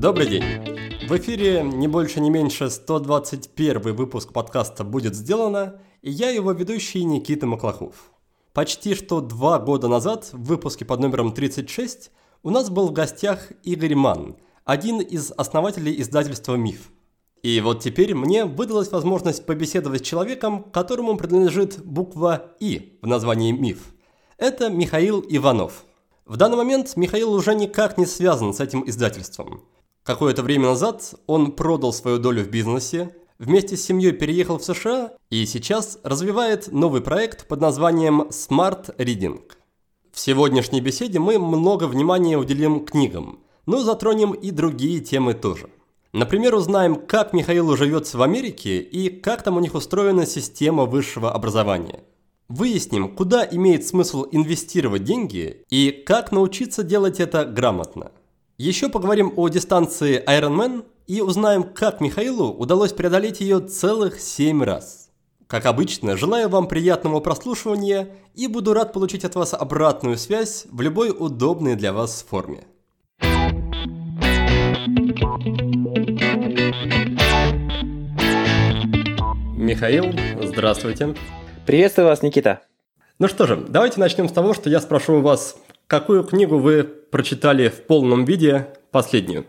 [0.00, 0.44] Добрый день!
[1.08, 7.04] В эфире не больше не меньше 121 выпуск подкаста «Будет сделано» и я его ведущий
[7.04, 8.10] Никита Маклахов.
[8.52, 12.10] Почти что два года назад в выпуске под номером 36
[12.42, 14.36] у нас был в гостях Игорь Ман,
[14.66, 16.90] один из основателей издательства «Миф».
[17.42, 23.52] И вот теперь мне выдалась возможность побеседовать с человеком, которому принадлежит буква «И» в названии
[23.52, 23.94] «Миф».
[24.38, 25.84] Это Михаил Иванов.
[26.24, 29.64] В данный момент Михаил уже никак не связан с этим издательством.
[30.04, 35.10] Какое-то время назад он продал свою долю в бизнесе, вместе с семьей переехал в США
[35.30, 39.40] и сейчас развивает новый проект под названием Smart Reading.
[40.12, 45.68] В сегодняшней беседе мы много внимания уделим книгам, но затронем и другие темы тоже.
[46.12, 51.32] Например, узнаем, как Михаил живет в Америке и как там у них устроена система высшего
[51.32, 52.04] образования.
[52.48, 58.10] Выясним, куда имеет смысл инвестировать деньги и как научиться делать это грамотно.
[58.56, 65.10] Еще поговорим о дистанции Ironman и узнаем, как Михаилу удалось преодолеть ее целых 7 раз.
[65.46, 70.80] Как обычно, желаю вам приятного прослушивания и буду рад получить от вас обратную связь в
[70.80, 72.64] любой удобной для вас форме.
[79.54, 80.06] Михаил,
[80.42, 81.14] здравствуйте.
[81.68, 82.62] Приветствую вас, Никита.
[83.18, 86.82] Ну что же, давайте начнем с того, что я спрошу у вас, какую книгу вы
[86.82, 89.44] прочитали в полном виде последнюю?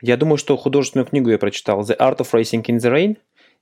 [0.00, 3.18] Я думаю, что художественную книгу я прочитал «The Art of Racing in the Rain»,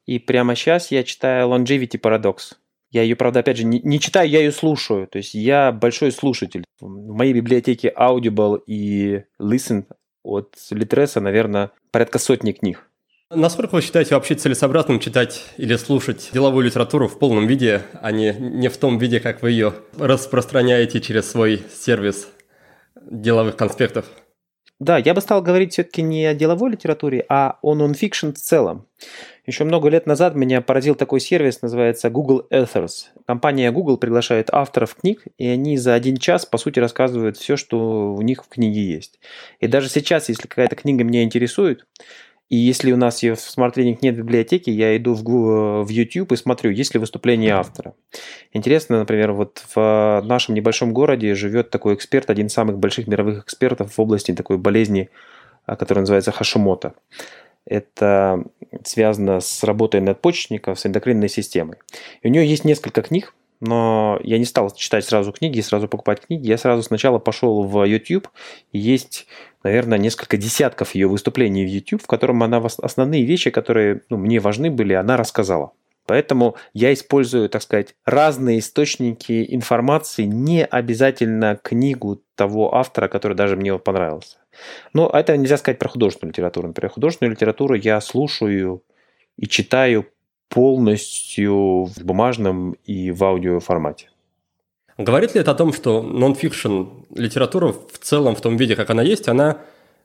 [0.07, 2.55] и прямо сейчас я читаю «Longevity Paradox».
[2.91, 5.07] Я ее, правда, опять же, не, не читаю, я ее слушаю.
[5.07, 6.65] То есть я большой слушатель.
[6.81, 9.85] В моей библиотеке Audible и Listen
[10.23, 12.89] от Литреса, наверное, порядка сотни книг.
[13.35, 18.35] Насколько вы считаете вообще целесообразным читать или слушать деловую литературу в полном виде, а не,
[18.35, 22.29] не в том виде, как вы ее распространяете через свой сервис
[23.01, 24.05] деловых конспектов?
[24.79, 28.87] Да, я бы стал говорить все-таки не о деловой литературе, а о нонфикшн в целом.
[29.47, 33.07] Еще много лет назад меня поразил такой сервис, называется Google Authors.
[33.27, 38.13] Компания Google приглашает авторов книг, и они за один час, по сути, рассказывают все, что
[38.15, 39.21] у них в книге есть.
[39.59, 41.87] И даже сейчас, если какая-то книга меня интересует,
[42.53, 45.89] и если у нас ее в Smart Reading нет в библиотеке, я иду в, в
[45.89, 47.95] YouTube и смотрю, есть ли выступление автора.
[48.53, 53.45] Интересно, например, вот в нашем небольшом городе живет такой эксперт, один из самых больших мировых
[53.45, 55.09] экспертов в области такой болезни,
[55.65, 56.93] а, которая называется Хашимота.
[57.65, 58.45] Это
[58.85, 61.79] связано с работой надпочечников, с эндокринной системой.
[62.21, 65.87] И у нее есть несколько книг, но я не стал читать сразу книги и сразу
[65.87, 66.49] покупать книги.
[66.49, 68.29] Я сразу сначала пошел в YouTube.
[68.73, 69.29] Есть,
[69.63, 74.41] наверное, несколько десятков ее выступлений в YouTube, в котором она основные вещи, которые ну, мне
[74.41, 75.71] важны были, она рассказала.
[76.07, 83.57] Поэтому я использую, так сказать, разные источники информации, не обязательно книгу того автора, который даже
[83.57, 84.39] мне понравился.
[84.93, 86.67] Но это нельзя сказать про художественную литературу.
[86.67, 88.83] Например, художественную литературу я слушаю
[89.37, 90.09] и читаю
[90.53, 94.11] полностью в бумажном и в аудио формате.
[94.99, 96.83] Говорит ли это о том, что нон-фикшн
[97.15, 99.59] литература в целом, в том виде, как она есть, она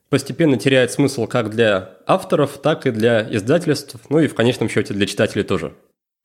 [0.09, 4.93] постепенно теряет смысл как для авторов, так и для издательств, ну и в конечном счете
[4.93, 5.73] для читателей тоже?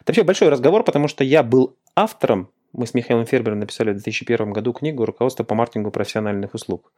[0.00, 3.94] Это вообще большой разговор, потому что я был автором, мы с Михаилом Фербером написали в
[3.94, 6.93] 2001 году книгу «Руководство по маркетингу профессиональных услуг».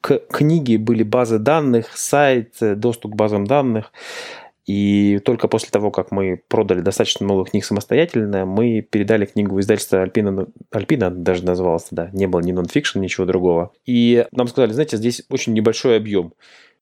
[0.00, 3.92] К книге были базы данных, сайт, доступ к базам данных.
[4.68, 9.60] И только после того, как мы продали достаточно много книг самостоятельно, мы передали книгу в
[9.60, 13.72] издательство Альпина, Альпина даже называлось да, не было ни нонфикшн, ничего другого.
[13.86, 16.34] И нам сказали, знаете, здесь очень небольшой объем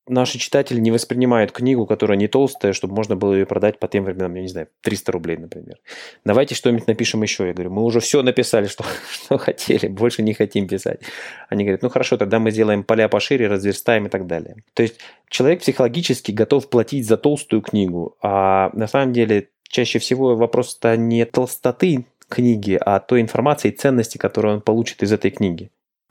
[0.09, 4.05] наши читатели не воспринимают книгу, которая не толстая, чтобы можно было ее продать по тем
[4.05, 5.79] временам, я не знаю, 300 рублей, например.
[6.25, 7.47] Давайте что-нибудь напишем еще.
[7.47, 11.01] Я говорю, мы уже все написали, что, что хотели, больше не хотим писать.
[11.49, 14.57] Они говорят, ну хорошо, тогда мы сделаем поля пошире, разверстаем и так далее.
[14.75, 20.37] То есть человек психологически готов платить за толстую книгу, а на самом деле чаще всего
[20.37, 25.71] вопрос-то не толстоты книги, а той информации и ценности, которую он получит из этой книги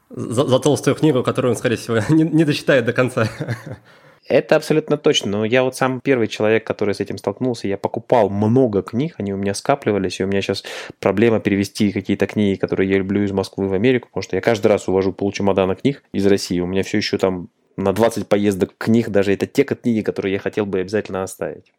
[0.10, 3.30] за, за толстую книгу, которую он, скорее всего, не, не дочитает до конца.
[4.28, 5.32] Это абсолютно точно.
[5.32, 7.68] Но я вот сам первый человек, который с этим столкнулся.
[7.68, 10.64] Я покупал много книг, они у меня скапливались, и у меня сейчас
[11.00, 14.68] проблема перевести какие-то книги, которые я люблю из Москвы в Америку, потому что я каждый
[14.68, 16.60] раз увожу полчемодана книг из России.
[16.60, 20.40] У меня все еще там на 20 поездок книг, даже это те книги, которые я
[20.40, 21.72] хотел бы обязательно оставить.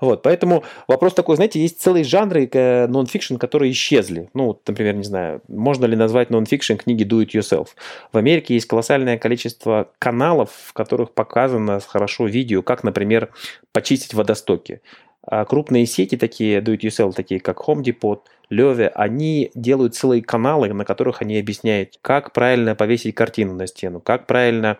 [0.00, 4.28] Вот, поэтому вопрос такой, знаете, есть целые жанры э, нон-фикшн, которые исчезли.
[4.34, 7.68] Ну, например, не знаю, можно ли назвать нон-фикшн книги Do It Yourself.
[8.12, 13.30] В Америке есть колоссальное количество каналов, в которых показано хорошо видео, как, например,
[13.72, 14.80] почистить водостоки.
[15.26, 18.20] а крупные сети, такие do-it-yourself, такие как Home Depot,
[18.50, 24.00] Леве, они делают целые каналы, на которых они объясняют, как правильно повесить картину на стену,
[24.00, 24.78] как правильно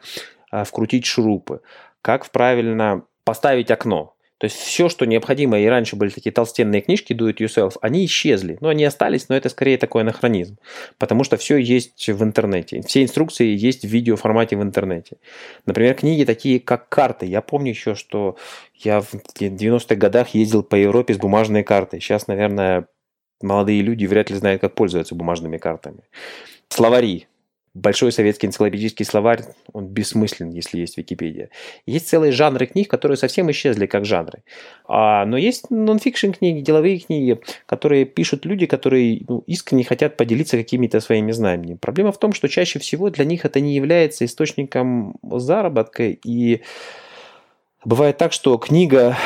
[0.50, 1.62] а, вкрутить шурупы,
[2.02, 4.13] как правильно поставить окно.
[4.44, 8.04] То есть все, что необходимо, и раньше были такие толстенные книжки do it yourself, они
[8.04, 8.58] исчезли.
[8.60, 10.58] Ну, они остались, но это скорее такой анахронизм.
[10.98, 12.82] Потому что все есть в интернете.
[12.82, 15.16] Все инструкции есть в видеоформате в интернете.
[15.64, 17.24] Например, книги такие, как карты.
[17.24, 18.36] Я помню еще, что
[18.74, 22.00] я в 90-х годах ездил по Европе с бумажной картой.
[22.00, 22.86] Сейчас, наверное,
[23.40, 26.02] молодые люди вряд ли знают, как пользоваться бумажными картами.
[26.68, 27.28] Словари.
[27.74, 29.42] Большой советский энциклопедический словарь,
[29.72, 31.50] он бессмыслен, если есть Википедия.
[31.86, 34.44] Есть целые жанры книг, которые совсем исчезли как жанры.
[34.86, 40.56] А, но есть нонфикшн книги, деловые книги, которые пишут люди, которые ну, искренне хотят поделиться
[40.56, 41.76] какими-то своими знаниями.
[41.80, 46.04] Проблема в том, что чаще всего для них это не является источником заработка.
[46.04, 46.62] И
[47.84, 49.16] бывает так, что книга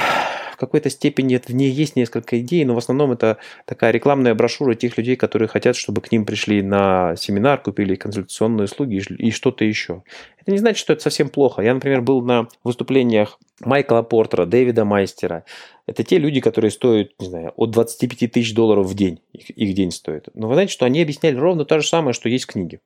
[0.59, 4.99] какой-то степени в ней есть несколько идей, но в основном это такая рекламная брошюра тех
[4.99, 10.03] людей, которые хотят, чтобы к ним пришли на семинар, купили консультационные услуги и что-то еще.
[10.41, 11.63] Это не значит, что это совсем плохо.
[11.63, 15.45] Я, например, был на выступлениях Майкла Портера, Дэвида Майстера.
[15.87, 19.21] Это те люди, которые стоят, не знаю, от 25 тысяч долларов в день.
[19.33, 20.29] Их, их день стоит.
[20.35, 22.81] Но вы знаете, что они объясняли ровно то же самое, что есть в книге.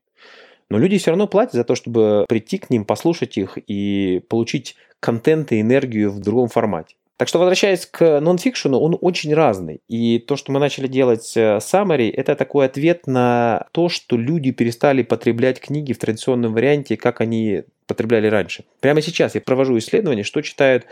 [0.71, 4.77] Но люди все равно платят за то, чтобы прийти к ним, послушать их и получить
[5.01, 6.97] контент и энергию в другом формате.
[7.19, 9.81] Так что, возвращаясь к нонфикшену, он очень разный.
[9.87, 14.51] И то, что мы начали делать э, summary, это такой ответ на то, что люди
[14.51, 18.65] перестали потреблять книги в традиционном варианте, как они потребляли раньше.
[18.81, 20.87] Прямо сейчас я провожу исследования, что читают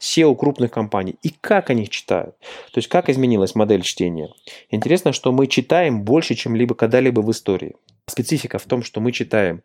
[0.00, 2.36] SEO крупных компаний и как они их читают.
[2.72, 4.30] То есть как изменилась модель чтения.
[4.70, 7.74] Интересно, что мы читаем больше, чем либо когда-либо в истории.
[8.06, 9.62] Специфика в том, что мы читаем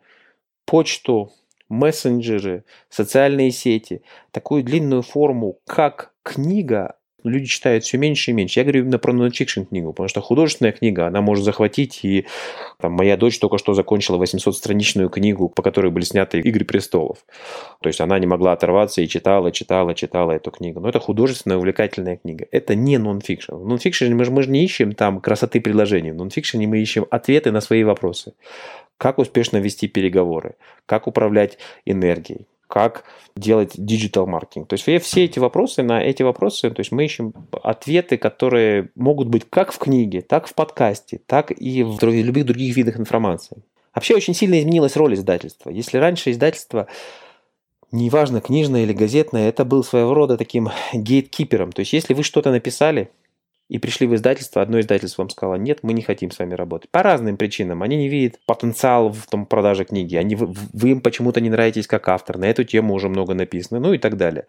[0.66, 1.30] почту,
[1.70, 4.02] мессенджеры, социальные сети,
[4.32, 8.60] такую длинную форму, как книга, люди читают все меньше и меньше.
[8.60, 12.26] Я говорю именно про нонфикшн книгу, потому что художественная книга, она может захватить, и
[12.78, 17.18] там, моя дочь только что закончила 800-страничную книгу, по которой были сняты «Игры престолов».
[17.80, 20.80] То есть она не могла оторваться и читала, читала, читала эту книгу.
[20.80, 22.46] Но это художественная, увлекательная книга.
[22.50, 23.54] Это не нонфикшн.
[23.54, 26.12] В нонфикшене мы, мы же не ищем там красоты предложений.
[26.12, 28.34] В нонфикшене мы ищем ответы на свои вопросы
[29.00, 31.56] как успешно вести переговоры, как управлять
[31.86, 33.04] энергией, как
[33.34, 34.68] делать digital маркетинг.
[34.68, 37.32] То есть все эти вопросы, на эти вопросы, то есть мы ищем
[37.62, 42.76] ответы, которые могут быть как в книге, так в подкасте, так и в любых других
[42.76, 43.62] видах информации.
[43.94, 45.70] Вообще очень сильно изменилась роль издательства.
[45.70, 46.86] Если раньше издательство
[47.92, 51.72] неважно, книжное или газетное, это был своего рода таким гейткипером.
[51.72, 53.10] То есть, если вы что-то написали,
[53.70, 56.90] и пришли в издательство, одно издательство вам сказало, нет, мы не хотим с вами работать.
[56.90, 57.84] По разным причинам.
[57.84, 60.16] Они не видят потенциал в том продаже книги.
[60.16, 62.36] Они, вы им почему-то не нравитесь как автор.
[62.36, 63.78] На эту тему уже много написано.
[63.78, 64.46] Ну и так далее.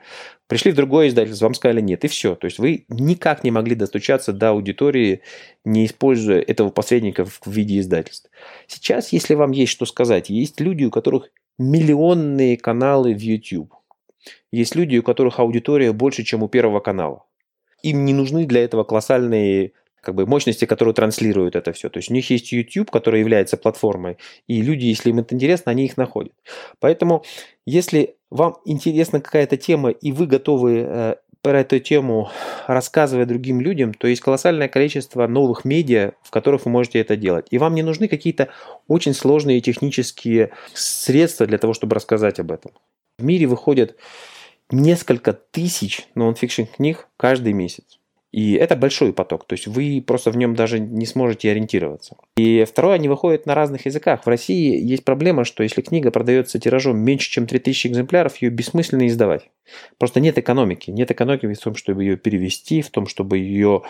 [0.48, 2.04] Пришли в другое издательство, вам сказали нет.
[2.04, 2.34] И все.
[2.34, 5.22] То есть вы никак не могли достучаться до аудитории,
[5.66, 8.32] не используя этого посредника в виде издательств.
[8.66, 11.30] Сейчас, если вам есть что сказать, есть люди, у которых
[11.60, 13.72] миллионные каналы в YouTube.
[14.52, 17.26] Есть люди, у которых аудитория больше, чем у первого канала
[17.84, 21.90] им не нужны для этого колоссальные как бы мощности, которые транслируют это все.
[21.90, 24.18] То есть у них есть YouTube, который является платформой,
[24.48, 26.34] и люди, если им это интересно, они их находят.
[26.80, 27.24] Поэтому,
[27.66, 32.30] если вам интересна какая-то тема, и вы готовы э, про эту тему
[32.68, 37.48] рассказывать другим людям, то есть колоссальное количество новых медиа, в которых вы можете это делать.
[37.52, 38.50] И вам не нужны какие-то
[38.88, 42.72] очень сложные технические средства для того, чтобы рассказать об этом.
[43.18, 43.96] В мире выходят
[44.72, 48.00] несколько тысяч нонфикшн книг каждый месяц.
[48.32, 52.16] И это большой поток, то есть вы просто в нем даже не сможете ориентироваться.
[52.38, 54.24] И второе, они выходят на разных языках.
[54.24, 59.06] В России есть проблема, что если книга продается тиражом меньше, чем 3000 экземпляров, ее бессмысленно
[59.08, 59.50] издавать.
[59.98, 60.92] Просто нет экономики.
[60.92, 63.82] Нет экономики в том, чтобы ее перевести, в том, чтобы ее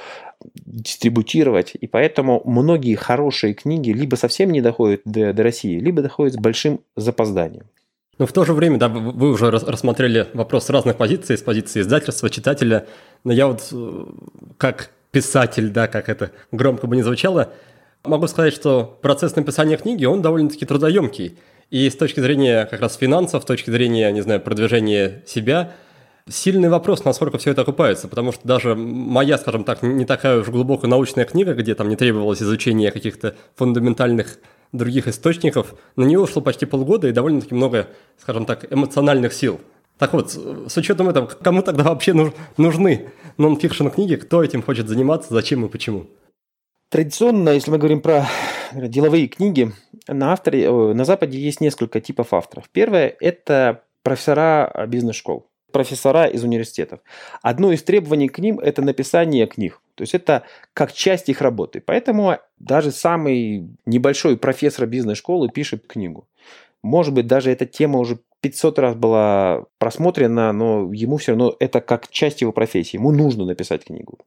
[0.55, 1.73] дистрибутировать.
[1.79, 6.37] И поэтому многие хорошие книги либо совсем не доходят до, до России, либо доходят с
[6.37, 7.65] большим запозданием.
[8.21, 11.81] Но в то же время, да, вы уже рассмотрели вопрос с разных позиций, с позиции
[11.81, 12.85] издательства, читателя.
[13.23, 14.05] Но я вот э,
[14.59, 17.51] как писатель, да, как это громко бы не звучало,
[18.03, 21.39] могу сказать, что процесс написания книги, он довольно-таки трудоемкий.
[21.71, 25.71] И с точки зрения как раз финансов, с точки зрения, не знаю, продвижения себя,
[26.29, 30.49] сильный вопрос, насколько все это окупается, потому что даже моя, скажем так, не такая уж
[30.49, 34.37] глубокая научная книга, где там не требовалось изучения каких-то фундаментальных
[34.71, 35.75] других источников.
[35.95, 37.87] На нее ушло почти полгода и довольно-таки много,
[38.17, 39.59] скажем так, эмоциональных сил.
[39.97, 42.13] Так вот, с учетом этого, кому тогда вообще
[42.57, 46.07] нужны нон-фикшн книги, кто этим хочет заниматься, зачем и почему?
[46.89, 48.27] Традиционно, если мы говорим про
[48.73, 49.71] деловые книги,
[50.07, 52.69] на, авторе, на Западе есть несколько типов авторов.
[52.71, 55.47] Первое– это профессора бизнес-школ.
[55.71, 56.99] профессора из университетов.
[57.41, 59.79] Одно из требований к ним– это написание книг.
[60.01, 60.41] То есть это
[60.73, 61.79] как часть их работы.
[61.79, 66.27] Поэтому даже самый небольшой профессор бизнес-школы пишет книгу.
[66.81, 71.81] Может быть, даже эта тема уже 500 раз была просмотрена, но ему все равно это
[71.81, 72.97] как часть его профессии.
[72.97, 74.17] Ему нужно написать книгу.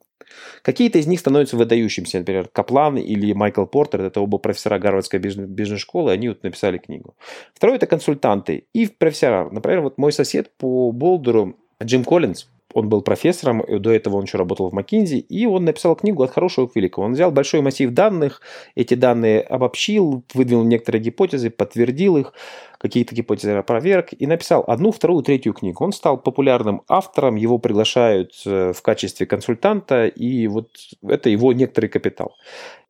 [0.62, 2.20] Какие-то из них становятся выдающимися.
[2.20, 7.16] Например, Каплан или Майкл Портер, это оба профессора Гарвардской бизнес-школы, они вот написали книгу.
[7.52, 9.48] Второе– это консультанты и профессора.
[9.50, 14.24] Например, вот мой сосед по Болдеру, Джим Коллинз, он был профессором, и до этого он
[14.24, 17.06] еще работал в Маккинзи, и он написал книгу «От хорошего к великому».
[17.06, 18.42] Он взял большой массив данных,
[18.74, 22.32] эти данные обобщил, выдвинул некоторые гипотезы, подтвердил их,
[22.78, 25.84] какие-то гипотезы опроверг, и написал одну, вторую, третью книгу.
[25.84, 30.70] Он стал популярным автором, его приглашают э, в качестве консультанта, и вот
[31.02, 32.34] это его некоторый капитал.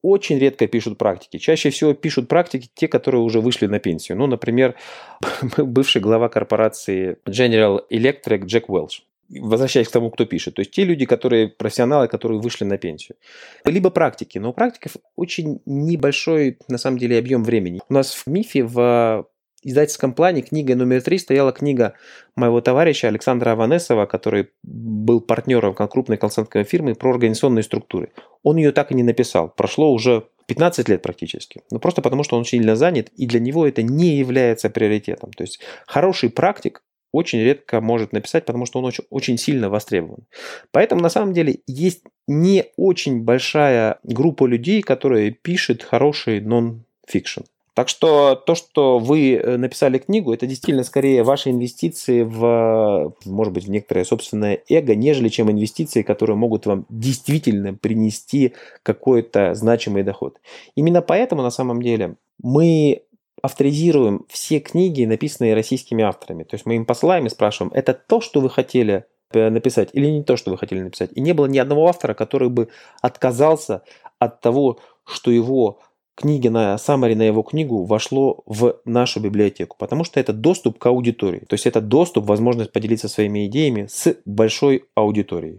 [0.01, 1.37] Очень редко пишут практики.
[1.37, 4.17] Чаще всего пишут практики те, которые уже вышли на пенсию.
[4.17, 4.77] Ну, например,
[5.59, 10.55] бывший глава корпорации General Electric Джек Уэлш возвращаясь к тому, кто пишет.
[10.55, 13.17] То есть те люди, которые профессионалы, которые вышли на пенсию.
[13.65, 14.39] Либо практики.
[14.39, 17.81] Но у практиков очень небольшой, на самом деле, объем времени.
[17.89, 19.27] У нас в МИФе в
[19.63, 21.95] издательском плане книга номер три стояла книга
[22.37, 28.13] моего товарища Александра Аванесова, который был партнером крупной консалтинговой фирмы про организационные структуры.
[28.43, 29.49] Он ее так и не написал.
[29.49, 31.63] Прошло уже 15 лет практически.
[31.71, 35.33] Ну, просто потому, что он сильно занят, и для него это не является приоритетом.
[35.33, 36.83] То есть хороший практик
[37.15, 40.25] очень редко может написать, потому что он очень, очень сильно востребован.
[40.73, 47.43] Поэтому на самом деле есть не очень большая группа людей, которые пишет хороший нон-фикшн.
[47.75, 53.53] Так что то, что вы э, написали книгу, это действительно скорее ваши инвестиции в, может
[53.53, 58.53] быть, в некоторое собственное эго, нежели чем инвестиции, которые могут вам действительно принести
[58.85, 60.39] какой-то значимый доход.
[60.77, 63.03] Именно поэтому на самом деле мы
[63.43, 66.45] авторизируем все книги, написанные российскими авторами.
[66.45, 70.07] То есть мы им посылаем и спрашиваем, это то, что вы хотели э, написать или
[70.07, 71.11] не то, что вы хотели написать.
[71.15, 72.69] И не было ни одного автора, который бы
[73.03, 73.83] отказался
[74.19, 75.81] от того, что его
[76.15, 80.87] книги на summary на его книгу вошло в нашу библиотеку, потому что это доступ к
[80.87, 81.41] аудитории.
[81.41, 85.59] То есть это доступ, возможность поделиться своими идеями с большой аудиторией.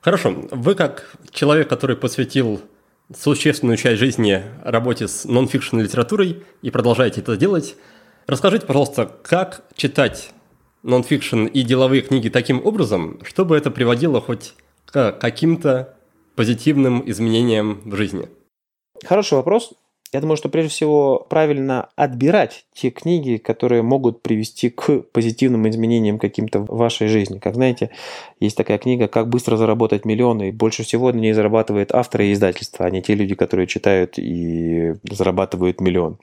[0.00, 0.34] Хорошо.
[0.50, 2.60] Вы как человек, который посвятил
[3.14, 7.76] существенную часть жизни работе с нон-фикшн литературой и продолжаете это делать.
[8.26, 10.32] Расскажите, пожалуйста, как читать
[10.82, 15.96] нон-фикшн и деловые книги таким образом, чтобы это приводило хоть к каким-то
[16.36, 18.28] позитивным изменениям в жизни?
[19.04, 19.72] Хороший вопрос.
[20.12, 26.18] Я думаю, что прежде всего правильно отбирать те книги, которые могут привести к позитивным изменениям
[26.18, 27.38] каким-то в вашей жизни.
[27.38, 27.90] Как знаете,
[28.40, 32.32] есть такая книга «Как быстро заработать миллионы», и больше всего на ней зарабатывает авторы и
[32.32, 36.18] издательства, а не те люди, которые читают и зарабатывают миллион.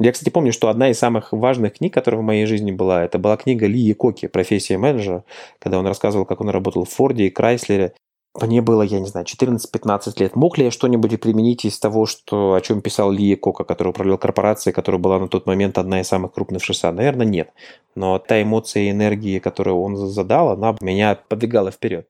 [0.00, 3.18] Я, кстати, помню, что одна из самых важных книг, которая в моей жизни была, это
[3.18, 5.24] была книга Ли Коки «Профессия менеджера»,
[5.60, 7.92] когда он рассказывал, как он работал в Форде и Крайслере,
[8.38, 10.36] мне было, я не знаю, 14-15 лет.
[10.36, 14.18] Мог ли я что-нибудь применить из того, что, о чем писал Ли Кока, который управлял
[14.18, 16.92] корпорацией, которая была на тот момент одна из самых крупных в США?
[16.92, 17.52] Наверное, нет.
[17.96, 22.06] Но та эмоция и энергия, которую он задал, она меня подвигала вперед.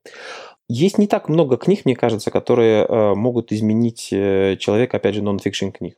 [0.68, 5.22] Есть не так много книг, мне кажется, которые э, могут изменить э, человека, опять же,
[5.22, 5.96] нон-фикшн книг.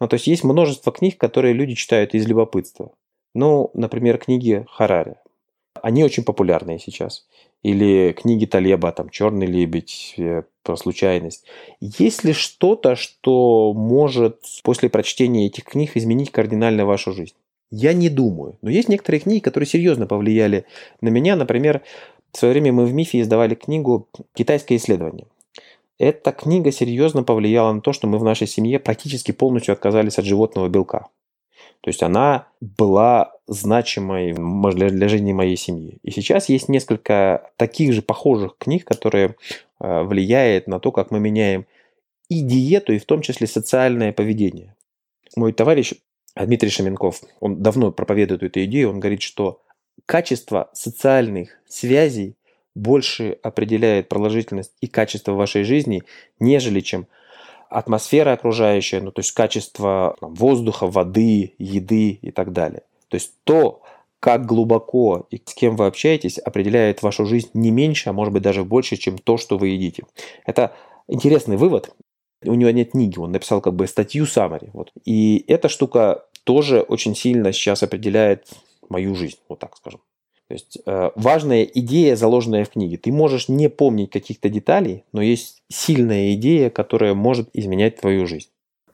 [0.00, 2.90] Ну, то есть есть множество книг, которые люди читают из любопытства.
[3.34, 5.16] Ну, например, книги Харари.
[5.82, 7.26] Они очень популярные сейчас
[7.62, 11.46] или книги Талеба, там «Черный лебедь», э, про случайность.
[11.80, 17.34] Есть ли что-то, что может после прочтения этих книг изменить кардинально вашу жизнь?
[17.70, 18.58] Я не думаю.
[18.60, 20.66] Но есть некоторые книги, которые серьезно повлияли
[21.00, 21.36] на меня.
[21.36, 21.82] Например,
[22.32, 25.26] в свое время мы в МИФе издавали книгу «Китайское исследование».
[25.98, 30.26] Эта книга серьезно повлияла на то, что мы в нашей семье практически полностью отказались от
[30.26, 31.08] животного белка.
[31.80, 34.34] То есть она была значимой
[34.72, 35.98] для, жизни моей семьи.
[36.02, 39.34] И сейчас есть несколько таких же похожих книг, которые
[39.80, 41.66] э, влияют на то, как мы меняем
[42.28, 44.76] и диету, и в том числе социальное поведение.
[45.34, 45.94] Мой товарищ
[46.36, 49.62] Дмитрий Шаменков, он давно проповедует эту идею, он говорит, что
[50.06, 52.36] качество социальных связей
[52.74, 56.02] больше определяет продолжительность и качество вашей жизни,
[56.38, 57.06] нежели чем
[57.68, 62.82] атмосфера окружающая, ну, то есть качество там, воздуха, воды, еды и так далее.
[63.08, 63.82] То есть то,
[64.20, 68.42] как глубоко и с кем вы общаетесь, определяет вашу жизнь не меньше, а может быть
[68.42, 70.04] даже больше, чем то, что вы едите.
[70.44, 70.74] Это
[71.06, 71.94] интересный вывод.
[72.44, 74.70] У него нет книги, он написал как бы статью summary.
[74.72, 74.92] Вот.
[75.04, 78.46] И эта штука тоже очень сильно сейчас определяет
[78.88, 80.00] мою жизнь, вот так скажем.
[80.48, 82.96] То есть э, важная идея, заложенная в книге.
[82.96, 88.48] Ты можешь не помнить каких-то деталей, но есть сильная идея, которая может изменять твою жизнь.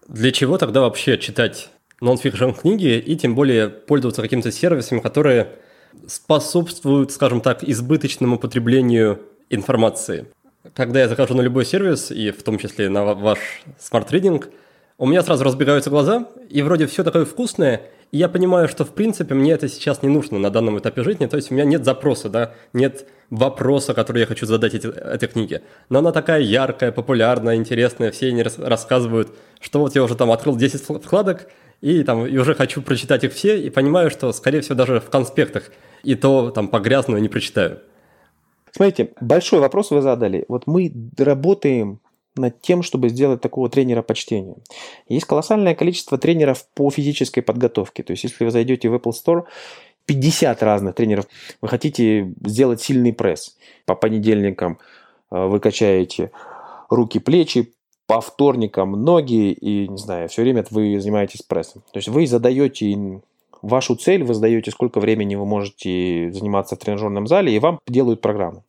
[0.09, 5.49] Для чего тогда вообще читать нон-фикшн книги и тем более пользоваться какими-то сервисами, которые
[6.07, 9.21] способствуют, скажем так, избыточному потреблению
[9.51, 10.27] информации.
[10.75, 13.39] Когда я захожу на любой сервис, и в том числе на ваш
[13.93, 14.45] Reading,
[14.97, 17.83] у меня сразу разбегаются глаза, и вроде все такое вкусное,
[18.13, 21.27] и я понимаю, что в принципе мне это сейчас не нужно на данном этапе жизни,
[21.27, 25.29] то есть у меня нет запроса, да, нет вопроса, который я хочу задать эти, этой
[25.29, 25.63] книге.
[25.89, 30.57] Но она такая яркая, популярная, интересная, все они рассказывают, что вот я уже там открыл
[30.57, 31.49] 10 вкладок,
[31.85, 35.11] и там и уже хочу прочитать их все, и понимаю, что, скорее всего, даже в
[35.11, 35.71] конспектах
[36.03, 37.81] и то там по грязную не прочитаю.
[38.73, 40.47] Смотрите, большой вопрос вы задали.
[40.49, 42.01] Вот мы работаем
[42.37, 44.63] над тем, чтобы сделать такого тренера по чтению.
[45.09, 48.03] Есть колоссальное количество тренеров по физической подготовке.
[48.03, 49.45] То есть, если вы зайдете в Apple Store,
[50.07, 51.27] 50 разных тренеров.
[51.61, 53.59] Вы хотите сделать сильный пресс.
[53.85, 54.79] По понедельникам
[55.31, 56.31] э, вы качаете
[56.89, 57.74] руки, плечи,
[58.07, 61.83] по вторникам ноги и, не знаю, все время вы занимаетесь прессом.
[61.93, 63.21] То есть вы задаете
[63.63, 68.21] вашу цель, вы задаете, сколько времени вы можете заниматься в тренажерном зале, и вам делают
[68.21, 68.63] программу.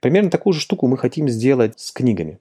[0.00, 2.40] Примерно такую же штуку мы хотим сделать с книгами.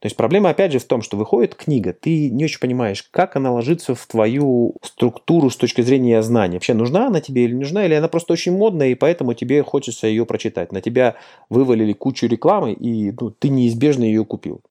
[0.00, 3.36] То есть проблема опять же в том, что выходит книга, ты не очень понимаешь, как
[3.36, 6.54] она ложится в твою структуру с точки зрения знаний.
[6.54, 9.62] Вообще нужна она тебе или не нужна, или она просто очень модная, и поэтому тебе
[9.62, 10.72] хочется ее прочитать.
[10.72, 11.16] На тебя
[11.50, 14.62] вывалили кучу рекламы, и ну, ты неизбежно ее купил.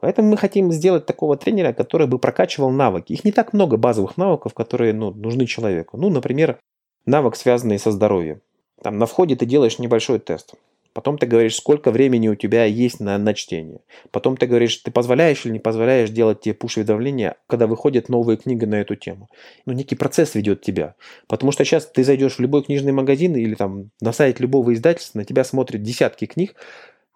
[0.00, 3.12] Поэтому мы хотим сделать такого тренера, который бы прокачивал навыки.
[3.12, 5.96] Их не так много базовых навыков, которые ну, нужны человеку.
[5.96, 6.58] Ну, например,
[7.04, 8.40] навык, связанный со здоровьем.
[8.82, 10.54] Там на входе ты делаешь небольшой тест.
[10.98, 13.80] Потом ты говоришь, сколько времени у тебя есть на, на чтение.
[14.10, 18.66] Потом ты говоришь, ты позволяешь или не позволяешь делать тебе пуш-уведомления, когда выходит новая книга
[18.66, 19.28] на эту тему.
[19.66, 20.94] Ну, некий процесс ведет тебя.
[21.28, 25.18] Потому что сейчас ты зайдешь в любой книжный магазин или там на сайт любого издательства,
[25.18, 26.56] на тебя смотрят десятки книг,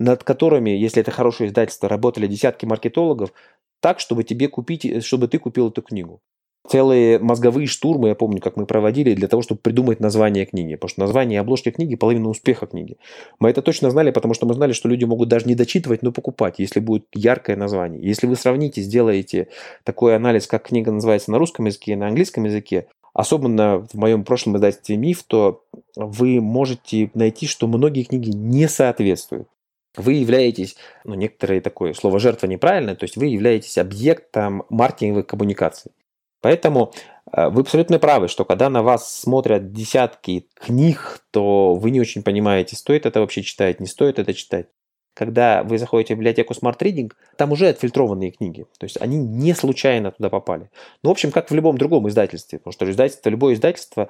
[0.02, 3.32] над которыми, если это хорошее издательство, работали десятки маркетологов,
[3.80, 6.21] так, чтобы тебе купить, чтобы ты купил эту книгу
[6.68, 10.75] целые мозговые штурмы, я помню, как мы проводили, для того, чтобы придумать название книги.
[10.75, 12.97] Потому что название и обложки книги– половина успеха книги.
[13.40, 16.12] Мы это точно знали, потому что мы знали, что люди могут даже не дочитывать, но
[16.12, 18.02] покупать, если будет яркое название.
[18.02, 19.49] Если вы сравните, сделаете
[19.85, 24.25] такой анализ, как книга называется на русском языке и на английском языке, особенно в моем
[24.25, 25.65] прошлом издательстве «Миф», то
[25.97, 29.49] вы можете найти, что многие книги не соответствуют.
[29.97, 35.93] Вы являетесь, ну, некоторые такое слово «жертва» неправильное, то есть вы являетесь объектом маркетинговых коммуникаций.
[36.41, 36.93] Поэтому
[37.33, 42.23] э, вы абсолютно правы, что когда на вас смотрят десятки книг, то вы не очень
[42.23, 44.67] понимаете, стоит это вообще читать, не стоит это читать.
[45.15, 48.67] Когда вы заходите в библиотеку Smart Reading, там уже отфильтрованные книги.
[48.78, 50.71] То есть они не случайно туда попали.
[51.02, 52.59] Ну, в общем, как в любом другом издательстве.
[52.59, 54.09] Потому что издательство, любое издательство,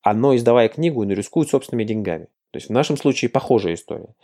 [0.00, 2.28] оно, издавая книгу, рискует собственными деньгами.
[2.50, 4.14] То есть в нашем случае похожая история.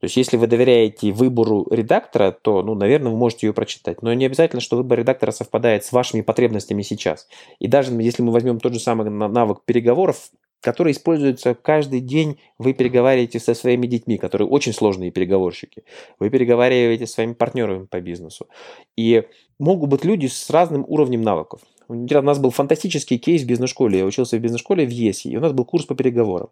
[0.00, 4.02] То есть, если вы доверяете выбору редактора, то, ну, наверное, вы можете ее прочитать.
[4.02, 7.28] Но не обязательно, что выбор редактора совпадает с вашими потребностями сейчас.
[7.58, 10.30] И даже если мы возьмем тот же самый навык переговоров,
[10.60, 15.84] который используется каждый день, вы переговариваете со своими детьми, которые очень сложные переговорщики.
[16.18, 18.48] Вы переговариваете с своими партнерами по бизнесу.
[18.96, 19.24] И
[19.58, 21.60] могут быть люди с разным уровнем навыков.
[21.88, 24.00] У нас был фантастический кейс в бизнес-школе.
[24.00, 26.48] Я учился в бизнес-школе в ЕСИ, и у нас был курс по переговорам.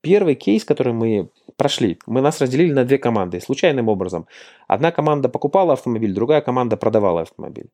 [0.00, 4.26] Первый кейс, который мы прошли, мы нас разделили на две команды, случайным образом.
[4.68, 7.70] Одна команда покупала автомобиль, другая команда продавала автомобиль.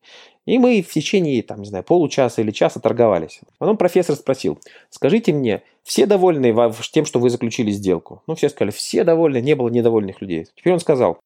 [0.46, 3.40] И мы в течение, там, не знаю, получаса или часа торговались.
[3.58, 6.54] Потом профессор спросил, скажите мне, все довольны
[6.92, 8.22] тем, что вы заключили сделку?
[8.26, 10.46] Ну, все сказали, все довольны, не было недовольных людей.
[10.56, 11.18] Теперь он сказал,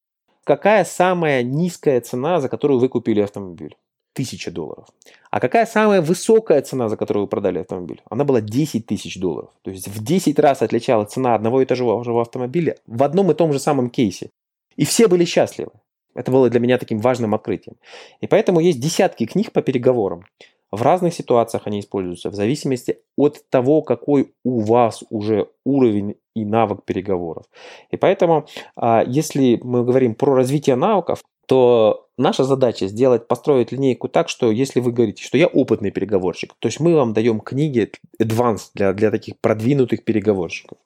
[0.43, 3.75] какая самая низкая цена, за которую вы купили автомобиль?
[4.17, 4.87] Тысяча долларов.
[5.29, 8.01] А какая самая высокая цена, за которую вы продали автомобиль?
[8.09, 9.51] Она была 10 тысяч долларов.
[9.61, 13.35] То есть в 10 раз отличалась цена одного и того же автомобиля в одном и
[13.35, 14.31] том же самом кейсе.
[14.75, 15.69] И все были счастливы.
[16.15, 17.75] Это было для меня таким важным открытием.
[18.19, 20.25] И поэтому есть десятки книг по переговорам.
[20.71, 26.43] В разных ситуациях они используются, в зависимости от того, какой у вас уже уровень и
[26.43, 27.45] навык переговоров.
[27.91, 34.09] И поэтому, а, если мы говорим про развитие навыков, то наша задача сделать, построить линейку
[34.09, 37.91] так, что если вы говорите, что я опытный переговорщик, то есть мы вам даем книги
[38.21, 40.77] advanced для, для таких продвинутых переговорщиков.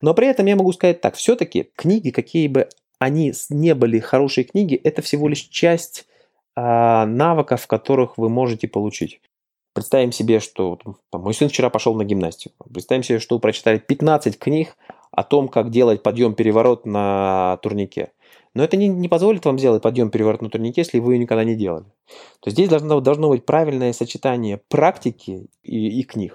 [0.00, 4.44] Но при этом я могу сказать так, все-таки книги, какие бы они не были хорошие
[4.44, 6.06] книги, это всего лишь часть
[6.54, 9.20] а, навыков, которых вы можете получить.
[9.74, 10.78] Представим себе, что
[11.10, 12.66] там, мой сын вчера пошел на гимнастику.
[12.72, 14.74] Представим себе, что вы прочитали 15 книг
[15.10, 18.12] о том, как делать подъем-переворот на турнике.
[18.56, 21.54] Но это не, не позволит вам сделать подъем-переворот на турнике, если вы ее никогда не
[21.54, 21.84] делали.
[22.40, 26.32] То есть здесь должно, должно быть правильное сочетание практики и, и книг.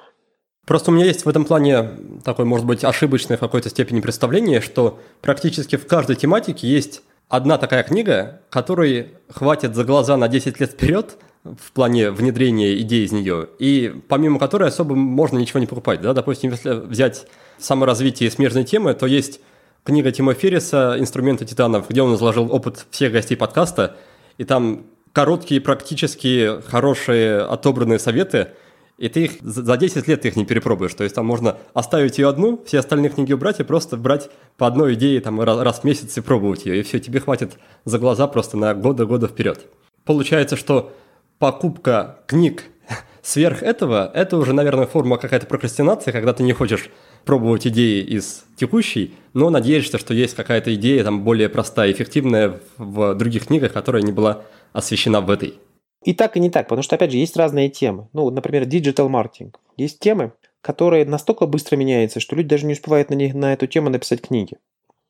[0.67, 1.89] Просто у меня есть в этом плане
[2.23, 7.57] такое, может быть, ошибочное в какой-то степени представление, что практически в каждой тематике есть одна
[7.57, 13.11] такая книга, которой хватит за глаза на 10 лет вперед в плане внедрения идей из
[13.11, 16.01] нее, и помимо которой особо можно ничего не покупать.
[16.01, 16.13] Да?
[16.13, 17.25] Допустим, если взять
[17.57, 19.39] саморазвитие смежной темы, то есть
[19.83, 23.97] книга Тима Ферриса «Инструменты титанов», где он изложил опыт всех гостей подкаста,
[24.37, 28.49] и там короткие, практически хорошие отобранные советы,
[28.97, 30.93] и ты их за 10 лет ты их не перепробуешь.
[30.93, 34.67] То есть там можно оставить ее одну, все остальные книги убрать и просто брать по
[34.67, 36.79] одной идее там раз в месяц и пробовать ее.
[36.79, 39.65] И все, тебе хватит за глаза просто на годы-годы вперед.
[40.05, 40.93] Получается, что
[41.39, 42.65] покупка книг
[43.23, 46.91] сверх этого, это уже, наверное, форма какая-то прокрастинации, когда ты не хочешь
[47.25, 53.15] пробовать идеи из текущей, но надеешься, что есть какая-то идея там более простая, эффективная в
[53.15, 55.55] других книгах, которая не была освещена в этой.
[56.03, 58.07] И так, и не так, потому что, опять же, есть разные темы.
[58.13, 59.53] Ну, например, digital marketing.
[59.77, 63.67] Есть темы, которые настолько быстро меняются, что люди даже не успевают на, них, на эту
[63.67, 64.57] тему написать книги.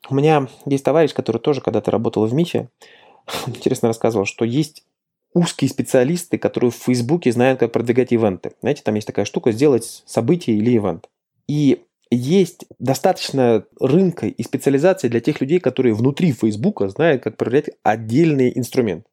[0.10, 2.70] У меня есть товарищ, который тоже когда-то работал в МИФе,
[3.48, 4.84] интересно рассказывал, что есть
[5.34, 8.52] узкие специалисты, которые в Фейсбуке знают, как продвигать ивенты.
[8.62, 11.10] Знаете, там есть такая штука сделать событие или ивент.
[11.48, 11.84] И
[12.16, 18.52] есть достаточно рынка и специализации для тех людей, которые внутри Фейсбука знают, как проверять отдельный
[18.56, 19.06] инструмент.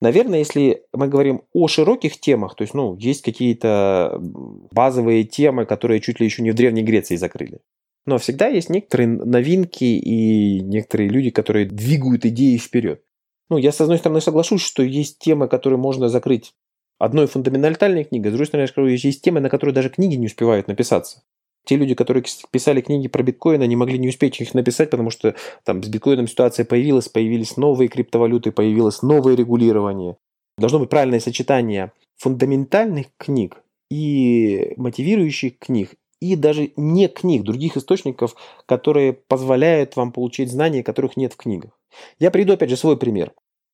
[0.00, 6.00] Наверное, если мы говорим о широких темах, то есть, ну, есть какие-то базовые темы, которые
[6.00, 7.60] чуть ли еще не в Древней Греции закрыли.
[8.04, 13.02] Но всегда есть некоторые новинки и некоторые люди, которые двигают идеи вперед.
[13.48, 16.54] Ну, я, с одной стороны, соглашусь, что есть темы, которые можно закрыть
[16.98, 20.26] одной фундаментальной книгой, с другой стороны, я скажу, есть темы, на которые даже книги не
[20.26, 21.22] успевают написаться.
[21.64, 25.34] Те люди, которые писали книги про биткоин, они могли не успеть их написать, потому что
[25.64, 30.16] там с биткоином ситуация появилась, появились новые криптовалюты, появилось новое регулирование.
[30.58, 38.36] Должно быть правильное сочетание фундаментальных книг и мотивирующих книг, и даже не книг, других источников,
[38.66, 41.72] которые позволяют вам получить знания, которых нет в книгах.
[42.18, 43.32] Я приведу опять же свой пример.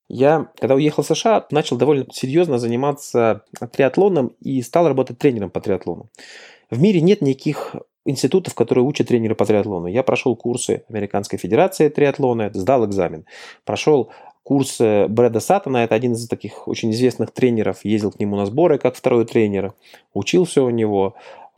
[0.09, 5.61] Я, когда уехал в США, начал довольно серьезно заниматься триатлоном и стал работать тренером по
[5.61, 6.09] триатлону.
[6.71, 9.87] В мире нет никаких институтов, которые учат тренера по триатлону.
[9.87, 13.27] Я прошел курсы Американской Федерации триатлона, сдал экзамен.
[13.65, 14.11] Прошел
[14.43, 18.79] курс Брэда Саттона, это один из таких очень известных тренеров, ездил к нему на сборы
[18.79, 19.75] как второй тренер,
[20.15, 21.17] учился у него.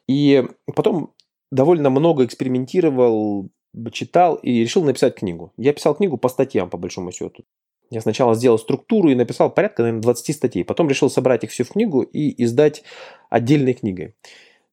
[0.08, 0.44] И
[0.74, 1.12] потом
[1.52, 3.48] довольно много экспериментировал,
[3.92, 5.52] читал и решил написать книгу.
[5.56, 7.44] Я писал книгу по статьям, по большому счету.
[7.90, 10.64] Я сначала сделал структуру и написал порядка, наверное, 20 статей.
[10.64, 12.82] Потом решил собрать их все в книгу и издать
[13.30, 14.14] отдельной книгой.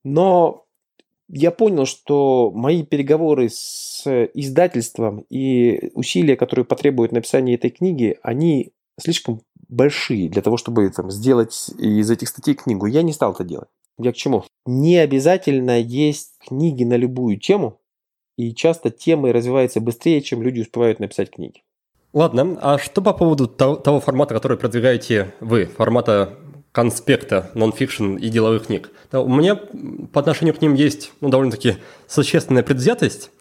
[0.04, 0.66] Но
[1.30, 8.72] я понял, что мои переговоры с издательством и усилия, которые потребуют написания этой книги, они
[9.00, 12.86] слишком большие для того, чтобы там, сделать из этих статей книгу.
[12.86, 13.70] Я не стал это делать.
[14.00, 14.44] Я к чему?
[14.66, 17.80] Не обязательно есть книги на любую тему,
[18.38, 21.64] и часто темы развиваются быстрее, чем люди успевают написать книги.
[22.14, 26.38] Ладно, а что по поводу того, того формата, который продвигаете вы, формата
[26.78, 28.92] конспекта, нон-фикшн и деловых книг.
[29.12, 29.56] Да, у меня
[30.14, 33.32] по отношению к ним есть ну, довольно-таки существенная предвзятость.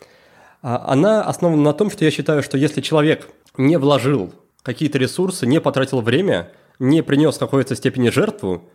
[0.62, 5.46] А, она основана на том, что я считаю, что если человек не вложил какие-то ресурсы,
[5.46, 8.70] не потратил время, не принес какой-то степени жертву,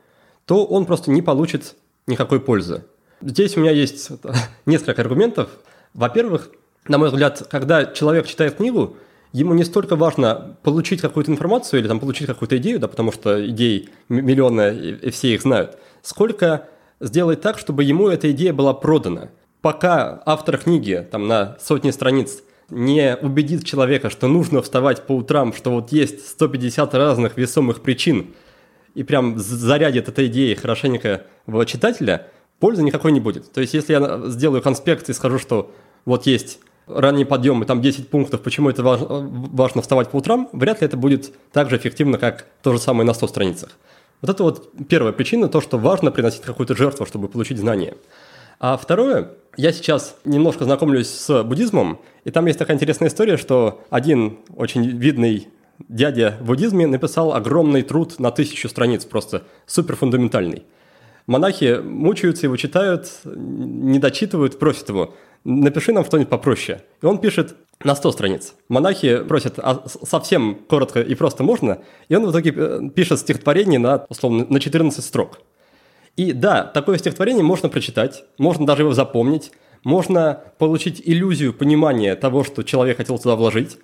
[0.45, 1.73] то он просто не получит
[2.05, 2.83] никакой пользы.
[3.19, 4.11] Здесь у меня есть
[4.67, 5.49] несколько аргументов.
[5.95, 6.51] Во-первых,
[6.87, 8.95] на мой взгляд, когда человек читает книгу,
[9.33, 13.45] ему не столько важно получить какую-то информацию или там получить какую-то идею, да, потому что
[13.47, 16.67] идей миллионы и, все их знают, сколько
[16.99, 19.29] сделать так, чтобы ему эта идея была продана.
[19.61, 25.53] Пока автор книги там на сотни страниц не убедит человека, что нужно вставать по утрам,
[25.53, 28.33] что вот есть 150 разных весомых причин,
[28.95, 32.27] и прям зарядит этой идеей хорошенько в читателя,
[32.59, 33.51] пользы никакой не будет.
[33.51, 35.71] То есть, если я сделаю конспект и скажу, что
[36.05, 36.59] вот есть
[36.95, 40.87] ранний подъем и там 10 пунктов, почему это важно, важно вставать по утрам, вряд ли
[40.87, 43.77] это будет так же эффективно, как то же самое на 100 страницах.
[44.21, 47.95] Вот это вот первая причина, то, что важно приносить какую-то жертву, чтобы получить знания.
[48.59, 53.81] А второе, я сейчас немножко знакомлюсь с буддизмом, и там есть такая интересная история, что
[53.89, 55.47] один очень видный
[55.89, 60.63] дядя в буддизме написал огромный труд на тысячу страниц, просто супер фундаментальный.
[61.25, 66.81] Монахи мучаются его, читают, не дочитывают, просят его– напиши нам что-нибудь попроще.
[67.01, 68.53] И он пишет на 100 страниц.
[68.69, 73.79] Монахи просят а совсем коротко и просто можно, и он в итоге э, пишет стихотворение
[73.79, 75.39] на, условно, на 14 строк.
[76.15, 79.51] И да, такое стихотворение можно прочитать, можно даже его запомнить,
[79.83, 83.77] можно получить иллюзию понимания того, что человек хотел туда вложить,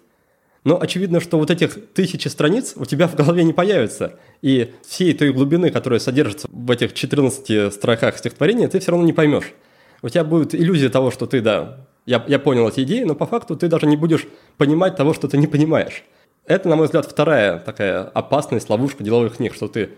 [0.63, 5.13] но очевидно, что вот этих тысячи страниц у тебя в голове не появится, и всей
[5.13, 9.53] той глубины, которая содержится в этих 14 строках стихотворения, ты все равно не поймешь
[10.01, 13.25] у тебя будет иллюзия того, что ты, да, я, я понял эти идеи, но по
[13.25, 16.03] факту ты даже не будешь понимать того, что ты не понимаешь.
[16.45, 19.89] Это, на мой взгляд, вторая такая опасность, ловушка деловых книг, что ты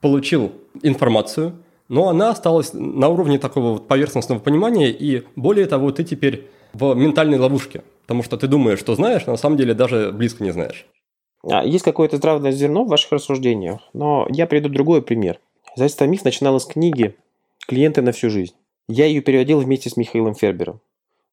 [0.00, 1.54] получил информацию,
[1.88, 6.94] но она осталась на уровне такого вот поверхностного понимания, и более того, ты теперь в
[6.94, 10.52] ментальной ловушке, потому что ты думаешь, что знаешь, но на самом деле даже близко не
[10.52, 10.86] знаешь.
[11.50, 15.40] А, есть какое-то здравое зерно в ваших рассуждениях, но я приведу другой пример.
[15.74, 17.16] Издательство «Миф» начиналось с книги
[17.66, 18.54] «Клиенты на всю жизнь».
[18.90, 20.80] Я ее переводил вместе с Михаилом Фербером.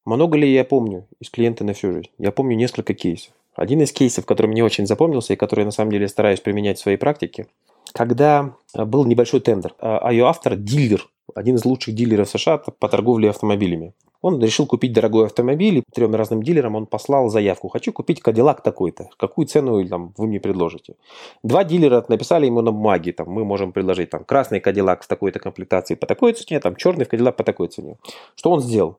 [0.03, 2.09] Много ли я помню из «Клиенты на всю жизнь»?
[2.17, 3.33] Я помню несколько кейсов.
[3.55, 6.77] Один из кейсов, который мне очень запомнился и который я на самом деле стараюсь применять
[6.77, 7.47] в своей практике,
[7.93, 12.57] когда э, был небольшой тендер, а, а ее автор– дилер, один из лучших дилеров США
[12.57, 13.93] по торговле автомобилями.
[14.25, 17.67] Он решил купить дорогой автомобиль, и трем разным дилерам он послал заявку.
[17.67, 19.07] Хочу купить Кадиллак такой-то.
[19.17, 20.95] Какую цену там, вы мне предложите?
[21.43, 25.37] Два дилера написали ему на бумаге, там, мы можем предложить там, красный Кадиллак в такой-то
[25.37, 27.97] комплектации по такой цене, там, черный Кадиллак по такой цене.
[28.33, 28.97] Что он сделал?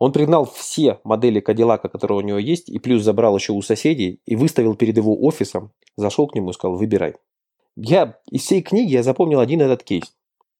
[0.00, 4.18] Он пригнал все модели Кадиллака, которые у него есть, и плюс забрал еще у соседей,
[4.26, 7.14] и выставил перед его офисом, зашел к нему и сказал, выбирай.
[7.76, 10.12] Я из всей книги я запомнил один этот кейс.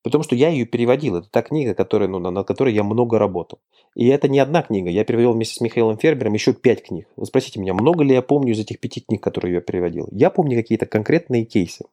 [0.04, 1.16] Потому что я ее переводил.
[1.16, 3.58] Это та книга, которая, ну, над которой я много работал.
[3.94, 4.90] И это не одна книга.
[4.90, 7.06] Я переводил вместе с Михаилом Фербером еще пять книг.
[7.16, 10.08] Вы спросите меня, много ли я помню из этих пяти книг, которые я переводил?
[10.10, 11.84] Я помню какие-то конкретные кейсы.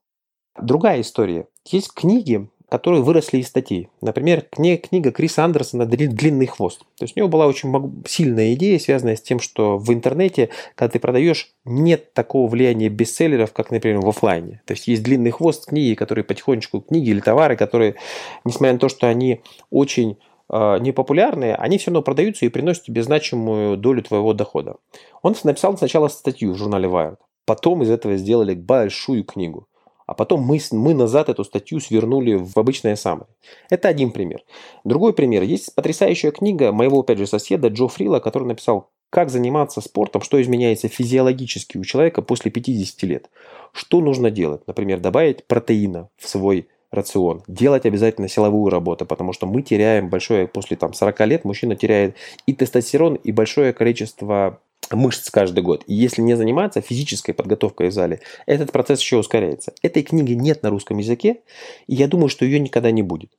[0.59, 1.47] Другая история.
[1.65, 3.89] Есть книги, которые выросли из статей.
[4.01, 6.79] Например, книга Криса Андерсона «Длинный хвост».
[6.97, 7.69] То есть у него была очень
[8.07, 13.51] сильная идея, связанная с тем, что в интернете, когда ты продаешь, нет такого влияния бестселлеров,
[13.51, 14.61] как, например, в офлайне.
[14.65, 17.95] То есть есть длинный хвост книги, которые потихонечку, книги или товары, которые,
[18.45, 20.17] несмотря на то, что они очень
[20.51, 24.75] непопулярные, они все равно продаются и приносят тебе значимую долю твоего дохода.
[25.21, 29.67] Он написал сначала статью в журнале Wired, потом из этого сделали большую книгу
[30.11, 33.27] а потом мы, мы назад эту статью свернули в обычное summary.
[33.69, 34.41] Это один пример.
[34.83, 35.43] Другой пример.
[35.43, 40.41] Есть потрясающая книга моего, опять же, соседа Джо Фрила, который написал «Как заниматься спортом, что
[40.41, 43.29] изменяется физиологически у человека после 50 лет».
[43.71, 44.67] Что нужно делать?
[44.67, 47.43] Например, добавить протеина в свой рацион.
[47.47, 52.15] Делать обязательно силовую работу, потому что мы теряем большое, после там, 40 лет мужчина теряет
[52.45, 54.59] и тестостерон, и большое количество
[54.91, 55.83] мышц каждый год.
[55.87, 59.73] И если не заниматься физической подготовкой в зале, этот процесс еще ускоряется.
[59.81, 61.41] Этой книги нет на русском языке,
[61.87, 63.31] и я думаю, что ее никогда не будет.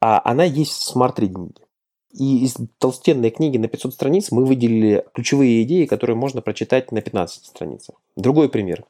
[0.00, 1.62] А она есть в смарт-ридинге.
[2.12, 7.00] И из толстенной книги на 500 страниц мы выделили ключевые идеи, которые можно прочитать на
[7.00, 7.96] 15 страницах.
[8.16, 8.84] Другой пример.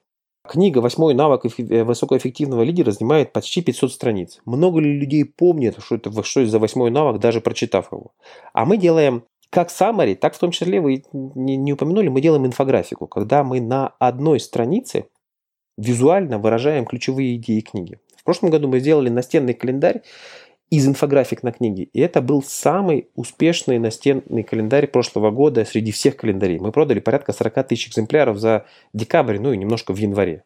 [0.48, 4.40] Книга «Восьмой навык э, высокоэффективного лидера» занимает почти 500 страниц.
[4.44, 8.12] Много ли людей помнят, что это, что это за восьмой навык, даже прочитав его?
[8.52, 12.46] А мы делаем как summary, так в том числе вы не, не упомянули, мы делаем
[12.46, 15.06] инфографику, когда мы на одной странице
[15.76, 18.00] визуально выражаем ключевые идеи книги.
[18.16, 20.02] В прошлом году мы сделали настенный календарь
[20.72, 21.90] из инфографик на книги.
[21.92, 26.58] И это был самый успешный настенный календарь прошлого года среди всех календарей.
[26.60, 30.44] Мы продали порядка 40 тысяч экземпляров за декабрь, ну и немножко в январе.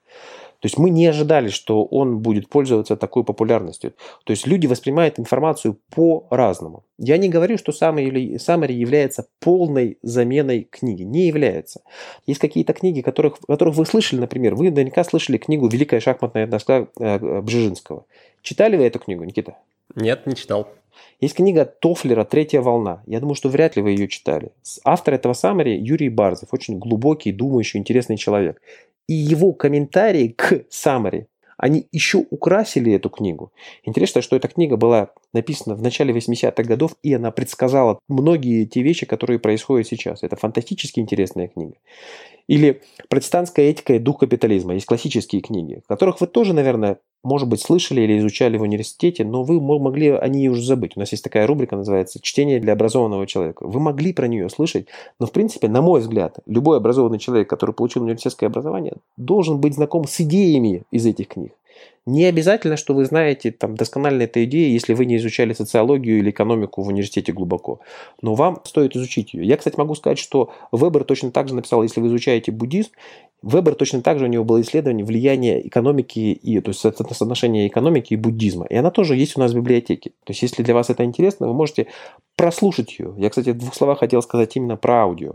[0.58, 3.92] То есть мы не ожидали, что он будет пользоваться такой популярностью.
[4.24, 6.82] То есть люди воспринимают информацию по-разному.
[6.98, 11.04] Я не говорю, что summary является полной заменой книги.
[11.04, 11.82] Не является.
[12.26, 16.88] Есть какие-то книги, которых, которых вы слышали, например, вы наверняка слышали книгу «Великая шахматная доска»
[16.98, 18.06] э, Бжижинского.
[18.42, 19.56] Читали вы эту книгу, Никита?
[19.96, 20.68] Нет, не читал.
[21.20, 23.02] Есть книга Тофлера «Третья волна».
[23.06, 24.52] Я думаю, что вряд ли вы ее читали.
[24.84, 26.50] Автор этого саммари Юрий Барзов.
[26.52, 28.60] Очень глубокий, думающий, интересный человек
[29.08, 31.28] и его комментарии к Самаре,
[31.58, 33.50] они еще украсили эту книгу.
[33.82, 38.82] Интересно, что эта книга была написана в начале 80-х годов, и она предсказала многие те
[38.82, 40.22] вещи, которые происходят сейчас.
[40.22, 41.76] Это фантастически интересная книга.
[42.46, 44.74] Или «Протестантская этика и дух капитализма».
[44.74, 49.42] Есть классические книги, которых вы тоже, наверное, может быть, слышали или изучали в университете, но
[49.42, 50.92] вы могли о ней уже забыть.
[50.96, 53.66] У нас есть такая рубрика, называется «Чтение для образованного человека».
[53.66, 54.86] Вы могли про нее слышать,
[55.18, 59.74] но, в принципе, на мой взгляд, любой образованный человек, который получил университетское образование, должен быть
[59.74, 61.52] знаком с идеями из этих книг.
[62.06, 66.30] Не обязательно, что вы знаете там, досконально эту идею, если вы не изучали социологию или
[66.30, 67.80] экономику в университете глубоко.
[68.22, 69.44] Но вам стоит изучить ее.
[69.44, 72.90] Я, кстати, могу сказать, что Вебер точно так же написал, если вы изучаете буддизм,
[73.42, 78.14] Вебер точно так же у него было исследование влияния экономики и то есть соотношения экономики
[78.14, 78.66] и буддизма.
[78.66, 80.10] И она тоже есть у нас в библиотеке.
[80.24, 81.88] То есть, если для вас это интересно, вы можете
[82.36, 83.14] прослушать ее.
[83.18, 85.34] Я, кстати, в двух словах хотел сказать именно про аудио.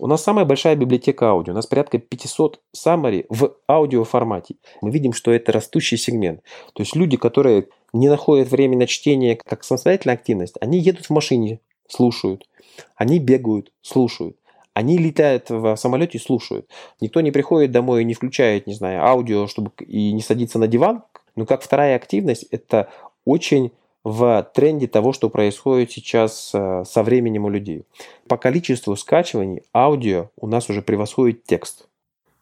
[0.00, 1.52] У нас самая большая библиотека аудио.
[1.52, 4.54] У нас порядка 500 summary в аудиоформате.
[4.80, 6.42] Мы видим, что это растущий сегмент.
[6.72, 11.10] То есть люди, которые не находят время на чтение как самостоятельная активность, они едут в
[11.10, 12.48] машине, слушают.
[12.94, 14.36] Они бегают, слушают.
[14.72, 16.70] Они летают в самолете слушают.
[17.00, 20.68] Никто не приходит домой и не включает, не знаю, аудио, чтобы и не садиться на
[20.68, 21.02] диван.
[21.34, 22.88] Но как вторая активность, это
[23.24, 23.72] очень
[24.10, 27.84] в тренде того, что происходит сейчас э, со временем у людей.
[28.28, 31.88] По количеству скачиваний аудио у нас уже превосходит текст.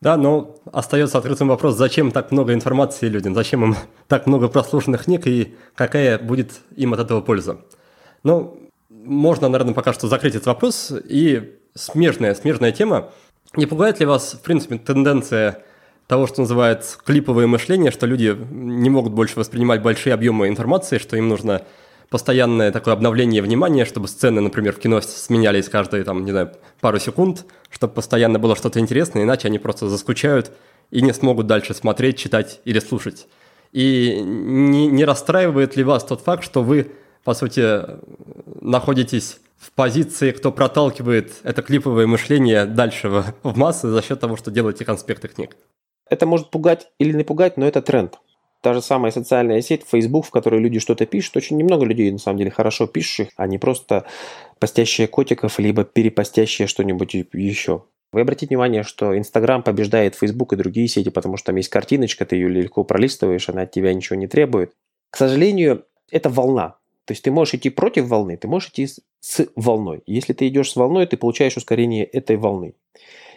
[0.00, 3.76] Да, но остается открытым вопрос, зачем так много информации людям, зачем им
[4.08, 7.58] так много прослушанных книг и какая будет им от этого польза.
[8.22, 10.92] Ну, можно, наверное, пока что закрыть этот вопрос.
[11.08, 13.10] И смежная, смежная тема.
[13.54, 15.62] Не пугает ли вас, в принципе, тенденция
[16.06, 21.16] того, что называют клиповое мышление, что люди не могут больше воспринимать большие объемы информации, что
[21.16, 21.62] им нужно
[22.08, 26.98] постоянное такое обновление внимания, чтобы сцены, например, в кино сменялись каждые, там, не знаю, пару
[27.00, 30.52] секунд, чтобы постоянно было что-то интересное, иначе они просто заскучают
[30.90, 33.26] и не смогут дальше смотреть, читать или слушать.
[33.72, 36.92] И не, не расстраивает ли вас тот факт, что вы,
[37.24, 37.80] по сути,
[38.60, 44.36] находитесь в позиции, кто проталкивает это клиповое мышление дальше в, в массы за счет того,
[44.36, 45.56] что делаете конспекты книг?
[46.08, 48.18] Это может пугать или не пугать, но это тренд
[48.66, 52.18] та же самая социальная сеть, Facebook, в которой люди что-то пишут, очень немного людей, на
[52.18, 54.06] самом деле, хорошо пишущих, а не просто
[54.58, 57.84] постящие котиков, либо перепостящие что-нибудь еще.
[58.10, 62.26] Вы обратите внимание, что Инстаграм побеждает Facebook и другие сети, потому что там есть картиночка,
[62.26, 64.72] ты ее легко пролистываешь, она от тебя ничего не требует.
[65.10, 66.74] К сожалению, это волна.
[67.04, 68.88] То есть ты можешь идти против волны, ты можешь идти
[69.20, 70.02] с волной.
[70.06, 72.74] Если ты идешь с волной, ты получаешь ускорение этой волны.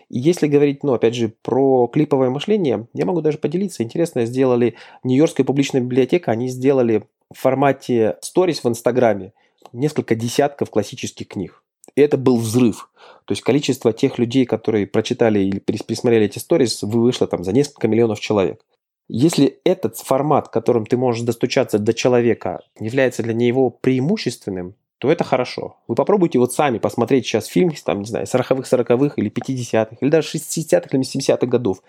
[0.10, 3.84] Если говорить, ну, опять же, про клиповое мышление, я могу даже поделиться.
[3.84, 9.34] Интересно, сделали Нью-Йоркская публичная библиотека, они сделали в формате сторис в Инстаграме
[9.72, 11.64] несколько десятков классических книг.
[11.96, 12.90] И это был взрыв.
[13.26, 17.88] То есть количество тех людей, которые прочитали или пересмотрели эти сторис, вышло там за несколько
[17.88, 18.62] миллионов человек.
[19.08, 25.24] Если этот формат, которым ты можешь достучаться до человека, является для него преимущественным, то это
[25.24, 25.78] хорошо.
[25.88, 30.10] Вы попробуйте вот сами посмотреть сейчас фильм, там, не знаю, 40-х, 40-х или 50-х, или
[30.10, 31.82] даже 60-х или 70-х годов.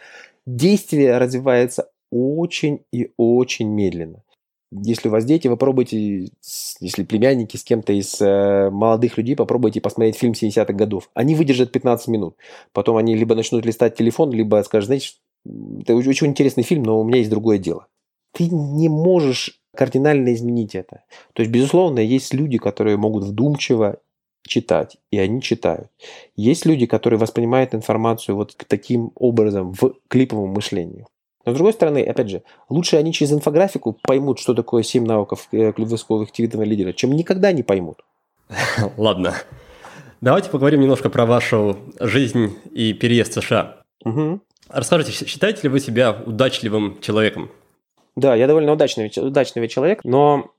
[0.46, 4.22] Действие развивается очень и очень медленно.
[4.72, 6.28] Если у вас дети, вы попробуйте,
[6.80, 11.10] если племянники с кем-то из э, молодых людей, попробуйте посмотреть фильм 70-х годов.
[11.12, 12.36] Они выдержат 15 минут.
[12.72, 15.14] Потом они либо начнут листать телефон, либо скажут, знаете,
[15.80, 17.88] это очень интересный фильм, но у меня есть другое дело.
[18.32, 21.04] Ты не можешь кардинально изменить это.
[21.32, 23.98] То есть, безусловно, есть люди, которые могут вдумчиво
[24.46, 25.88] читать, и они читают.
[26.36, 31.06] Есть люди, которые воспринимают информацию вот таким образом в клиповом мышлении.
[31.44, 35.48] Но с другой стороны, опять же, лучше они через инфографику поймут, что такое 7 навыков
[35.52, 38.00] э, высокоэффективного лидера, чем никогда не поймут.
[38.96, 39.34] Ладно.
[40.20, 43.82] Давайте поговорим немножко про вашу жизнь и переезд в США.
[44.04, 44.40] Угу.
[44.68, 47.50] Расскажите, считаете ли вы себя удачливым человеком?
[48.20, 50.50] Да, я довольно удачный, удачный человек, но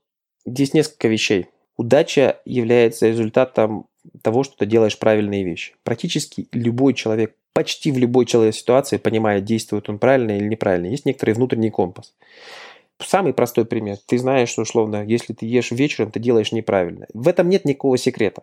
[0.44, 1.46] здесь несколько вещей.
[1.76, 3.86] Удача является результатом
[4.20, 5.76] того, что ты делаешь правильные вещи.
[5.84, 10.86] Практически любой человек, почти в любой человек ситуации понимает, действует он правильно или неправильно.
[10.88, 12.14] Есть некоторый внутренний компас.
[12.98, 13.96] Самый простой пример.
[14.06, 17.06] Ты знаешь, что условно, если ты ешь вечером, ты делаешь неправильно.
[17.14, 18.42] В этом нет никакого секрета.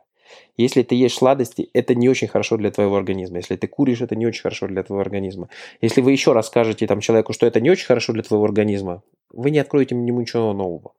[0.57, 3.37] Если ты ешь сладости, это не очень хорошо для твоего организма.
[3.37, 5.49] Если ты куришь, это не очень хорошо для твоего организма.
[5.81, 9.03] Если вы еще раз скажете там, человеку, что это не очень хорошо для твоего организма,
[9.31, 10.93] вы не откроете ему ничего нового.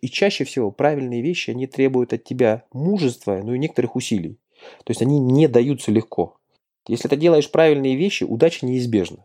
[0.00, 4.38] И чаще всего правильные вещи, они требуют от тебя мужества, ну и некоторых усилий.
[4.84, 6.36] То есть они не даются легко.
[6.88, 9.24] Если ты делаешь правильные вещи, удача неизбежна.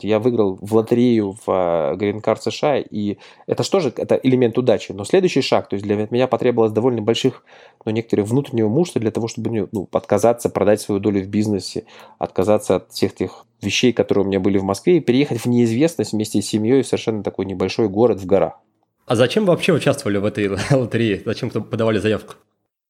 [0.00, 3.16] Я выиграл в лотерею в Green Card США, и
[3.48, 4.92] это что же это элемент удачи.
[4.92, 7.44] Но следующий шаг, то есть для меня потребовалось довольно больших,
[7.84, 11.84] но некоторых внутреннего мужества для того, чтобы ну, отказаться, продать свою долю в бизнесе,
[12.18, 16.12] отказаться от всех тех вещей, которые у меня были в Москве, и переехать в неизвестность
[16.12, 18.60] вместе с семьей в совершенно такой небольшой город в горах.
[19.06, 21.22] А зачем вы вообще участвовали в этой лотерее?
[21.24, 22.34] Зачем подавали заявку?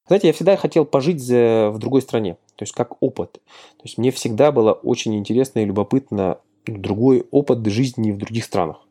[0.09, 3.33] Знаете, я всегда хотел пожить в другой стране, то есть как опыт.
[3.33, 6.39] То есть мне всегда было очень интересно и любопытно
[6.71, 8.87] другой опыт жизни в других странах.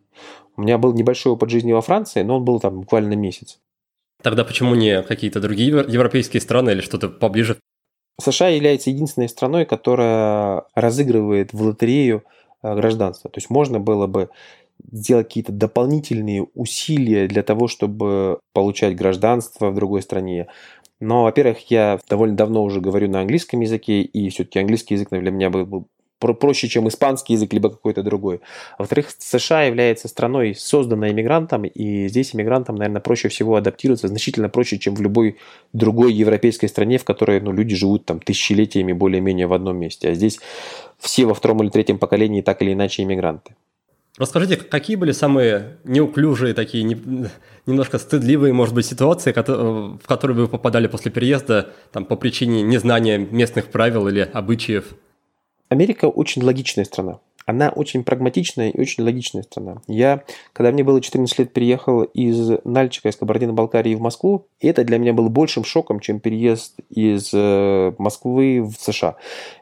[0.55, 3.59] У меня был небольшой опыт жизни во Франции, но он был там буквально месяц.
[4.23, 7.57] Тогда почему не какие-то другие европейские страны или что-то поближе?
[8.19, 12.23] США является единственной страной, которая разыгрывает в лотерею
[12.63, 13.29] э, гражданство.
[13.29, 14.29] То есть можно было бы
[14.91, 20.47] сделать какие-то дополнительные усилия для того, чтобы получать гражданство в другой стране.
[20.99, 25.31] Но, во-первых, я довольно давно уже говорю на английском языке, и все-таки английский язык для
[25.31, 25.87] меня был
[26.19, 28.41] проще, чем испанский язык, либо какой-то другой.
[28.77, 34.79] Во-вторых, США является страной, созданной иммигрантом, и здесь иммигрантам, наверное, проще всего адаптироваться, значительно проще,
[34.79, 35.37] чем в любой
[35.73, 40.09] другой европейской стране, в которой ну, люди живут там тысячелетиями более-менее в одном месте.
[40.09, 40.39] А здесь
[40.99, 43.55] все во втором или третьем поколении так или иначе иммигранты.
[44.17, 46.97] Расскажите, какие были самые неуклюжие, такие не,
[47.67, 53.19] немножко стыдливые, может быть, ситуации, в которые вы попадали после переезда там, по причине незнания
[53.19, 54.85] местных правил или обычаев?
[55.69, 57.19] Америка очень логичная страна.
[57.45, 59.81] она очень прагматичная и очень логичная страна.
[59.87, 64.83] Я, когда мне было 14 лет, переехал из Нальчика, из Кабардино-Балкарии в Москву, и это
[64.83, 69.15] для меня было большим шоком, чем переезд из э, Москвы в США.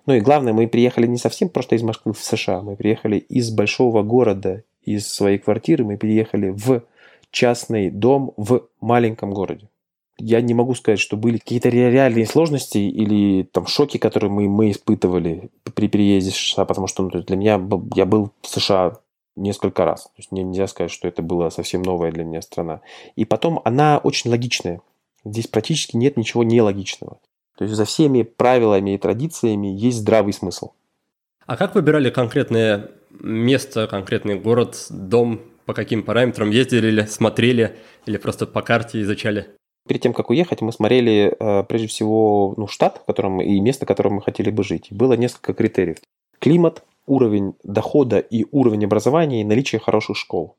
[0.08, 3.52] Ну и главное, мы приехали не совсем просто из Москвы в США, мы приехали из
[3.52, 6.82] большого города, из своей квартиры, мы переехали в
[7.30, 9.70] частный дом в маленьком городе
[10.18, 14.72] я не могу сказать, что были какие-то реальные сложности или там шоки, которые мы, мы
[14.72, 17.62] испытывали при переезде в США, потому что ну, для меня
[17.96, 18.98] я был в США
[19.36, 20.06] несколько раз.
[20.06, 22.82] То есть нельзя сказать, что это была совсем новая для меня страна.
[23.16, 24.82] И потом она очень логичная.
[25.26, 27.20] Здесь практически нет ничего нелогичного.
[27.58, 30.72] То есть за всеми правилами и традициями есть здравый смысл.
[31.46, 38.18] А как выбирали конкретное место, конкретный город, дом, по каким параметрам ездили или смотрели, или
[38.18, 39.56] просто по карте изучали?
[39.88, 43.86] Перед тем, как уехать, мы смотрели э, прежде всего ну, штат, в котором и место,
[43.86, 44.88] в котором мы хотели бы жить.
[44.90, 45.98] Было несколько критериев.
[46.40, 50.56] Климат, уровень дохода и уровень образования, и наличие хороших школ.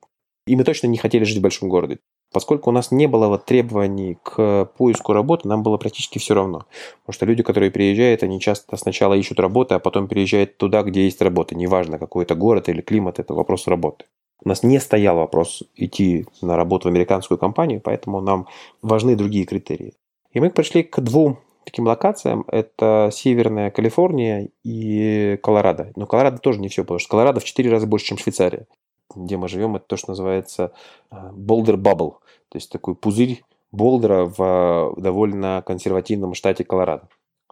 [0.47, 1.99] И мы точно не хотели жить в большом городе.
[2.33, 6.67] Поскольку у нас не было вот требований к поиску работы, нам было практически все равно.
[7.03, 11.05] Потому что люди, которые приезжают, они часто сначала ищут работу, а потом переезжают туда, где
[11.05, 11.55] есть работа.
[11.55, 14.05] Неважно, какой это город или климат, это вопрос работы.
[14.45, 18.47] У нас не стоял вопрос идти на работу в американскую компанию, поэтому нам
[18.83, 19.95] важны другие критерии.
[20.33, 22.45] И мы пришли к двум таким локациям.
[22.49, 25.93] Это Северная Калифорния и Колорадо.
[25.97, 28.67] Но Колорадо тоже не все, потому что Колорадо в 4 раза больше, чем Швейцария.
[29.15, 30.73] Где мы живем, это то, что называется
[31.11, 32.15] Boulder э, Bubble.
[32.49, 37.09] То есть такой пузырь Болдера в довольно консервативном штате Колорадо.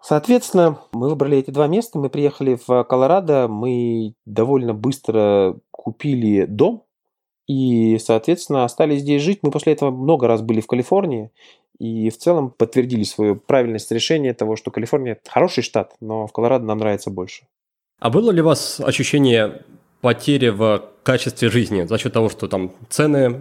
[0.07, 6.85] Соответственно, мы выбрали эти два места, мы приехали в Колорадо, мы довольно быстро купили дом
[7.47, 9.39] и, соответственно, остались здесь жить.
[9.41, 11.31] Мы после этого много раз были в Калифорнии
[11.79, 16.67] и в целом подтвердили свою правильность решения того, что Калифорния хороший штат, но в Колорадо
[16.67, 17.47] нам нравится больше.
[17.99, 19.63] А было ли у вас ощущение
[20.05, 23.41] потери в качестве жизни за счет того, что там цены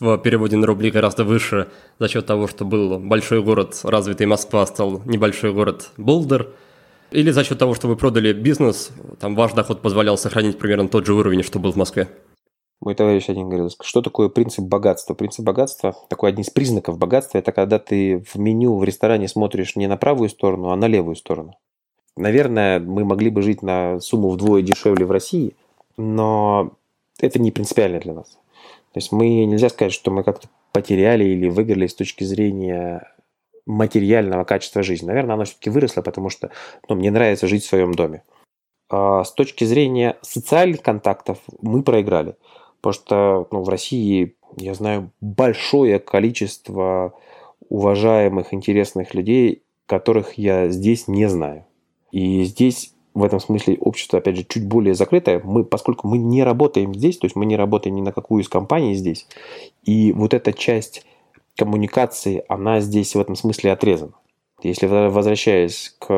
[0.00, 1.68] в переводе на рубли гораздо выше,
[2.00, 6.48] за счет того, что был большой город, развитый Москва, стал небольшой город Болдер,
[7.12, 8.90] или за счет того, что вы продали бизнес,
[9.20, 12.08] там ваш доход позволял сохранить примерно тот же уровень, что был в Москве?
[12.80, 15.14] Мой товарищ один говорил, что такое принцип богатства?
[15.14, 19.76] Принцип богатства, такой один из признаков богатства, это когда ты в меню в ресторане смотришь
[19.76, 21.54] не на правую сторону, а на левую сторону.
[22.16, 25.54] Наверное, мы могли бы жить на сумму вдвое дешевле в России,
[26.00, 26.72] но
[27.18, 28.30] это не принципиально для нас.
[28.92, 33.12] То есть мы нельзя сказать, что мы как-то потеряли или выиграли с точки зрения
[33.66, 35.06] материального качества жизни.
[35.06, 36.50] Наверное, оно все-таки выросло, потому что
[36.88, 38.22] ну, мне нравится жить в своем доме.
[38.88, 42.36] А с точки зрения социальных контактов мы проиграли.
[42.80, 47.12] Потому что ну, в России, я знаю, большое количество
[47.68, 51.66] уважаемых, интересных людей, которых я здесь не знаю.
[52.10, 55.40] И здесь в этом смысле общество, опять же, чуть более закрытое.
[55.44, 58.48] Мы, поскольку мы не работаем здесь, то есть мы не работаем ни на какую из
[58.48, 59.26] компаний здесь,
[59.84, 61.04] и вот эта часть
[61.56, 64.12] коммуникации, она здесь в этом смысле отрезана.
[64.62, 66.08] Если возвращаясь к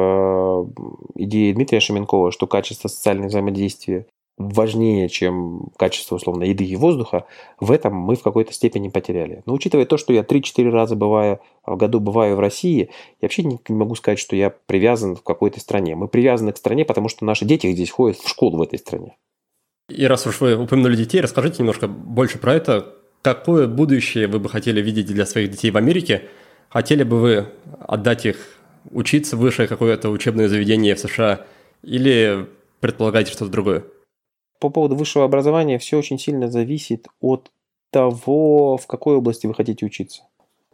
[1.15, 4.07] идее Дмитрия Шеменкова, что качество социального взаимодействия
[4.39, 7.27] важнее, чем качество, условно, еды и воздуха,
[7.61, 9.43] в этом мы в какой-то степени потеряли.
[9.47, 13.45] Но учитывая то, что я 3-4 раза бываю, в году бываю в России, я вообще
[13.45, 15.95] не, не могу сказать, что я привязан к какой-то стране.
[15.95, 19.17] Мы привязаны к стране, потому что наши дети здесь ходят в школу в этой стране.
[19.89, 22.95] И раз уж вы упомянули детей, расскажите немножко больше про это.
[23.21, 26.29] Какое будущее вы бы хотели видеть для своих детей в Америке?
[26.69, 27.47] Хотели бы вы
[27.81, 28.59] отдать их
[28.91, 31.45] учиться в высшее какое-то учебное заведение в США
[31.83, 32.49] или
[32.81, 33.85] предполагаете что-то другое?
[34.63, 37.51] По поводу высшего образования все очень сильно зависит от
[37.91, 40.23] того, в какой области вы хотите учиться.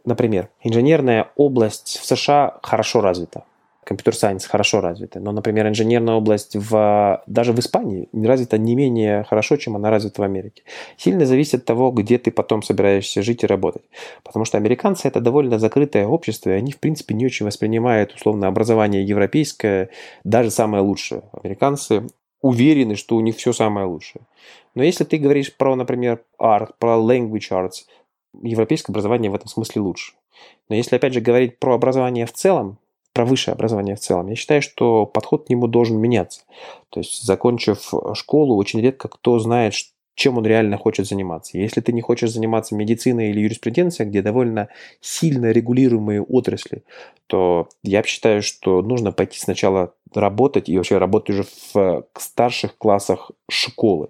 [0.05, 3.45] Например, инженерная область в США хорошо развита,
[3.83, 9.57] компьютер-сайенс хорошо развита, но, например, инженерная область в, даже в Испании развита не менее хорошо,
[9.57, 10.61] чем она развита в Америке.
[10.95, 13.85] Сильно зависит от того, где ты потом собираешься жить и работать.
[14.23, 18.47] Потому что американцы это довольно закрытое общество, и они, в принципе, не очень воспринимают условно
[18.47, 19.89] образование европейское,
[20.23, 21.23] даже самое лучшее.
[21.33, 22.07] Американцы
[22.41, 24.21] уверены, что у них все самое лучшее.
[24.75, 27.85] Но если ты говоришь про, например, art, про language arts,
[28.41, 30.13] европейское образование в этом смысле лучше.
[30.69, 32.77] Но если, опять же, говорить про образование в целом,
[33.13, 36.43] про высшее образование в целом, я считаю, что подход к нему должен меняться.
[36.89, 39.73] То есть, закончив школу, очень редко кто знает,
[40.19, 41.57] чем он реально хочет заниматься.
[41.57, 44.67] Если ты не хочешь заниматься медициной или юриспруденцией, где довольно
[44.99, 46.83] сильно регулируемые отрасли,
[47.27, 53.31] то я считаю, что нужно пойти сначала работать и вообще работать уже в старших классах
[53.49, 54.09] школы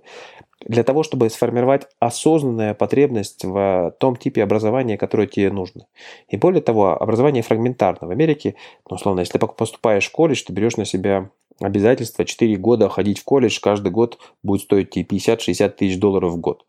[0.65, 5.85] для того, чтобы сформировать осознанная потребность в том типе образования, которое тебе нужно.
[6.27, 8.07] И более того, образование фрагментарно.
[8.07, 8.55] В Америке,
[8.89, 11.29] ну, условно, если ты поступаешь в колледж, ты берешь на себя
[11.59, 16.39] обязательство 4 года ходить в колледж, каждый год будет стоить тебе 50-60 тысяч долларов в
[16.39, 16.65] год.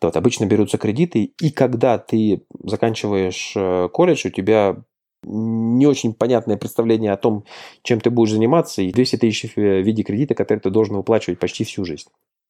[0.00, 4.82] Вот, обычно берутся кредиты, и когда ты заканчиваешь э, колледж, у тебя
[5.22, 7.44] не очень понятное представление о том,
[7.82, 11.64] чем ты будешь заниматься, и 200 тысяч в виде кредита, который ты должен выплачивать почти
[11.64, 12.08] всю жизнь.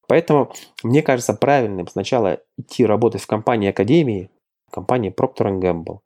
[0.08, 0.52] Поэтому
[0.82, 4.30] мне кажется правильным сначала идти работать в компании Академии,
[4.70, 5.98] компании Procter Gamble,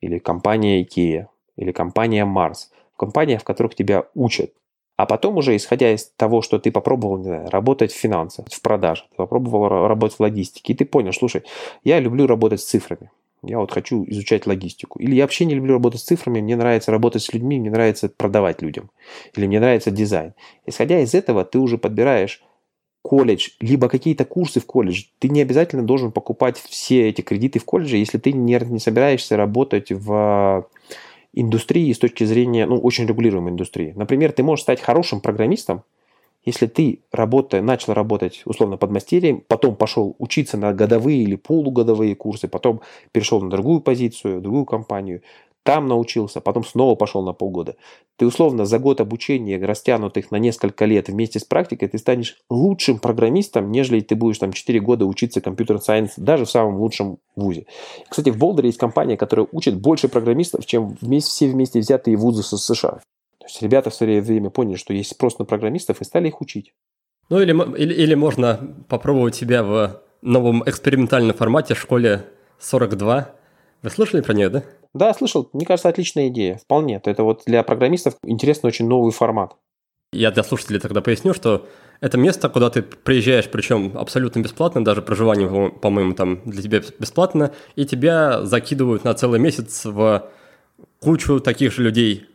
[0.00, 4.52] или компания IKEA, или компания Mars, в компаниях, в которых тебя учат.
[4.96, 9.06] А потом уже, исходя из того, что ты попробовал, знаю, работать в финансах, в продажах,
[9.10, 11.42] ты попробовал работать в логистике, и ты понял, слушай,
[11.84, 13.10] я люблю работать с цифрами,
[13.46, 14.98] я вот хочу изучать логистику.
[14.98, 18.08] Или я вообще не люблю работать с цифрами, мне нравится работать с людьми, мне нравится
[18.08, 18.90] продавать людям.
[19.34, 20.34] Или мне нравится дизайн.
[20.66, 22.42] Исходя из этого, ты уже подбираешь
[23.02, 25.04] колледж, либо какие-то курсы в колледж.
[25.20, 29.36] Ты не обязательно должен покупать все эти кредиты в колледже, если ты не, не собираешься
[29.36, 30.66] работать в
[31.32, 33.92] индустрии с точки зрения, ну, очень регулируемой индустрии.
[33.94, 35.84] Например, ты можешь стать хорошим программистом,
[36.46, 42.14] если ты работая, начал работать условно под мастерием, потом пошел учиться на годовые или полугодовые
[42.14, 42.80] курсы, потом
[43.12, 45.22] перешел на другую позицию, другую компанию,
[45.66, 47.74] там научился, потом снова пошел на полгода.
[48.16, 53.00] Ты условно за год обучения, растянутых на несколько лет вместе с практикой, ты станешь лучшим
[53.00, 57.66] программистом, нежели ты будешь там 4 года учиться компьютер сайенс даже в самом лучшем вузе.
[58.08, 62.44] Кстати, в Болдере есть компания, которая учит больше программистов, чем вместе, все вместе взятые вузы
[62.44, 63.00] США.
[63.46, 66.40] То есть ребята в свое время поняли, что есть спрос на программистов и стали их
[66.40, 66.74] учить.
[67.28, 72.24] Ну или, или, или можно попробовать себя в новом экспериментальном формате в школе
[72.58, 73.30] 42.
[73.82, 74.64] Вы слышали про нее, да?
[74.94, 75.48] Да, слышал.
[75.52, 76.56] Мне кажется, отличная идея.
[76.56, 77.00] Вполне.
[77.04, 79.54] Это вот для программистов интересный очень новый формат.
[80.12, 81.68] Я для слушателей тогда поясню, что
[82.00, 87.52] это место, куда ты приезжаешь, причем абсолютно бесплатно, даже проживание, по-моему, там для тебя бесплатно,
[87.76, 90.28] и тебя закидывают на целый месяц в
[90.98, 92.26] кучу таких же людей,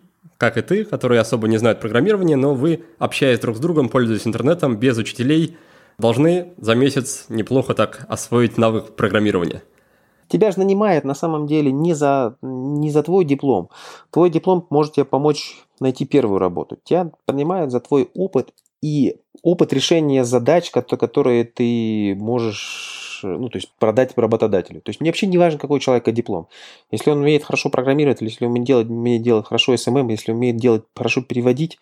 [0.41, 4.25] как и ты, которые особо не знают программирование, но вы, общаясь друг с другом, пользуясь
[4.25, 5.55] интернетом, без учителей,
[5.99, 9.61] должны за месяц неплохо так освоить навык программирования.
[10.27, 13.69] Тебя же нанимает на самом деле не за, не за твой диплом.
[14.09, 16.79] Твой диплом может тебе помочь найти первую работу.
[16.83, 18.49] Тебя нанимают за твой опыт
[18.81, 24.81] и опыт решения задач, которые ты можешь ну, то есть продать работодателю.
[24.81, 26.47] То есть мне вообще не важно, какой у человека диплом.
[26.91, 30.57] Если он умеет хорошо программировать, если он умеет делать, умеет делать хорошо SMM, если умеет
[30.57, 31.79] делать хорошо переводить,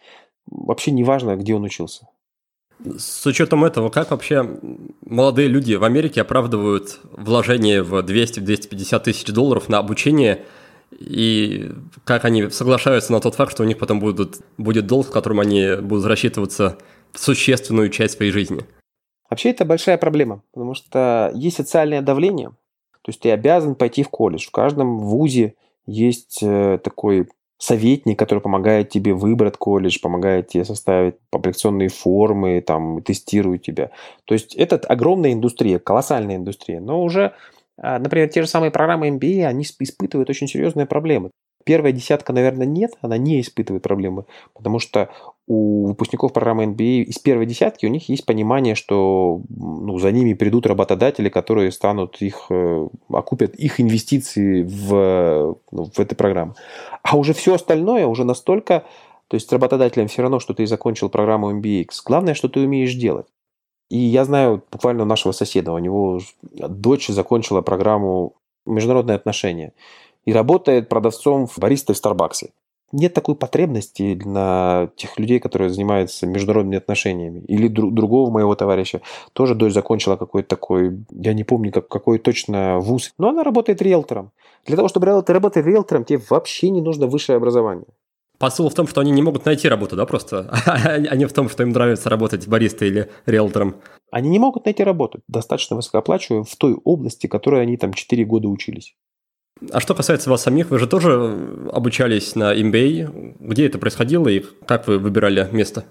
[0.47, 2.07] вообще не важно, где он учился.
[2.97, 4.47] С учетом этого, как вообще
[5.05, 10.45] молодые люди в Америке оправдывают вложение в 200-250 тысяч долларов на обучение,
[10.97, 11.71] и
[12.05, 15.41] как они соглашаются на тот факт, что у них потом будут, будет долг, в котором
[15.41, 16.77] они будут рассчитываться
[17.13, 18.65] существенную часть своей жизни?
[19.30, 22.49] Вообще это большая проблема, потому что есть социальное давление,
[23.01, 24.47] то есть ты обязан пойти в колледж.
[24.47, 25.55] В каждом вузе
[25.86, 27.27] есть э, такой
[27.57, 33.91] советник, который помогает тебе выбрать колледж, помогает тебе составить аппликационные формы, там, тестирует тебя.
[34.25, 36.80] То есть это огромная индустрия, колоссальная индустрия.
[36.80, 37.34] Но уже,
[37.77, 41.32] а, например, те же самые программы MBA, они испытывают очень серьезные проблемы.
[41.65, 45.09] Первая десятка, наверное, нет, она не испытывает проблемы, потому что
[45.49, 50.33] у выпускников программы MBA из первой десятки у них есть понимание, что ну, за ними
[50.33, 56.55] придут работодатели, которые станут их, э, окупят их инвестиции в, ну, в эту программу.
[57.01, 58.85] А уже все остальное уже настолько,
[59.27, 61.87] то есть работодателям все равно, что ты закончил программу MBA.
[62.05, 63.25] Главное, что ты умеешь делать.
[63.89, 68.33] И я знаю буквально нашего соседа, у него дочь закончила программу
[68.67, 69.73] международные отношения
[70.25, 72.51] и работает продавцом в баристой в Старбаксе
[72.91, 77.39] нет такой потребности на тех людей, которые занимаются международными отношениями.
[77.47, 79.01] Или дру- другого моего товарища.
[79.33, 83.13] Тоже дочь закончила какой-то такой, я не помню, как, какой точно вуз.
[83.17, 84.31] Но она работает риэлтором.
[84.65, 87.87] Для того, чтобы работать риэлтором, тебе вообще не нужно высшее образование.
[88.39, 90.49] Посыл в том, что они не могут найти работу, да, просто?
[90.65, 93.75] а не в том, что им нравится работать баристой или риэлтором.
[94.11, 98.23] Они не могут найти работу, достаточно высокооплачиваемую, в той области, в которой они там 4
[98.23, 98.95] года учились.
[99.72, 103.36] А что касается вас самих, вы же тоже обучались на MBA.
[103.39, 105.86] Где это происходило и как вы выбирали место?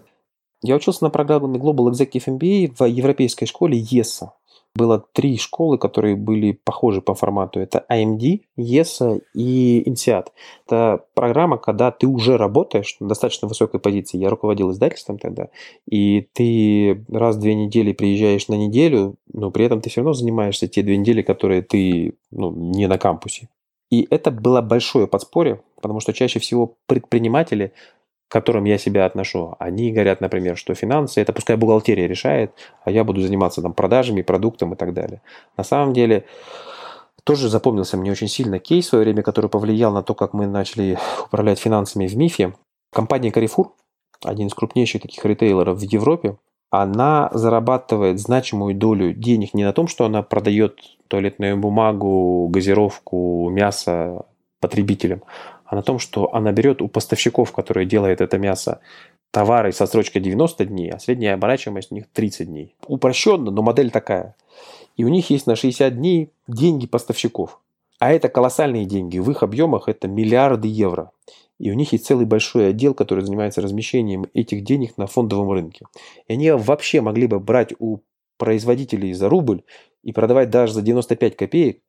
[0.63, 4.31] Я учился на программе Global Executive MBA в европейской школе ESA.
[4.75, 7.59] Было три школы, которые были похожи по формату.
[7.59, 10.27] Это AMD, ESA и INSEAD.
[10.67, 14.19] Это программа, когда ты уже работаешь на достаточно высокой позиции.
[14.19, 15.49] Я руководил издательством тогда.
[15.91, 20.13] И ты раз в две недели приезжаешь на неделю, но при этом ты все равно
[20.13, 23.49] занимаешься те две недели, которые ты ну, не на кампусе.
[23.91, 27.73] И это было большое подспорье, потому что чаще всего предприниматели,
[28.29, 32.53] к которым я себя отношу, они говорят, например, что финансы, это пускай бухгалтерия решает,
[32.85, 35.23] а я буду заниматься там продажами, продуктом и так далее.
[35.57, 36.27] На самом деле,
[37.25, 40.47] тоже запомнился мне очень сильно кейс в свое время, который повлиял на то, как мы
[40.47, 42.55] начали управлять финансами в МИФе.
[42.93, 43.69] Компания Carrefour,
[44.25, 46.37] один из крупнейших таких ритейлеров в Европе,
[46.71, 54.27] она зарабатывает значимую долю денег не на том, что она продает туалетную бумагу, газировку, мясо
[54.61, 55.23] потребителям,
[55.65, 58.81] а на том, что она берет у поставщиков, которые делают это мясо,
[59.31, 62.75] товары со срочкой 90 дней, а средняя оборачиваемость у них 30 дней.
[62.87, 64.35] Упрощенно, но модель такая.
[64.97, 67.61] И у них есть на 60 дней деньги поставщиков.
[67.99, 69.19] А это колоссальные деньги.
[69.19, 71.11] В их объемах это миллиарды евро.
[71.59, 75.87] И у них есть целый большой отдел, который занимается размещением этих денег на фондовом рынке.
[76.29, 77.99] И они вообще могли бы брать у
[78.37, 79.63] производителей за рубль
[80.03, 81.83] и продавать даже за 95 копеек,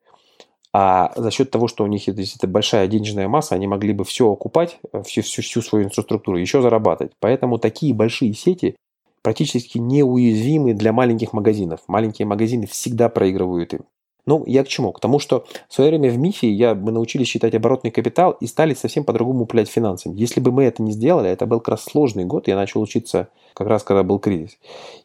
[0.72, 4.03] а за счет того, что у них есть эта большая денежная масса, они могли бы
[4.03, 7.13] все окупать, всю, всю, всю свою инфраструктуру, еще зарабатывать.
[7.20, 8.76] Поэтому такие большие сети
[9.22, 11.82] практически неуязвимы для маленьких магазинов.
[11.88, 13.82] Маленькие магазины всегда проигрывают им.
[14.30, 14.92] Ну, я к чему?
[14.92, 18.46] К тому, что в свое время в МИФе я, мы научились считать оборотный капитал и
[18.46, 20.14] стали совсем по-другому управлять финансами.
[20.16, 23.30] Если бы мы это не сделали, это был как раз сложный год, я начал учиться
[23.56, 24.60] как раз когда был кризис.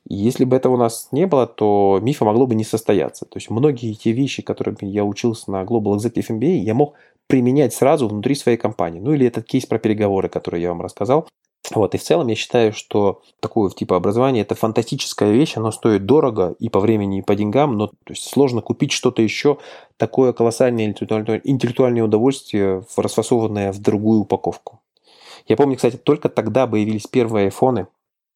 [0.06, 3.24] И если бы этого у нас не было, то МИФа могло бы не состояться.
[3.24, 6.92] То есть многие те вещи, которыми я учился на Global Executive MBA, я мог
[7.26, 9.00] применять сразу внутри своей компании.
[9.00, 11.26] Ну или этот кейс про переговоры, который я вам рассказал,
[11.72, 16.04] вот, и в целом я считаю, что такое типа образование это фантастическая вещь, оно стоит
[16.04, 19.56] дорого и по времени, и по деньгам, но то есть сложно купить что-то еще
[19.96, 24.80] такое колоссальное интеллектуальное удовольствие, расфасованное в другую упаковку.
[25.46, 27.86] Я помню, кстати, только тогда появились первые айфоны.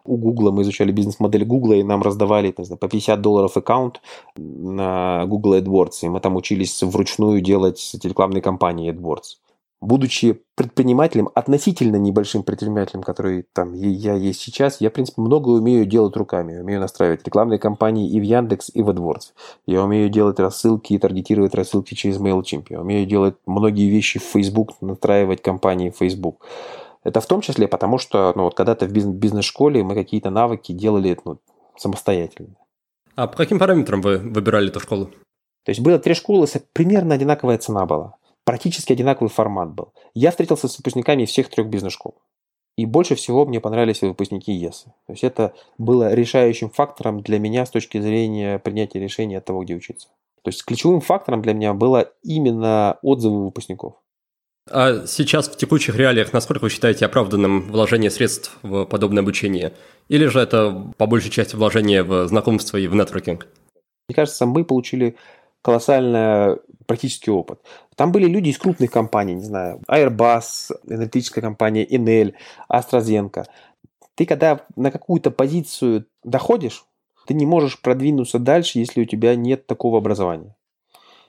[0.04, 4.00] У Гугла мы изучали бизнес-модель Гугла, и нам раздавали не знаю, по 50 долларов аккаунт
[4.36, 9.47] на Google AdWords, и мы там учились вручную делать рекламные кампании AdWords
[9.80, 15.86] будучи предпринимателем, относительно небольшим предпринимателем, который там я есть сейчас, я, в принципе, много умею
[15.86, 16.54] делать руками.
[16.54, 19.32] Я умею настраивать рекламные кампании и в Яндекс, и в AdWords.
[19.66, 22.66] Я умею делать рассылки и таргетировать рассылки через MailChimp.
[22.70, 26.44] Я умею делать многие вещи в Facebook, настраивать компании в Facebook.
[27.04, 31.16] Это в том числе потому, что ну, вот когда-то в бизнес-школе мы какие-то навыки делали
[31.24, 31.38] ну,
[31.76, 32.56] самостоятельно.
[33.14, 35.06] А по каким параметрам вы выбирали эту школу?
[35.64, 38.17] То есть было три школы, примерно одинаковая цена была
[38.48, 39.92] практически одинаковый формат был.
[40.14, 42.14] Я встретился с выпускниками всех трех бизнес-школ.
[42.78, 44.86] И больше всего мне понравились выпускники ЕС.
[45.06, 49.64] То есть это было решающим фактором для меня с точки зрения принятия решения от того,
[49.64, 50.08] где учиться.
[50.42, 53.96] То есть ключевым фактором для меня было именно отзывы выпускников.
[54.70, 59.74] А сейчас в текущих реалиях насколько вы считаете оправданным вложение средств в подобное обучение?
[60.08, 63.46] Или же это по большей части вложение в знакомство и в нетворкинг?
[64.08, 65.16] Мне кажется, мы получили
[65.68, 66.56] колоссальный
[66.86, 67.60] практический опыт.
[67.94, 72.32] Там были люди из крупных компаний, не знаю, Airbus, энергетическая компания Enel,
[72.72, 73.44] AstraZeneca.
[74.14, 76.86] Ты когда на какую-то позицию доходишь,
[77.26, 80.56] ты не можешь продвинуться дальше, если у тебя нет такого образования.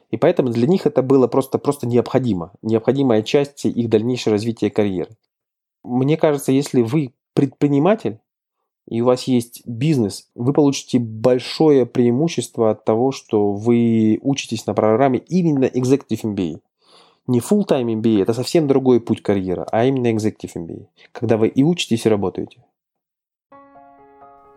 [0.10, 2.54] И поэтому для них это было просто, просто необходимо.
[2.62, 5.18] Необходимая часть их дальнейшего развития карьеры.
[5.84, 8.20] Мне кажется, если вы предприниматель,
[8.90, 14.74] и у вас есть бизнес, вы получите большое преимущество от того, что вы учитесь на
[14.74, 16.60] программе именно Executive MBA.
[17.28, 21.62] Не full-time MBA, это совсем другой путь карьеры, а именно Executive MBA, когда вы и
[21.62, 22.64] учитесь, и работаете.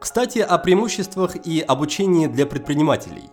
[0.01, 3.25] Кстати, о преимуществах и обучении для предпринимателей.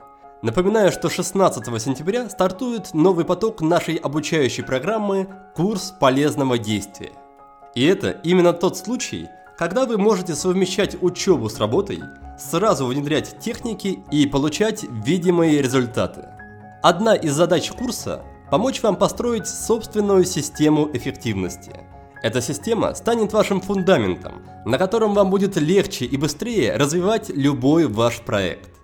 [0.41, 7.11] Напоминаю, что 16 сентября стартует новый поток нашей обучающей программы «Курс полезного действия».
[7.73, 9.29] И это именно тот случай,
[9.59, 11.99] когда вы можете совмещать учебу с работой,
[12.39, 16.29] сразу внедрять техники и получать видимые результаты.
[16.81, 21.73] Одна из задач курса– помочь вам построить собственную систему эффективности.
[22.23, 28.21] Эта система станет вашим фундаментом, на котором вам будет легче и быстрее развивать любой ваш
[28.21, 28.78] проект.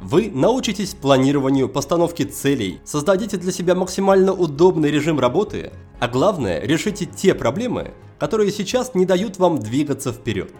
[0.00, 7.06] Вы научитесь планированию, постановке целей, создадите для себя максимально удобный режим работы, а главное, решите
[7.06, 10.52] те проблемы, которые сейчас не дают вам двигаться вперед.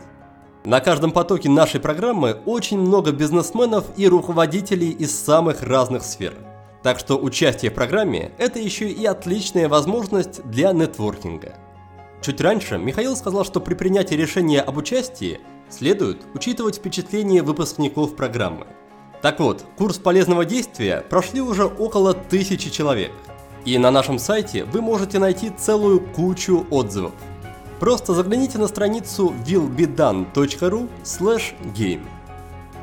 [0.64, 6.35] На каждом потоке нашей программы очень много бизнесменов и руководителей из самых разных сфер.
[6.82, 11.55] Так что участие в программе– это еще и отличная возможность для нетворкинга.
[12.22, 18.66] Чуть раньше Михаил сказал, что при принятии решения об участии следует учитывать впечатления выпускников программы.
[19.25, 23.11] Так вот, курс полезного действия прошли уже около тысячи человек.
[23.64, 27.12] И на нашем сайте вы можете найти целую кучу отзывов–
[27.81, 30.89] Просто загляните на страницу willbedone.ru
[31.77, 32.07] game.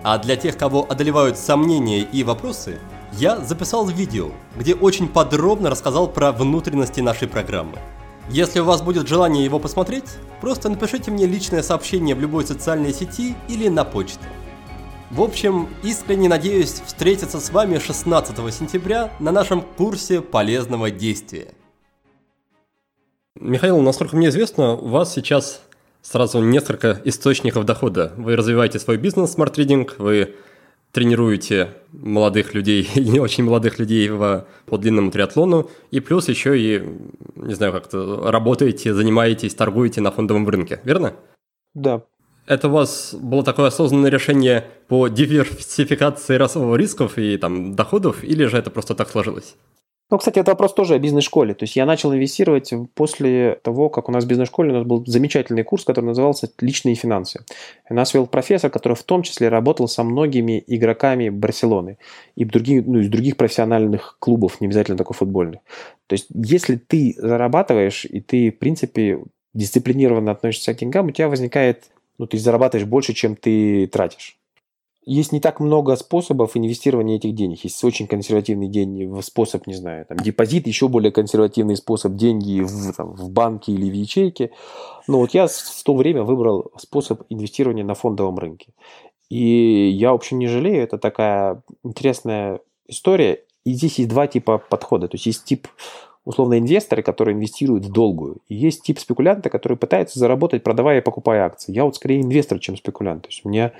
[0.03, 2.79] А для тех, кого одолевают сомнения и вопросы,
[3.13, 7.77] я записал видео, где очень подробно рассказал про внутренности нашей программы.
[8.29, 12.93] Если у вас будет желание его посмотреть, просто напишите мне личное сообщение в любой социальной
[12.93, 14.23] сети или на почту.
[15.11, 21.53] В общем, искренне надеюсь встретиться с вами 16 сентября на нашем курсе полезного действия.
[23.35, 25.63] Михаил, насколько мне известно, у вас сейчас
[26.01, 28.13] сразу несколько источников дохода.
[28.15, 30.35] Вы развиваете свой бизнес, Smart Reading, вы
[30.93, 36.57] тренируете молодых людей и не очень молодых людей в, по длинному триатлону, и плюс еще
[36.57, 36.87] и,
[37.35, 41.15] не знаю, как-то работаете, занимаетесь, торгуете на фондовом рынке, верно?
[41.73, 42.03] Да.
[42.47, 48.45] Это у вас было такое осознанное решение по диверсификации расовых рисков и там доходов, или
[48.45, 49.55] же это просто так сложилось?
[50.11, 51.53] Ну, кстати, это вопрос тоже о бизнес-школе.
[51.53, 55.05] То есть я начал инвестировать после того, как у нас в бизнес-школе у нас был
[55.05, 57.45] замечательный курс, который назывался «Личные финансы».
[57.89, 61.97] И нас вел профессор, который в том числе работал со многими игроками Барселоны
[62.35, 65.61] и других, ну, из других профессиональных клубов, не обязательно только футбольных.
[66.07, 69.23] То есть если ты зарабатываешь и ты, в принципе,
[69.53, 71.85] дисциплинированно относишься к деньгам, у тебя возникает,
[72.21, 74.37] ну, ты зарабатываешь больше, чем ты тратишь.
[75.03, 77.63] Есть не так много способов инвестирования этих денег.
[77.63, 82.93] Есть очень консервативный день, способ, не знаю, там, депозит, еще более консервативный способ деньги в,
[82.93, 84.51] там, в банке или в ячейке.
[85.07, 88.67] Но вот я в то время выбрал способ инвестирования на фондовом рынке.
[89.31, 90.83] И я, в общем, не жалею.
[90.83, 93.43] Это такая интересная история.
[93.65, 95.07] И здесь есть два типа подхода.
[95.07, 95.67] То есть есть тип
[96.25, 98.37] условно инвесторы, которые инвестируют в долгую.
[98.47, 101.71] И есть тип спекулянта, который пытается заработать, продавая и покупая акции.
[101.71, 103.23] Я вот скорее инвестор, чем спекулянт.
[103.23, 103.73] То есть у меня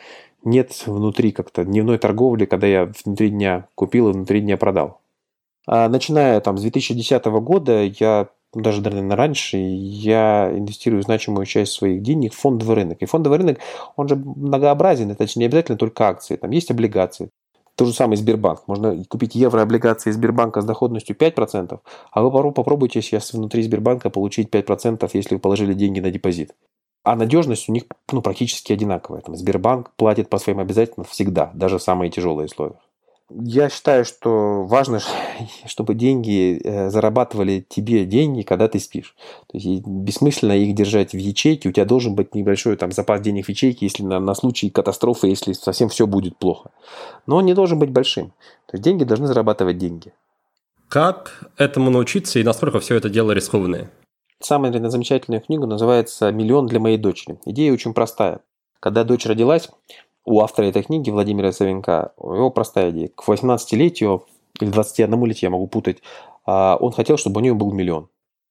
[0.44, 5.00] нет внутри как-то дневной торговли, когда я внутри дня купил и внутри дня продал.
[5.68, 12.02] А начиная там с 2010 года, я даже, наверное, раньше, я инвестирую значимую часть своих
[12.02, 13.02] денег в фондовый рынок.
[13.02, 13.60] И фондовый рынок,
[13.96, 16.36] он же многообразен, это не обязательно только акции.
[16.36, 17.30] Там есть облигации,
[17.76, 18.68] то же самое Сбербанк.
[18.68, 21.80] Можно купить еврооблигации Сбербанка с доходностью 5%,
[22.12, 26.54] а вы попробуйте сейчас внутри Сбербанка получить 5%, если вы положили деньги на депозит.
[27.04, 29.22] А надежность у них ну, практически одинаковая.
[29.22, 32.80] Там Сбербанк платит по своим обязательствам всегда, даже в самые тяжелые условия.
[33.40, 35.00] Я считаю, что важно,
[35.66, 39.16] чтобы деньги э, зарабатывали тебе деньги, когда ты спишь.
[39.48, 41.70] То есть бессмысленно их держать в ячейке.
[41.70, 45.28] У тебя должен быть небольшой там, запас денег в ячейке, если на, на случай катастрофы,
[45.28, 46.72] если совсем все будет плохо.
[47.26, 48.30] Но он не должен быть большим.
[48.68, 50.14] То есть деньги должны зарабатывать деньги.
[50.90, 53.90] Как этому научиться и насколько все это дело рискованное?
[54.42, 57.40] Самая наверное, замечательная книга называется «Миллион для моей дочери».
[57.46, 58.42] Идея очень простая.
[58.80, 59.70] Когда дочь родилась,
[60.26, 63.10] у автора этой книги, Владимира Савенка, у него простая идея.
[63.10, 64.26] К 18-летию
[64.60, 65.98] или 21-летию, я могу путать,
[66.46, 68.08] а, он хотел, чтобы у нее был миллион.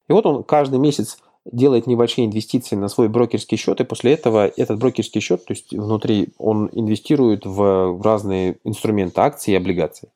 [0.08, 4.46] И вот он каждый месяц делает небольшие инвестиции на свой брокерский счет, и после этого
[4.46, 10.10] этот брокерский счет, то есть внутри он инвестирует в разные инструменты, акции и облигации.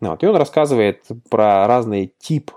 [0.00, 0.22] Вот.
[0.22, 2.50] И он рассказывает про разный тип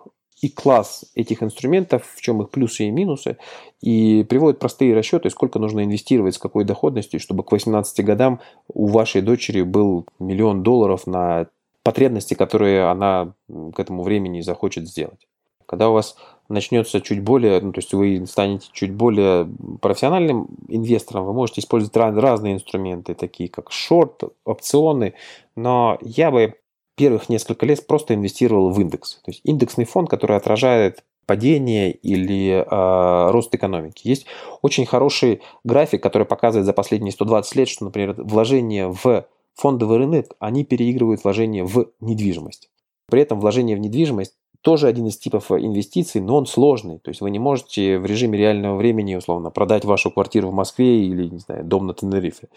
[0.46, 3.38] и класс этих инструментов, в чем их плюсы и минусы,
[3.82, 8.86] и приводит простые расчеты, сколько нужно инвестировать, с какой доходностью, чтобы к 18 годам у
[8.86, 11.48] вашей дочери был миллион долларов на
[11.82, 15.28] потребности, которые она к этому времени захочет сделать.
[15.66, 16.16] Когда у вас
[16.48, 19.50] начнется чуть более, ну, то есть вы станете чуть более
[19.82, 25.16] профессиональным инвестором, вы можете использовать разные инструменты, такие как шорт, опционы,
[25.56, 26.54] но я бы
[26.96, 29.16] первых несколько лет просто инвестировал в индекс.
[29.24, 34.08] То есть индексный фонд, который отражает падение или э, рост экономики.
[34.08, 34.26] Есть
[34.62, 39.26] очень хороший график, который показывает за последние 120 лет, что, например, вложения в
[39.56, 42.70] фондовый рынок, они переигрывают вложения в недвижимость.
[43.10, 44.36] При этом вложение в недвижимость
[44.66, 46.97] тоже один из типов инвестиций, но он сложный.
[46.97, 51.05] То есть вы не можете в режиме реального времени, условно, продать вашу квартиру в Москве
[51.05, 52.47] или, не знаю, дом на Тенерифе.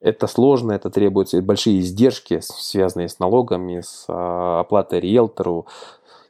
[0.00, 5.66] Это сложно, это требуется большие издержки, связанные с налогами, с а, оплатой риэлтору.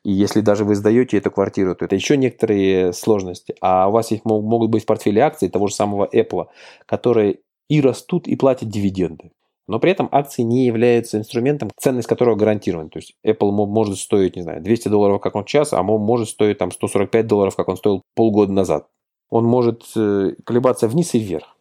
[0.02, 3.54] И если даже вы сдаете эту квартиру, то это еще некоторые сложности.
[3.60, 6.48] А у вас их могут быть в портфеле акций того же самого Apple,
[6.84, 9.30] которые и растут, и платят дивиденды.
[9.68, 12.88] Но при этом акции не являются инструментом, ценность которого гарантирована.
[12.88, 16.56] То есть Apple может стоить, не знаю, 200 долларов, как он сейчас, а может стоить
[16.56, 18.86] там 145 долларов, как он стоил полгода назад.
[19.28, 21.54] Он может э, колебаться вниз и вверх.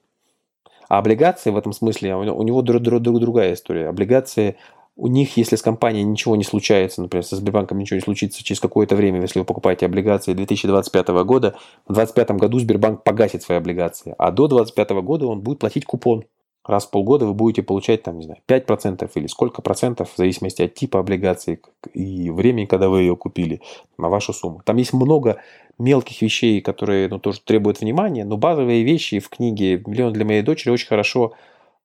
[0.87, 3.89] А облигации в этом смысле, у него друг, друг, друг, другая история.
[3.89, 4.55] Облигации,
[4.95, 8.61] у них, если с компанией ничего не случается, например, со Сбербанком ничего не случится через
[8.61, 14.15] какое-то время, если вы покупаете облигации 2025 года, в 2025 году Сбербанк погасит свои облигации,
[14.17, 16.23] а до 2025 года он будет платить купон
[16.67, 20.61] раз в полгода вы будете получать, там, не знаю, 5% или сколько процентов, в зависимости
[20.61, 21.59] от типа облигации
[21.93, 23.61] и времени, когда вы ее купили,
[23.97, 24.61] на вашу сумму.
[24.65, 25.41] Там есть много
[25.79, 30.41] мелких вещей, которые ну, тоже требуют внимания, но базовые вещи в книге «Миллион для моей
[30.41, 31.33] дочери» очень хорошо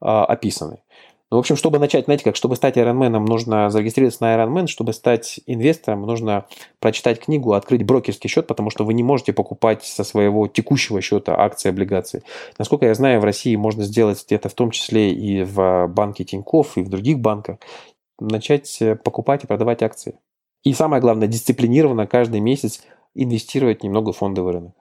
[0.01, 0.79] а, описаны.
[1.33, 4.93] Ну, в общем, чтобы начать, знаете, как чтобы стать Ironman, нужно зарегистрироваться на Ironman, чтобы
[4.93, 6.45] стать инвестором, нужно
[6.79, 11.35] прочитать книгу, открыть брокерский счет, потому что вы не можете покупать со своего текущего счета
[11.35, 12.23] акции, облигации.
[12.59, 16.77] Насколько я знаю, в России можно сделать это в том числе и в банке Тинькофф,
[16.77, 17.57] и в других банках,
[18.21, 20.19] начать покупать и продавать акции.
[20.65, 22.83] И самое главное, дисциплинированно каждый месяц
[23.15, 24.75] инвестировать немного в фондовый рынок.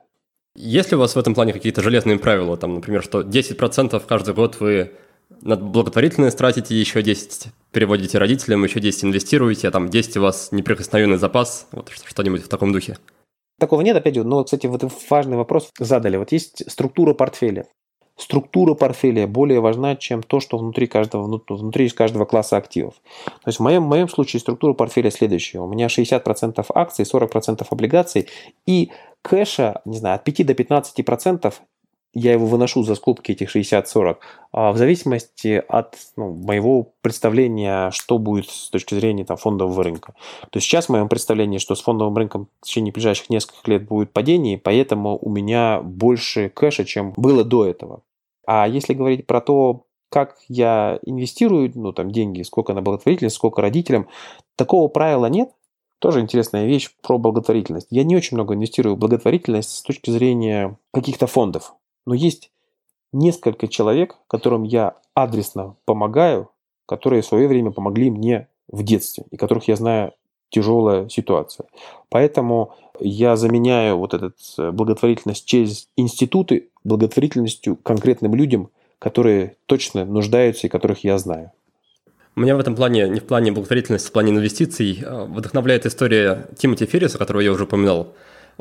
[0.58, 4.34] Есть ли у вас в этом плане какие-то железные правила, там, например, что 10% каждый
[4.34, 4.92] год вы
[5.42, 10.52] на благотворительность тратите, еще 10 переводите родителям, еще 10 инвестируете, а там 10 у вас
[10.52, 12.98] неприкосновенный запас, вот что-нибудь в таком духе?
[13.60, 16.18] Такого нет, опять же, но, кстати, вот важный вопрос задали.
[16.18, 17.68] Вот есть структура портфеля.
[18.18, 22.96] Структура портфеля более важна, чем то, что внутри каждого, внутри каждого класса активов.
[23.26, 25.60] То есть в моем, в моем случае структура портфеля следующая.
[25.60, 28.28] У меня 60% акций, 40% облигаций
[28.66, 31.54] и кэша, не знаю, от 5 до 15%
[32.14, 34.18] я его выношу за скобки этих 60-40,
[34.52, 40.14] а в зависимости от ну, моего представления, что будет с точки зрения там, фондового рынка.
[40.50, 43.88] То есть сейчас в моем представлении, что с фондовым рынком в течение ближайших нескольких лет
[43.88, 48.02] будет падение, поэтому у меня больше кэша, чем было до этого.
[48.46, 53.62] А если говорить про то, как я инвестирую ну, там, деньги, сколько на благотворительность, сколько
[53.62, 54.10] родителям,
[54.58, 55.52] такого правила нет.
[56.00, 57.88] Тоже интересная вещь про благотворительность.
[57.92, 61.76] Я не очень много инвестирую в благотворительность с точки зрения каких-то фондов.
[62.06, 62.52] Но есть
[63.14, 66.50] несколько человек, которым я адресно помогаю,
[66.86, 70.14] которые в свое время помогли мне в детстве, и которых я знаю
[70.50, 71.66] тяжелая ситуация.
[72.10, 80.68] Поэтому я заменяю вот эту э, благотворительность через институты благотворительностью конкретным людям, которые точно нуждаются
[80.68, 81.52] и которых я знаю.
[82.36, 86.86] Меня в этом плане, не в плане благотворительности, в плане инвестиций, а, вдохновляет история Тимоти
[86.86, 88.08] Ферриса, которого я уже упоминал.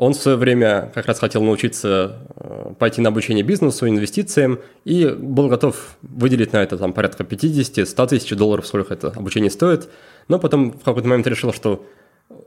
[0.01, 5.05] Он в свое время как раз хотел научиться э, пойти на обучение бизнесу, инвестициям, и
[5.05, 9.89] был готов выделить на это там, порядка 50-100 тысяч долларов, сколько это обучение стоит.
[10.27, 11.85] Но потом в какой-то момент решил, что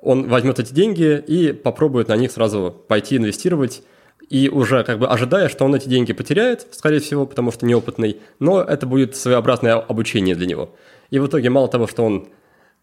[0.03, 3.85] он возьмет эти деньги и попробует на них сразу пойти инвестировать,
[4.29, 8.19] и уже как бы ожидая, что он эти деньги потеряет, скорее всего, потому что неопытный,
[8.41, 10.75] но это будет своеобразное обучение для него.
[11.11, 12.27] И в итоге мало того, что он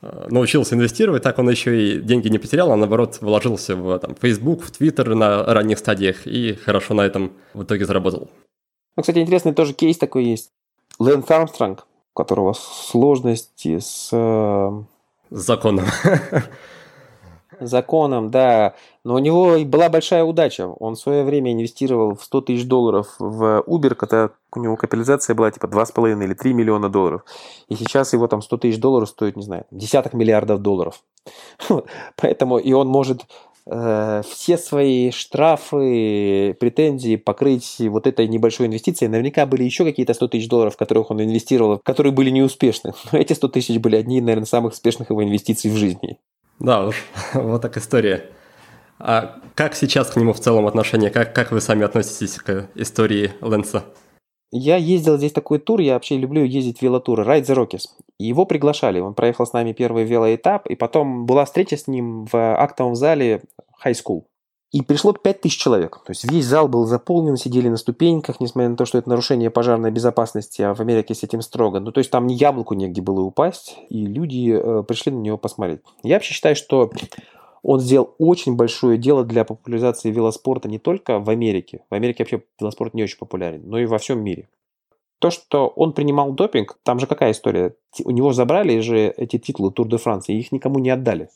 [0.02, 4.64] научился инвестировать, так он еще и деньги не потерял, а наоборот вложился в там, Facebook,
[4.64, 8.30] в Twitter на ранних стадиях и хорошо на этом в итоге заработал.
[8.96, 10.52] Ну, кстати, интересный тоже кейс такой есть.
[11.00, 14.10] Лэнс Армстронг, у которого сложности с...
[14.12, 14.84] Э,
[15.30, 15.86] с законом.
[17.60, 18.76] законом, да.
[19.04, 20.68] Но у него была большая удача.
[20.68, 25.36] Он в свое время инвестировал в 100 тысяч долларов в Uber, когда у него капитализация
[25.36, 27.24] была типа 2,5 или 3 миллиона долларов.
[27.70, 31.04] И сейчас его там 100 тысяч долларов стоит, не знаю, десяток миллиардов долларов.
[32.18, 33.26] Поэтому и он может
[33.66, 39.10] э, все свои штрафы, претензии покрыть вот этой небольшой инвестицией.
[39.10, 42.94] Наверняка были еще какие-то 100 тысяч долларов, которых он инвестировал, которые были неуспешны.
[43.12, 46.20] Но эти 100 тысяч были одни, наверное, самых успешных его инвестиций в жизни.
[46.60, 46.90] Да
[47.34, 48.30] вот так история.
[49.04, 51.10] А как сейчас к нему в целом отношение?
[51.10, 53.84] Как, как вы сами относитесь к истории Лэнса?
[54.52, 57.86] Я ездил здесь такой тур, я вообще люблю ездить велотуры, Ride the Rockies.
[58.20, 62.36] Его приглашали, он проехал с нами первый велоэтап, и потом была встреча с ним в
[62.36, 63.44] актовом зале
[63.84, 64.24] High School.
[64.72, 66.00] И пришло 5000 человек.
[66.06, 69.50] То есть весь зал был заполнен, сидели на ступеньках, несмотря на то, что это нарушение
[69.50, 71.82] пожарной безопасности, а в Америке с этим строго.
[71.82, 75.38] Ну, то есть там ни яблоку негде было упасть, и люди э, пришли на него
[75.38, 75.82] посмотреть.
[76.04, 76.90] Я вообще считаю, что
[77.64, 81.84] он сделал очень большое дело для популяризации велоспорта не только в Америке.
[81.90, 84.50] В Америке вообще велоспорт не очень популярен, но и во всем мире.
[85.20, 87.76] То, что он принимал допинг, там же какая история?
[88.04, 91.30] У него забрали же эти титулы Тур де Франции, и их никому не отдали.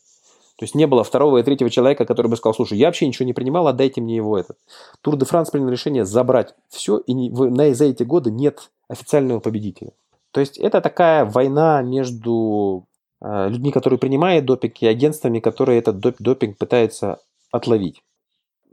[0.58, 3.26] То есть не было второго и третьего человека, который бы сказал, слушай, я вообще ничего
[3.26, 4.58] не принимал, отдайте мне его этот.
[5.02, 8.72] Тур де Франс принял решение забрать все, и не, в, на, за эти годы нет
[8.88, 9.92] официального победителя.
[10.32, 12.88] То есть это такая война между
[13.22, 17.20] людьми, которые принимают допинг, и агентствами, которые этот доп, допинг пытаются
[17.52, 18.02] отловить.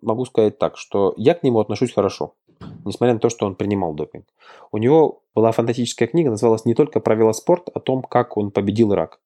[0.01, 2.35] Могу сказать так, что я к нему отношусь хорошо,
[2.85, 4.27] несмотря на то, что он принимал допинг.
[4.73, 8.51] У него была фантастическая книга, называлась не только про велоспорт, а о том, как он
[8.51, 9.21] победил рак.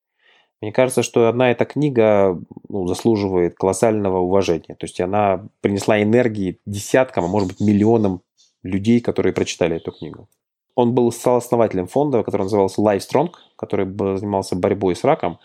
[0.62, 4.74] Мне кажется, что одна эта книга ну, заслуживает колоссального уважения.
[4.74, 8.22] То есть она принесла энергии десяткам, а может быть миллионам
[8.62, 10.28] людей, которые прочитали эту книгу.
[10.76, 13.86] Он был сооснователем фонда, который назывался Life Strong, который
[14.18, 15.38] занимался борьбой с раком.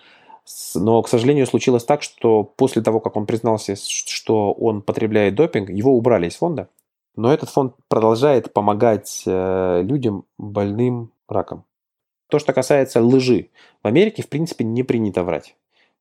[0.76, 5.70] Но, к сожалению, случилось так, что после того, как он признался, что он потребляет допинг,
[5.70, 6.68] его убрали из фонда.
[7.16, 11.64] Но этот фонд продолжает помогать э, людям больным раком.
[12.30, 13.50] То, что касается лжи.
[13.84, 15.56] В Америке, в принципе, не принято врать.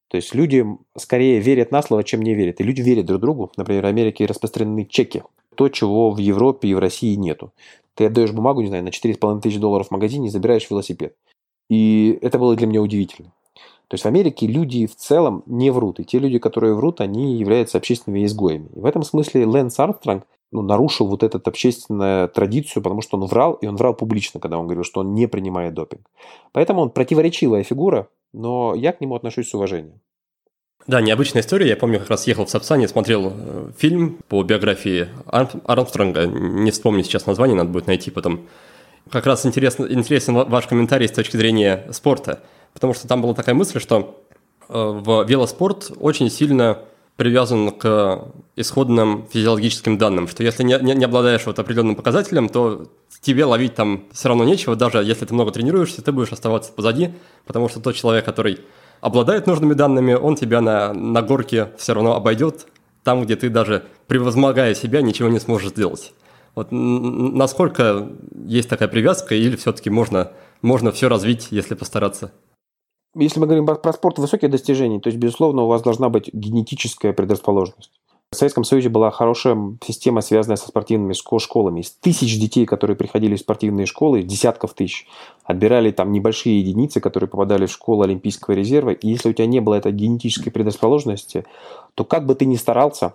[0.09, 0.65] То есть люди
[0.97, 2.61] скорее верят на слово, чем не верят.
[2.61, 3.53] И люди верят друг другу.
[3.57, 5.23] Например, в Америке распространены чеки.
[5.55, 7.53] То, чего в Европе и в России нету.
[8.01, 11.17] Ты отдаешь бумагу, не знаю, на 4,5 тысячи долларов в магазине и забираешь велосипед.
[11.69, 13.35] И это было для меня удивительно.
[13.89, 16.01] То есть в Америке люди в целом не врут.
[16.01, 18.71] И те люди, которые врут, они являются общественными изгоями.
[18.75, 23.27] И в этом смысле Лэнс Армстронг ну, нарушил вот эту общественную традицию, потому что он
[23.27, 26.09] врал, и он врал публично, когда он говорил, что он не принимает допинг.
[26.53, 30.01] Поэтому он противоречивая фигура, но я к нему отношусь с уважением.
[30.91, 31.69] Да, необычная история.
[31.69, 36.27] Я помню, как раз ехал в Сапсане, смотрел э, фильм по биографии Армстронга.
[36.27, 38.49] Не вспомню сейчас название, надо будет найти потом.
[39.09, 42.41] Как раз интересно, интересен ваш комментарий с точки зрения спорта.
[42.73, 44.21] Потому что там была такая мысль, что
[44.69, 46.79] э, в велоспорт очень сильно
[47.15, 48.25] привязан к
[48.57, 52.89] исходным физиологическим данным, что если не, не, не обладаешь вот определенным показателем, то
[53.21, 57.13] тебе ловить там все равно нечего, даже если ты много тренируешься, ты будешь оставаться позади,
[57.47, 58.59] потому что тот человек, который
[59.01, 62.67] обладает нужными данными, он тебя на, на горке все равно обойдет,
[63.03, 66.13] там, где ты даже превозмогая себя, ничего не сможешь сделать.
[66.55, 68.09] Вот насколько
[68.45, 70.33] есть такая привязка, или все-таки можно,
[70.63, 72.33] можно все развить, если постараться?
[73.15, 77.13] Если мы говорим про спорт высоких достижений, то есть, безусловно, у вас должна быть генетическая
[77.13, 78.00] предрасположенность.
[78.33, 81.81] В Советском Союзе была хорошая система, связанная со спортивными школами.
[81.81, 85.09] Из тысяч детей, которые приходили в спортивные школы, десятков тысяч,
[85.43, 88.91] отбирали там небольшие единицы, которые попадали в школу Олимпийского резерва.
[88.91, 91.45] И если у тебя не было этой генетической предрасположенности,
[91.97, 93.15] то как бы ты ни старался,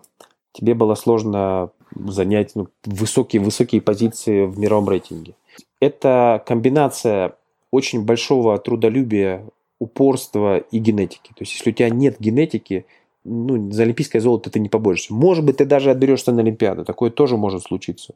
[0.51, 5.35] тебе было сложно занять ну, высокие-высокие позиции в мировом рейтинге.
[5.79, 7.35] Это комбинация
[7.71, 9.45] очень большого трудолюбия,
[9.79, 11.29] упорства и генетики.
[11.29, 12.85] То есть, если у тебя нет генетики,
[13.25, 15.13] ну, за олимпийское золото ты не поборешься.
[15.13, 16.85] Может быть, ты даже отберешься на Олимпиаду.
[16.85, 18.13] Такое тоже может случиться.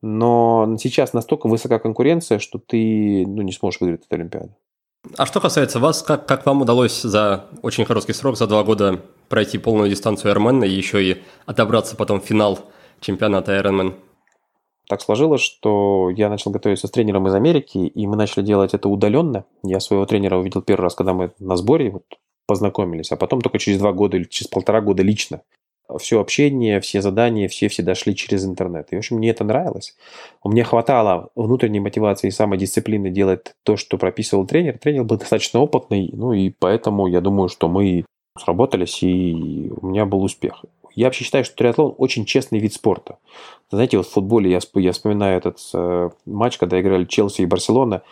[0.00, 4.54] Но сейчас настолько высока конкуренция, что ты ну, не сможешь выиграть эту Олимпиаду.
[5.18, 9.02] А что касается вас, как, как вам удалось за очень короткий срок, за два года
[9.28, 12.58] пройти полную дистанцию Ironman и еще и отобраться потом в финал
[13.00, 13.94] чемпионата Ironman?
[14.88, 18.88] Так сложилось, что я начал готовиться с тренером из Америки, и мы начали делать это
[18.88, 19.44] удаленно.
[19.62, 22.04] Я своего тренера увидел первый раз, когда мы на сборе, вот
[22.46, 25.42] познакомились, а потом только через два года или через полтора года лично.
[25.98, 28.88] Все общение, все задания, все все дошли через интернет.
[28.90, 29.94] И, в общем, мне это нравилось.
[30.42, 34.78] У меня хватало внутренней мотивации и самодисциплины делать то, что прописывал тренер.
[34.78, 38.04] Тренер был достаточно опытный, ну и поэтому я думаю, что мы
[38.38, 40.64] сработались, и у меня был успех.
[40.94, 43.18] Я вообще считаю, что триатлон очень честный вид спорта.
[43.70, 48.02] Знаете, вот в футболе я, я вспоминаю этот э, матч, когда играли Челси и Барселона.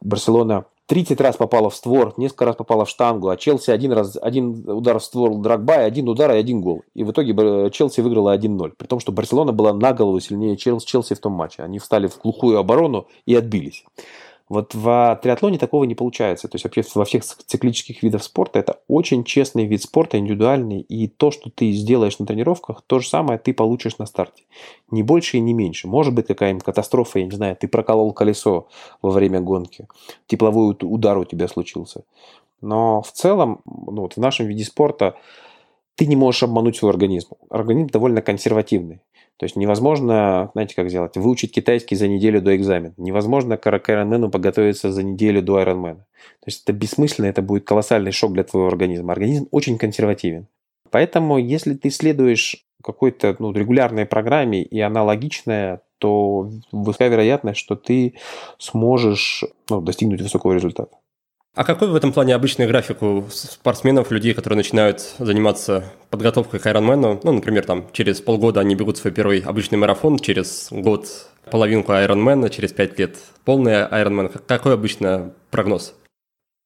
[0.00, 4.18] Барселона 30 раз попала в створ, несколько раз попала в штангу, а Челси один, раз,
[4.20, 6.82] один удар в створ Драгба, и один удар и один гол.
[6.94, 8.74] И в итоге Челси выиграла 1-0.
[8.76, 11.62] При том, что Барселона была на голову сильнее Челси в том матче.
[11.62, 13.84] Они встали в глухую оборону и отбились.
[14.54, 16.46] Вот в триатлоне такого не получается.
[16.46, 20.80] То есть вообще во всех циклических видах спорта это очень честный вид спорта, индивидуальный.
[20.80, 24.44] И то, что ты сделаешь на тренировках, то же самое ты получишь на старте.
[24.92, 25.88] Не больше и не меньше.
[25.88, 28.68] Может быть какая-нибудь катастрофа, я не знаю, ты проколол колесо
[29.02, 29.88] во время гонки,
[30.28, 32.04] тепловой удар у тебя случился.
[32.60, 35.16] Но в целом, ну вот в нашем виде спорта
[35.96, 37.30] ты не можешь обмануть свой организм.
[37.50, 39.00] Организм довольно консервативный.
[39.36, 42.94] То есть невозможно, знаете, как сделать, выучить китайский за неделю до экзамена.
[42.96, 45.96] Невозможно к Ironman подготовиться за неделю до Ironman.
[45.96, 49.12] То есть это бессмысленно, это будет колоссальный шок для твоего организма.
[49.12, 50.46] Организм очень консервативен.
[50.90, 57.74] Поэтому, если ты следуешь какой-то ну, регулярной программе, и она логичная, то высока вероятность, что
[57.74, 58.14] ты
[58.58, 60.96] сможешь ну, достигнуть высокого результата.
[61.54, 66.66] А какой в этом плане обычный график у спортсменов, людей, которые начинают заниматься подготовкой к
[66.66, 67.20] Ironman?
[67.22, 71.06] Ну, например, там через полгода они бегут свой первый обычный марафон, через год
[71.52, 74.36] половинку Ironman, через пять лет полный Ironman.
[74.44, 75.94] Какой обычно прогноз?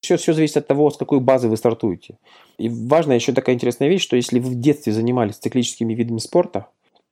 [0.00, 2.16] Все, все зависит от того, с какой базы вы стартуете.
[2.56, 6.68] И важная еще такая интересная вещь, что если вы в детстве занимались циклическими видами спорта,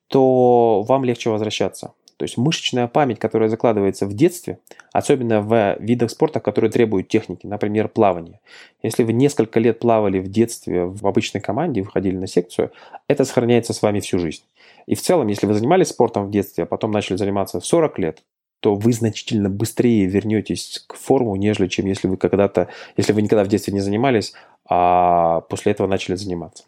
[0.09, 1.93] то вам легче возвращаться.
[2.16, 4.58] То есть мышечная память, которая закладывается в детстве,
[4.92, 8.40] особенно в видах спорта, которые требуют техники, например, плавание.
[8.82, 12.72] Если вы несколько лет плавали в детстве в обычной команде, выходили на секцию,
[13.06, 14.42] это сохраняется с вами всю жизнь.
[14.86, 17.98] И в целом, если вы занимались спортом в детстве, а потом начали заниматься в 40
[17.98, 18.22] лет,
[18.60, 23.44] то вы значительно быстрее вернетесь к форму, нежели чем если вы когда-то, если вы никогда
[23.44, 24.32] в детстве не занимались,
[24.68, 26.64] а после этого начали заниматься.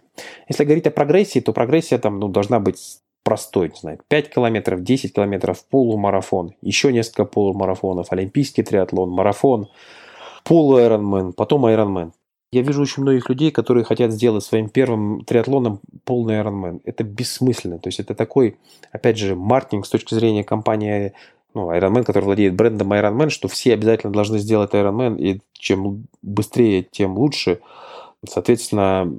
[0.48, 4.82] Если говорить о прогрессии, то прогрессия там ну, должна быть простой, не знаю, 5 километров,
[4.82, 9.68] 10 километров, полумарафон, еще несколько полумарафонов, олимпийский триатлон, марафон,
[10.44, 12.14] полуайронмен, потом айронмен.
[12.52, 16.80] Я вижу очень многих людей, которые хотят сделать своим первым триатлоном полный Ironman.
[16.84, 17.78] Это бессмысленно.
[17.78, 18.56] То есть это такой,
[18.92, 21.12] опять же, маркетинг с точки зрения компании
[21.52, 26.82] ну, Ironman, который владеет брендом Ironman, что все обязательно должны сделать Ironman, и чем быстрее,
[26.82, 27.60] тем лучше.
[28.26, 29.14] Соответственно,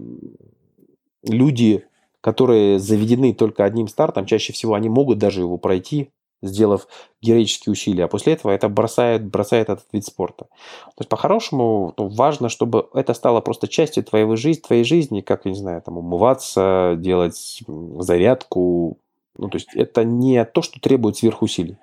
[1.24, 1.86] люди
[2.22, 6.10] которые заведены только одним стартом, чаще всего они могут даже его пройти,
[6.42, 6.88] сделав
[7.22, 10.46] героические усилия, а после этого это бросает, бросает этот вид спорта.
[10.46, 15.46] То есть по-хорошему ну, важно, чтобы это стало просто частью твоей жизни, твоей жизни, как,
[15.46, 17.62] я не знаю, там, умываться, делать
[18.00, 18.98] зарядку.
[19.38, 21.78] Ну, то есть это не то, что требует сверхусилий.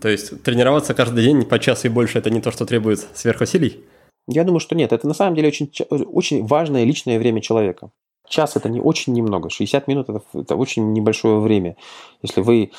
[0.00, 3.84] То есть тренироваться каждый день по часу и больше– это не то, что требует сверхусилий?
[4.26, 4.92] Я думаю, что нет.
[4.92, 7.90] Это на самом деле очень, очень важное личное время человека.
[8.28, 11.76] Час это не очень немного, 60 минут это, это очень небольшое время.
[12.22, 12.72] Если вы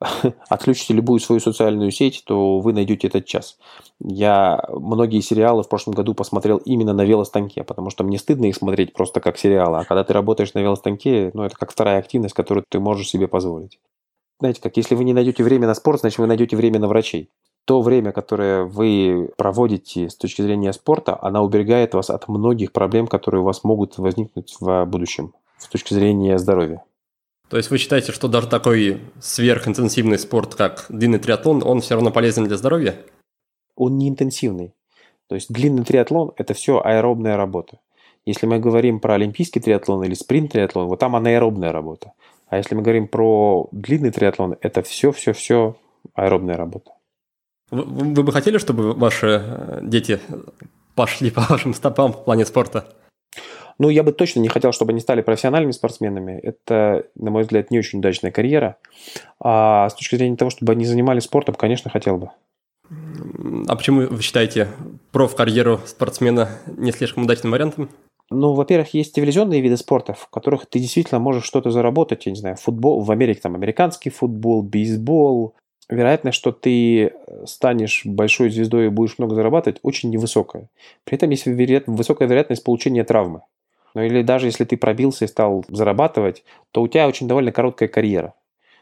[0.48, 3.58] отключите любую свою социальную сеть, то вы найдете этот час.
[4.00, 8.56] Я многие сериалы в прошлом году посмотрел именно на велостанке, потому что мне стыдно их
[8.56, 9.78] смотреть просто как сериалы.
[9.78, 13.26] А когда ты работаешь на велостанке, ну это как вторая активность, которую ты можешь себе
[13.26, 13.80] позволить.
[14.38, 17.30] Знаете, как если вы не найдете время на спорт, значит вы найдете время на врачей.
[17.68, 23.06] То время, которое вы проводите с точки зрения спорта, она уберегает вас от многих проблем,
[23.06, 26.82] которые у вас могут возникнуть в будущем с точки зрения здоровья.
[27.50, 32.10] То есть вы считаете, что даже такой сверхинтенсивный спорт, как длинный триатлон, он все равно
[32.10, 32.96] полезен для здоровья?
[33.76, 34.72] Он не интенсивный.
[35.26, 37.80] То есть длинный триатлон– это все аэробная работа.
[38.24, 42.14] Если мы говорим про олимпийский триатлон или спринт-триатлон, вот там анаэробная работа.
[42.46, 45.76] А если мы говорим про длинный триатлон, это все-все-все
[46.14, 46.92] аэробная работа.
[47.70, 50.20] Вы, вы бы хотели, чтобы ваши э, дети
[50.94, 52.86] пошли по вашим стопам в плане спорта?
[53.78, 56.32] Ну, я бы точно не хотел, чтобы они стали профессиональными спортсменами.
[56.32, 58.76] Это, на мой взгляд, не очень удачная карьера.
[59.40, 62.30] А с точки зрения того, чтобы они занимались спортом, конечно, хотел бы.
[63.68, 64.68] А почему вы считаете
[65.12, 67.90] проф-карьеру спортсмена не слишком удачным вариантом?
[68.30, 72.26] Ну, во-первых, есть телевизионные виды спорта, в которых ты действительно можешь что-то заработать.
[72.26, 75.54] Я не знаю, футбол, в Америке там американский футбол, бейсбол.
[75.88, 77.14] Вероятность, что ты
[77.46, 80.68] станешь большой звездой и будешь много зарабатывать, очень невысокая.
[81.04, 83.42] При этом есть высокая вероятность получения травмы.
[83.94, 87.88] Ну или даже если ты пробился и стал зарабатывать, то у тебя очень довольно короткая
[87.88, 88.34] карьера.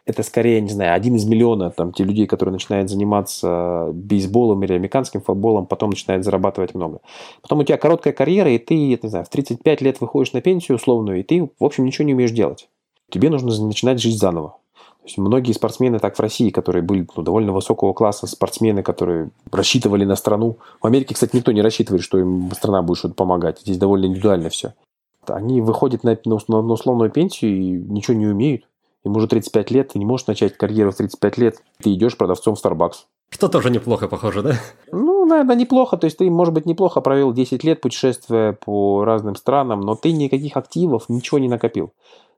[0.05, 4.73] Это скорее, не знаю, один из миллиона там, те людей, которые начинают заниматься бейсболом или
[4.73, 7.01] американским футболом, потом начинают зарабатывать много.
[7.43, 10.77] Потом у тебя короткая карьера, и ты, не знаю, в 35 лет выходишь на пенсию
[10.77, 12.69] условную, и ты, в общем, ничего не умеешь делать.
[13.11, 14.57] Тебе нужно начинать жить заново.
[15.07, 20.05] Есть многие спортсмены так в России, которые были ну, довольно высокого класса, спортсмены, которые рассчитывали
[20.05, 20.59] на страну.
[20.83, 23.61] В Америке, кстати, никто не рассчитывает, что им страна будет что-то помогать.
[23.61, 24.75] Здесь довольно индивидуально все.
[25.29, 28.65] Они выходят на, на, на условную пенсию и ничего не умеют.
[29.05, 32.57] Им уже 35 лет, ты не можешь начать карьеру в 35 лет, ты идешь продавцом
[32.57, 33.05] в Starbucks.
[33.31, 34.55] Что тоже неплохо, похоже, да?
[34.91, 35.97] Ну, наверное, неплохо.
[35.97, 40.11] То есть ты, может быть, неплохо провел 10 лет путешествия по разным странам, но ты
[40.11, 41.93] никаких активов, ничего не накопил.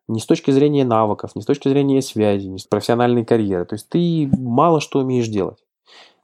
[0.08, 3.66] Ни с точки зрения навыков, ни с точки зрения связи, ни с профессиональной карьеры.
[3.66, 5.58] То есть ты мало что умеешь делать.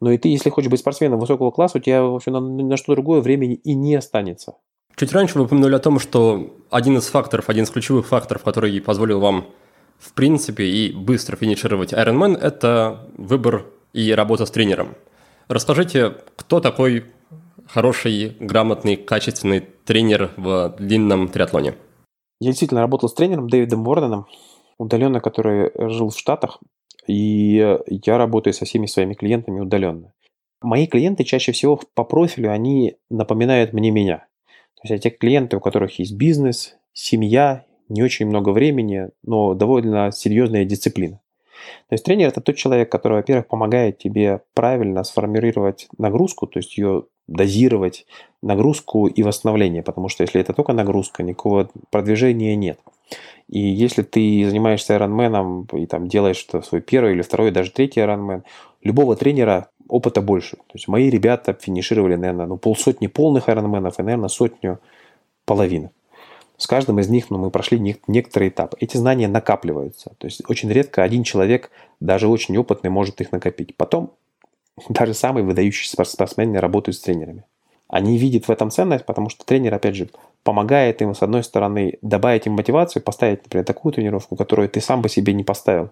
[0.01, 2.95] Но и ты, если хочешь быть спортсменом высокого класса, у тебя вообще на, на что
[2.95, 4.55] другое времени и не останется.
[4.97, 8.81] Чуть раньше вы упомянули о том, что один из факторов, один из ключевых факторов, который
[8.81, 9.47] позволил вам
[9.99, 14.95] в принципе и быстро финишировать Ironman, это выбор и работа с тренером.
[15.49, 17.05] Расскажите, кто такой
[17.67, 21.75] хороший, грамотный, качественный тренер в длинном триатлоне?
[22.45, 24.27] Я действительно работал с тренером Дэвидом Ворденом,
[24.77, 26.61] удаленно, который жил в Штатах,
[27.07, 30.13] и я работаю со всеми своими клиентами удаленно.
[30.61, 34.27] Мои клиенты чаще всего по профилю, они напоминают мне меня.
[34.75, 40.13] То есть это клиенты, у которых есть бизнес, семья, не очень много времени, но довольно
[40.13, 41.23] серьезная дисциплина.
[41.89, 46.77] То есть тренер это тот человек, который, во-первых, помогает тебе правильно сформировать нагрузку, то есть
[46.77, 48.07] ее дозировать,
[48.43, 52.79] нагрузку и восстановление, потому что если это только нагрузка, никакого продвижения нет.
[53.49, 58.43] И если ты занимаешься Ironman и там делаешь свой первый или второй, даже третий Ironman,
[58.83, 60.57] любого тренера опыта больше.
[60.57, 64.81] То есть мои ребята финишировали, наверное, ну, полсотни полных айронменов и, наверное, сотню
[65.45, 65.91] половины.
[66.57, 68.75] С каждым из них ну, мы прошли не, некоторый этап.
[68.81, 70.13] Эти знания накапливаются.
[70.19, 71.71] То есть очень редко один человек,
[72.01, 73.77] даже очень опытный, может их накопить.
[73.77, 74.13] Потом
[74.89, 77.45] даже самые выдающиеся спортсмены работают с тренерами.
[77.89, 80.09] Они видят в этом ценность, потому что тренер, опять же,
[80.43, 85.03] помогает им, с одной стороны, добавить им мотивацию, поставить, например, такую тренировку, которую ты сам
[85.03, 85.91] бы себе не поставил,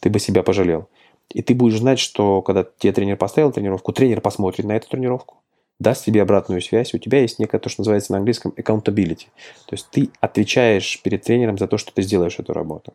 [0.00, 0.88] ты бы себя пожалел.
[1.30, 5.36] И ты будешь знать, что когда тебе тренер поставил тренировку, тренер посмотрит на эту тренировку,
[5.78, 9.26] даст тебе обратную связь, у тебя есть некое то, что называется на английском accountability.
[9.66, 12.94] То есть ты отвечаешь перед тренером за то, что ты сделаешь эту работу.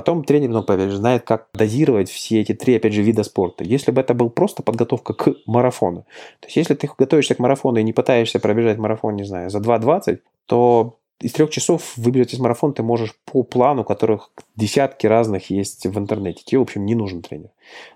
[0.00, 3.64] Потом тренер, ну, опять же, знает, как дозировать все эти три, опять же, вида спорта.
[3.64, 6.06] Если бы это был просто подготовка к марафону,
[6.40, 9.58] то есть если ты готовишься к марафону и не пытаешься пробежать марафон, не знаю, за
[9.58, 15.50] 2.20, то из трех часов выбежать из марафона ты можешь по плану, которых десятки разных
[15.50, 16.44] есть в интернете.
[16.46, 17.50] Тебе, в общем, не нужен тренер.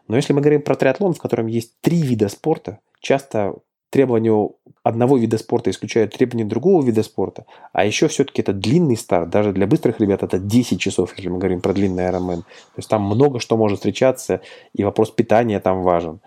[0.06, 3.55] Но если мы говорим про триатлон, в котором есть три вида спорта, часто
[3.95, 4.51] требования
[4.83, 9.53] одного вида спорта исключают требования другого вида спорта, а еще все-таки это длинный старт, даже
[9.53, 12.39] для быстрых ребят это 10 часов, если мы говорим про длинный Ironman.
[12.39, 14.41] То есть там много что может встречаться,
[14.75, 16.19] и вопрос питания там важен.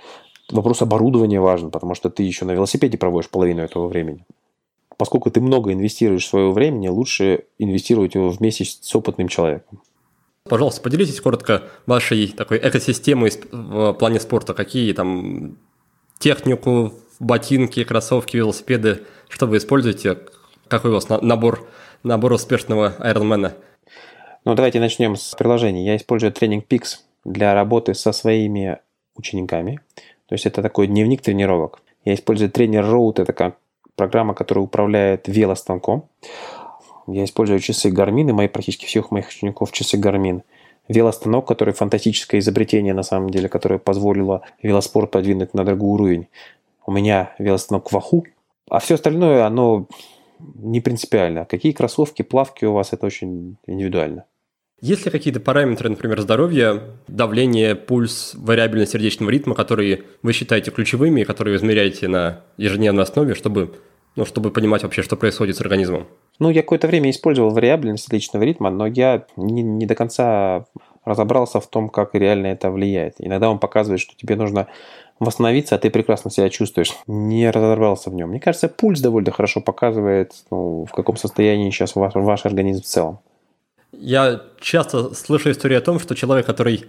[0.50, 4.26] Вопрос оборудования важен, потому что ты еще на велосипеде проводишь половину этого времени
[4.98, 9.80] поскольку ты много инвестируешь своего времени, лучше инвестировать его вместе с опытным человеком.
[10.46, 14.56] Пожалуйста, поделитесь коротко вашей такой экосистемой в плане спорта.
[14.56, 15.58] Какие там
[16.20, 20.20] технику, ботинки, кроссовки, велосипеды, что вы используете,
[20.68, 21.68] какой у вас набор
[22.04, 23.56] набор успешного айронмена?
[24.46, 25.86] Ну, давайте начнем с приложений.
[25.86, 28.80] Я использую тренинг Pix для работы со своими
[29.16, 29.80] учениками.
[30.28, 31.82] То есть это такой дневник тренировок.
[32.06, 33.58] Я использую тренер Road, это как
[33.96, 36.08] программа, которая управляет велостанком.
[37.08, 40.44] Я использую часы Garmin, и мои, практически всех моих учеников часы Garmin.
[40.88, 46.28] Велостанок, который фантастическое изобретение, на самом деле, которое позволило велоспорт подвинуть на другой уровень.
[46.88, 48.26] У меня велостанок Ваху,
[48.70, 49.88] а все остальное, оно
[50.40, 51.46] не принципиально.
[51.46, 54.26] Какие кроссовки, плавки у вас, это очень индивидуально.
[54.80, 61.22] Есть ли какие-то параметры, например, здоровья, давление, пульс, вариабельность сердечного ритма, которые вы считаете ключевыми
[61.22, 63.74] и которые вы измеряете на ежедневной основе, чтобы,
[64.16, 66.08] ну, чтобы понимать вообще, что происходит с организмом?
[66.40, 70.66] Ну, я какое-то время использовал вариабельность сердечного ритма, но я не, не до конца
[71.04, 73.16] разобрался в том, как реально это влияет.
[73.18, 74.68] Иногда он показывает, что тебе нужно
[75.20, 76.94] восстановиться, а ты прекрасно себя чувствуешь.
[77.08, 78.30] Не разобрался в нем.
[78.30, 82.86] Мне кажется, пульс довольно хорошо показывает, ну, в каком состоянии сейчас ваш, ваш организм в
[82.86, 83.20] целом.
[83.92, 86.86] Я часто слышу историю о том, что человек, который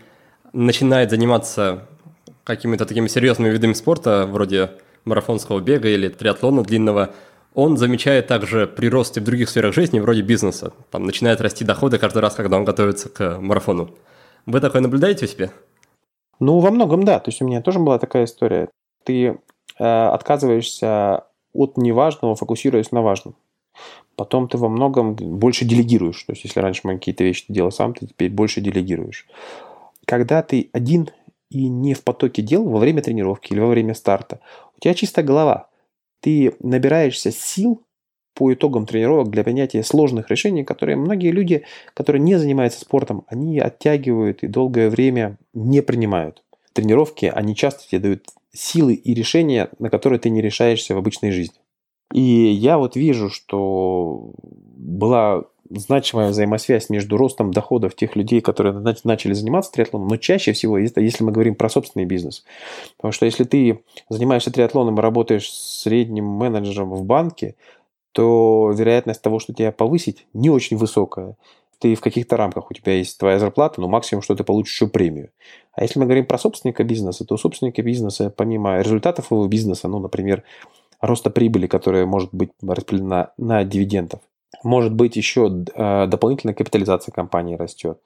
[0.53, 1.87] начинает заниматься
[2.45, 4.71] какими-то такими серьезными видами спорта, вроде
[5.05, 7.11] марафонского бега или триатлона длинного,
[7.55, 10.73] он замечает также прирост в других сферах жизни, вроде бизнеса.
[10.91, 13.91] Там начинает расти доходы каждый раз, когда он готовится к марафону.
[14.47, 15.51] Вы такое наблюдаете у себя?
[16.40, 17.19] Ну, во многом да.
[17.19, 18.69] То есть у меня тоже была такая история.
[19.05, 19.39] Ты
[19.78, 23.35] э, отказываешься от неважного, фокусируясь на важном
[24.19, 26.23] потом ты во многом больше делегируешь.
[26.24, 29.27] То есть, если раньше мы какие-то вещи ты делал сам, ты теперь больше делегируешь.
[30.05, 31.10] Когда ты один
[31.51, 34.40] и не в потоке дел во время тренировки или во время старта,
[34.77, 35.69] у тебя чистая голова.
[36.20, 37.82] Ты набираешься сил
[38.39, 43.59] по итогам тренировок для принятия сложных решений, которые многие люди, которые не занимаются спортом, они
[43.59, 46.44] оттягивают и долгое время не принимают.
[46.73, 51.32] Тренировки, они часто тебе дают силы и решения, на которые ты не решаешься в обычной
[51.32, 51.59] жизни.
[52.15, 54.31] И я вот вижу, что
[54.77, 58.73] была значимая взаимосвязь между ростом доходов тех людей, которые
[59.05, 62.44] начали заниматься триатлоном, но чаще всего, если мы говорим про собственный бизнес.
[62.97, 67.56] Потому что если ты занимаешься триатлоном и работаешь средним менеджером в банке,
[68.12, 71.36] то вероятность того, что тебя повысить, не очень высокая.
[71.78, 74.89] Ты в каких-то рамках, у тебя есть твоя зарплата, но максимум, что ты получишь еще
[74.89, 75.30] премию.
[75.72, 80.01] А если мы говорим про собственника бизнеса, то собственника бизнеса, помимо результатов его бизнеса, ну,
[80.01, 80.43] например,
[81.01, 84.20] роста прибыли, которая может быть распределена на дивидендов.
[84.64, 88.01] Может быть, еще э, дополнительная капитализация компании растет.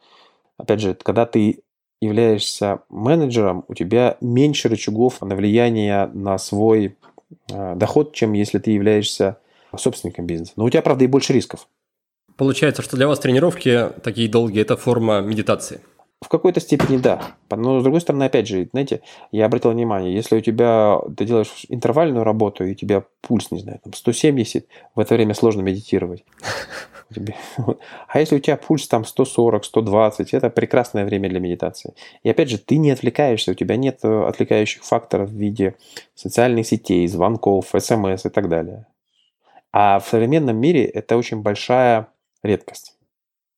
[0.59, 1.61] Опять же, когда ты
[2.01, 6.97] являешься менеджером, у тебя меньше рычагов на влияние на свой
[7.51, 9.39] э, доход, чем если ты являешься
[9.79, 10.53] собственником бизнеса.
[10.57, 11.69] Но у тебя, правда, и больше рисков.
[12.37, 15.81] Получается, что для вас тренировки такие долгие– это форма медитации–
[16.23, 17.21] в какой-то степени да.
[17.51, 21.67] Но с другой стороны, опять же, знаете, я обратил внимание, если у тебя, ты делаешь
[21.69, 26.25] интервальную работу, и у тебя пульс, не знаю, там 170, в это время сложно медитировать.
[28.09, 31.93] А если у тебя пульс там 140, 120, это прекрасное время для медитации.
[32.23, 35.75] И опять же, ты не отвлекаешься, у тебя нет э, отвлекающих факторов в виде
[36.15, 38.87] социальных сетей, звонков, смс и так далее.
[39.73, 42.09] А в современном мире это очень большая
[42.43, 42.97] редкость.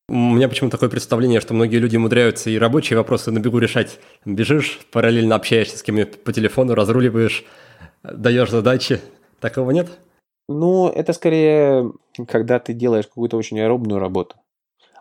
[0.09, 3.99] У меня почему-то такое представление, что многие люди умудряются и рабочие вопросы на бегу решать.
[4.25, 7.45] Бежишь, параллельно общаешься с кем-нибудь по телефону, разруливаешь,
[8.03, 9.01] даешь задачи.
[9.41, 9.89] Такого нет?
[10.47, 11.91] Ну, это скорее,
[12.29, 14.37] когда ты делаешь какую-то очень аэробную работу.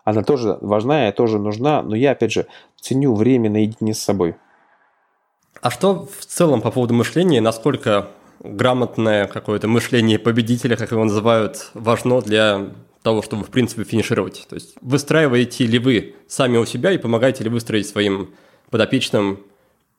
[0.04, 2.46] Она тоже важна, и тоже нужна, но я, опять же,
[2.80, 4.36] ценю время наедине с собой.
[5.60, 8.08] А что в целом по поводу мышления, насколько
[8.40, 12.70] грамотное какое-то мышление победителя, как его называют, важно для
[13.02, 14.46] того, чтобы, в принципе, финишировать.
[14.48, 18.34] То есть выстраиваете ли вы сами у себя и помогаете ли выстроить своим
[18.70, 19.40] подопечным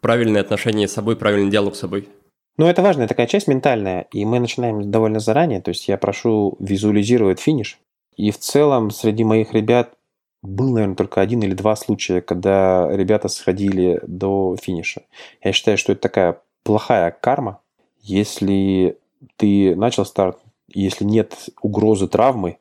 [0.02, 2.10] правильные отношения с собой, правильный диалог с собой?
[2.58, 6.56] Ну, это важная такая часть ментальная, и мы начинаем довольно заранее, то есть я прошу
[6.60, 7.80] визуализировать финиш,
[8.16, 9.94] и в целом среди моих ребят
[10.42, 15.02] был, наверное, только один или два случая, когда ребята сходили до финиша.
[15.44, 17.60] Я считаю, что это такая плохая карма,
[18.06, 19.00] если
[19.36, 20.38] ты начал старт,
[20.68, 22.60] если нет угрозы травмы,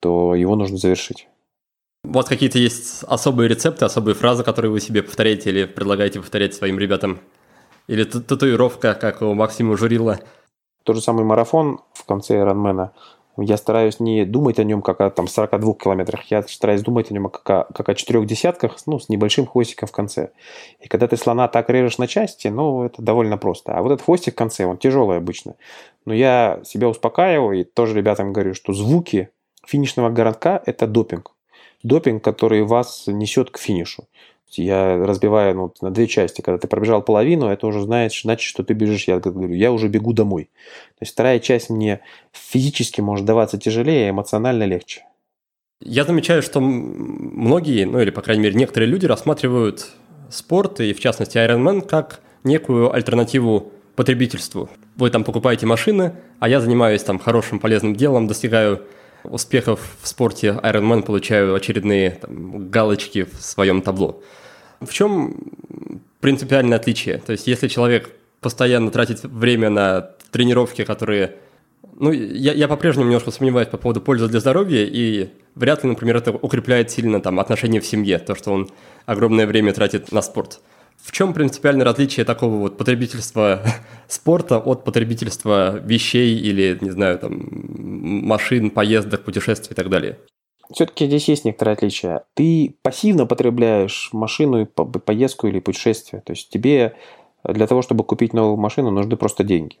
[0.00, 1.28] то его нужно завершить.
[2.04, 6.54] У вас какие-то есть особые рецепты, особые фразы, которые вы себе повторяете или предлагаете повторять
[6.54, 7.20] своим ребятам?
[7.86, 10.20] Или татуировка, как у Максима Журила?
[10.84, 12.90] Тот же самый марафон в конце Ironman.
[13.38, 17.14] Я стараюсь не думать о нем как о там, 42 километрах, я стараюсь думать о
[17.14, 20.30] нем как о, как о четырех десятках, ну, с небольшим хвостиком в конце.
[20.80, 23.72] И когда ты слона так режешь на части, ну, это довольно просто.
[23.72, 25.54] А вот этот хвостик в конце, он тяжелый обычно.
[26.04, 29.30] Но я себя успокаиваю и тоже ребятам говорю, что звуки
[29.66, 31.32] финишного городка– это допинг.
[31.82, 34.04] Допинг, который вас несет к финишу.
[34.58, 36.40] Я разбиваю ну, на две части.
[36.40, 39.08] Когда ты пробежал половину, это уже знаешь, значит, что ты бежишь.
[39.08, 40.50] Я говорю, я уже бегу домой.
[40.98, 42.00] То есть вторая часть мне
[42.32, 45.04] физически может даваться тяжелее, а эмоционально легче.
[45.80, 49.88] Я замечаю, что многие, ну или, по крайней мере, некоторые люди рассматривают
[50.30, 54.70] спорт, и в частности Ironman, как некую альтернативу потребительству.
[54.96, 58.82] Вы там покупаете машины, а я занимаюсь там хорошим полезным делом, достигаю
[59.24, 64.22] успехов в спорте Ironman, получаю очередные там, галочки в своем табло.
[64.84, 65.36] В чем
[66.20, 67.18] принципиальное отличие?
[67.18, 68.10] То есть если человек
[68.40, 71.36] постоянно тратит время на тренировки, которые...
[71.98, 76.16] Ну, я, я по-прежнему немножко сомневаюсь по поводу пользы для здоровья, и вряд ли, например,
[76.16, 78.70] это укрепляет сильно там отношения в семье, то, что он
[79.06, 80.60] огромное время тратит на спорт.
[81.00, 83.62] В чем принципиальное различие такого вот потребительства
[84.08, 87.48] спорта от потребительства вещей или, не знаю, там,
[88.26, 90.18] машин, поездок, путешествий и так далее?
[90.70, 92.24] Все-таки здесь есть некоторые отличия.
[92.34, 96.22] Ты пассивно потребляешь машину, поездку или путешествие.
[96.22, 96.94] То есть тебе
[97.44, 99.76] для того, чтобы купить новую машину, нужны просто деньги.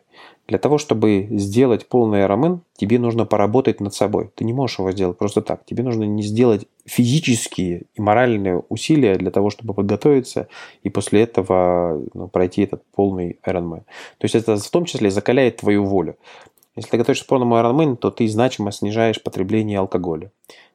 [0.48, 4.30] Для того, чтобы сделать полный Ironman, тебе нужно поработать над собой.
[4.34, 5.64] Ты не можешь его сделать просто так.
[5.64, 10.48] Тебе нужно не сделать физические и моральные усилия для того, чтобы подготовиться
[10.82, 13.82] и после этого ну, пройти этот полный Ironman.
[14.18, 16.16] То есть это в том числе закаляет твою волю.
[16.74, 20.32] Если ты готовишься к полному Ironman, то ты значимо снижаешь потребление алкоголя.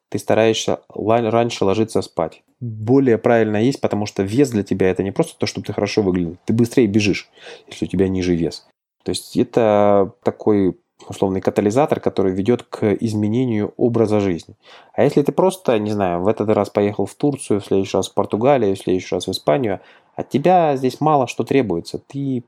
[0.09, 5.11] Ты стараешься раньше ложиться спать более правильно есть, потому что вес для тебя это не
[5.11, 6.37] просто то, чтобы ты хорошо выглядел.
[6.45, 7.29] Ты быстрее бежишь,
[7.67, 8.67] если у тебя ниже вес.
[9.03, 10.77] То есть это такой
[11.07, 14.55] условный катализатор, который ведет к изменению образа жизни.
[14.93, 18.09] А если ты просто, не знаю, в этот раз поехал в Турцию, в следующий раз
[18.09, 19.79] в Португалию, в следующий раз в Испанию,
[20.15, 21.99] от тебя здесь мало что требуется.
[21.99, 22.43] Ты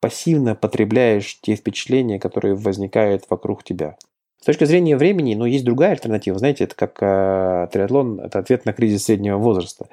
[0.00, 3.96] пассивно потребляешь те впечатления, которые возникают вокруг тебя.
[4.46, 6.38] Точки зрения времени, ну, есть другая альтернатива.
[6.38, 9.88] Знаете, это как э, триатлон, это ответ на кризис среднего возраста.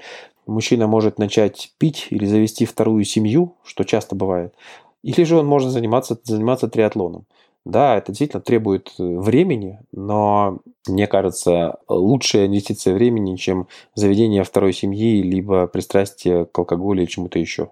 [0.45, 4.53] Мужчина может начать пить или завести вторую семью, что часто бывает,
[5.01, 7.25] или же он может заниматься, заниматься триатлоном.
[7.65, 14.73] Да, это действительно требует э, времени, но мне кажется, лучшая инвестиция времени, чем заведение второй
[14.73, 17.71] семьи, либо пристрастие к алкоголю или чему-то еще.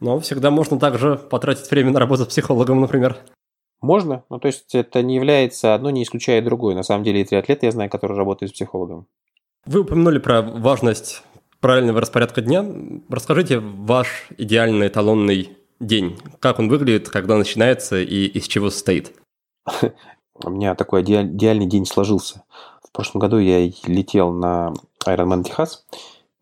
[0.00, 3.18] Но всегда можно также потратить время на работу с психологом, например.
[3.80, 6.74] Можно, ну то есть это не является, одно не исключает другое.
[6.74, 9.06] На самом деле и триатлеты я знаю, которые работают с психологом.
[9.66, 11.22] Вы упомянули про важность
[11.60, 12.64] правильного распорядка дня.
[13.08, 16.18] Расскажите ваш идеальный эталонный день.
[16.40, 19.12] Как он выглядит, когда начинается и из чего состоит?
[20.44, 22.44] У меня такой идеальный день сложился.
[22.82, 24.72] В прошлом году я летел на
[25.06, 25.84] Ironman Техас,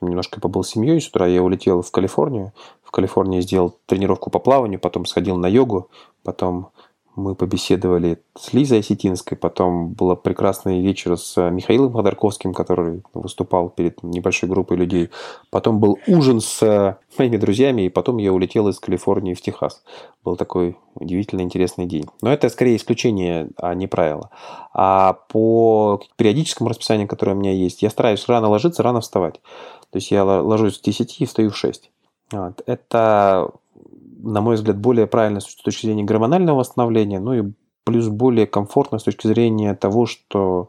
[0.01, 2.53] немножко побыл с семьей, с утра я улетел в Калифорнию.
[2.83, 5.91] В Калифорнии сделал тренировку по плаванию, потом сходил на йогу,
[6.23, 6.71] потом
[7.17, 14.03] мы побеседовали с Лизой Осетинской, потом был прекрасный вечер с Михаилом Ходорковским, который выступал перед
[14.03, 15.11] небольшой группой людей.
[15.51, 19.83] Потом был ужин с э, моими друзьями, и потом я улетел из Калифорнии в Техас.
[20.25, 22.07] Был такой удивительно интересный день.
[22.21, 24.31] Но это скорее исключение, а не правило.
[24.75, 29.41] А по периодическому расписанию, которое у меня есть, я стараюсь рано ложиться, рано вставать.
[29.91, 31.91] То есть я ложусь в 10 и встаю в 6.
[32.33, 32.63] Вот.
[32.67, 33.51] Это
[34.27, 37.53] на мой взгляд, более правильно с точки зрения гормонального восстановления, ну и
[37.85, 40.69] плюс более комфортно с точки зрения того, что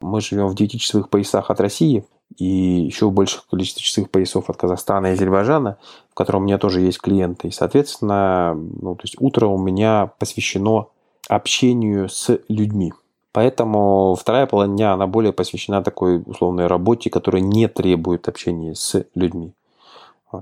[0.00, 2.04] мы живем в 9-часовых поясах от России
[2.38, 5.76] и еще в больших количестве часовых поясов от Казахстана и Азербайджана,
[6.10, 7.48] в котором у меня тоже есть клиенты.
[7.48, 10.86] И, соответственно, ну, то есть утро у меня посвящено
[11.28, 12.92] общению с людьми.
[13.32, 19.04] Поэтому вторая половина дня, она более посвящена такой условной работе, которая не требует общения с
[19.14, 19.54] людьми.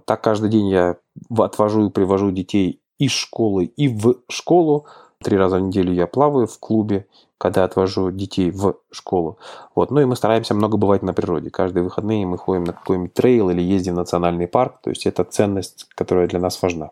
[0.07, 0.97] Так каждый день я
[1.37, 4.87] отвожу и привожу детей из школы и в школу.
[5.23, 7.07] Три раза в неделю я плаваю в клубе,
[7.39, 9.39] когда отвожу детей в школу.
[9.75, 9.91] Вот.
[9.91, 11.51] Ну и мы стараемся много бывать на природе.
[11.51, 14.81] Каждые выходные мы ходим на какой-нибудь трейл или ездим в национальный парк.
[14.83, 16.91] То есть это ценность, которая для нас важна.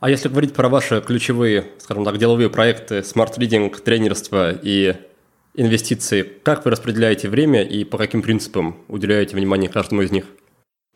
[0.00, 4.96] А если говорить про ваши ключевые, скажем так, деловые проекты, Reading, тренерство и
[5.54, 10.24] инвестиции, как вы распределяете время и по каким принципам уделяете внимание каждому из них?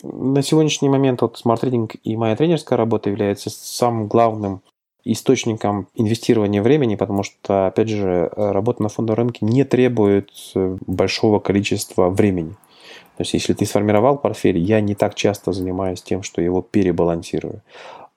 [0.02, 4.60] На сегодняшний момент вот Reading и моя тренерская работа является самым главным
[5.04, 11.38] источником инвестирования времени, потому что, опять же, работа на фондовом рынке не требует э, большого
[11.38, 12.56] количества времени.
[13.16, 17.62] То есть, если ты сформировал портфель, я не так часто занимаюсь тем, что его перебалансирую.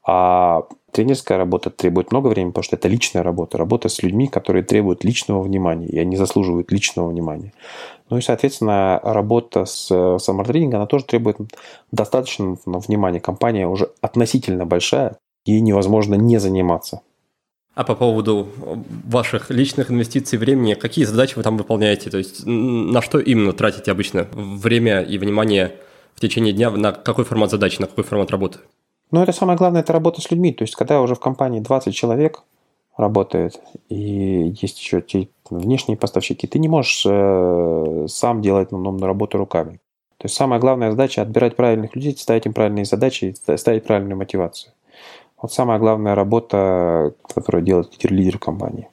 [0.04, 4.64] А тренерская работа требует много времени, потому что это личная работа, работа с людьми, которые
[4.64, 7.54] требуют личного внимания, и они заслуживают личного внимания.
[8.10, 11.38] Ну и, соответственно, работа с саммартренингом, она тоже требует
[11.92, 13.20] достаточно внимания.
[13.20, 17.02] Компания уже относительно большая, ей невозможно не заниматься.
[17.76, 18.50] А по поводу
[19.06, 22.10] ваших личных инвестиций времени, какие задачи вы там выполняете?
[22.10, 25.76] То есть на что именно тратите обычно время и внимание
[26.16, 28.60] в течение дня на какой формат задачи, на какой формат работы?
[29.12, 30.54] Ну, это самое главное, это работа с людьми.
[30.54, 32.44] То есть, когда уже в компании 20 человек
[32.98, 33.60] работает,
[33.90, 39.80] и есть еще те внешние поставщики, ты не можешь э, сам делать ну, работу руками.
[40.18, 44.74] То есть, самая главная задача– отбирать правильных людей, ставить им правильные задачи ставить правильную мотивацию.
[45.42, 48.90] Вот самая главная работа, которую делает лидер компании.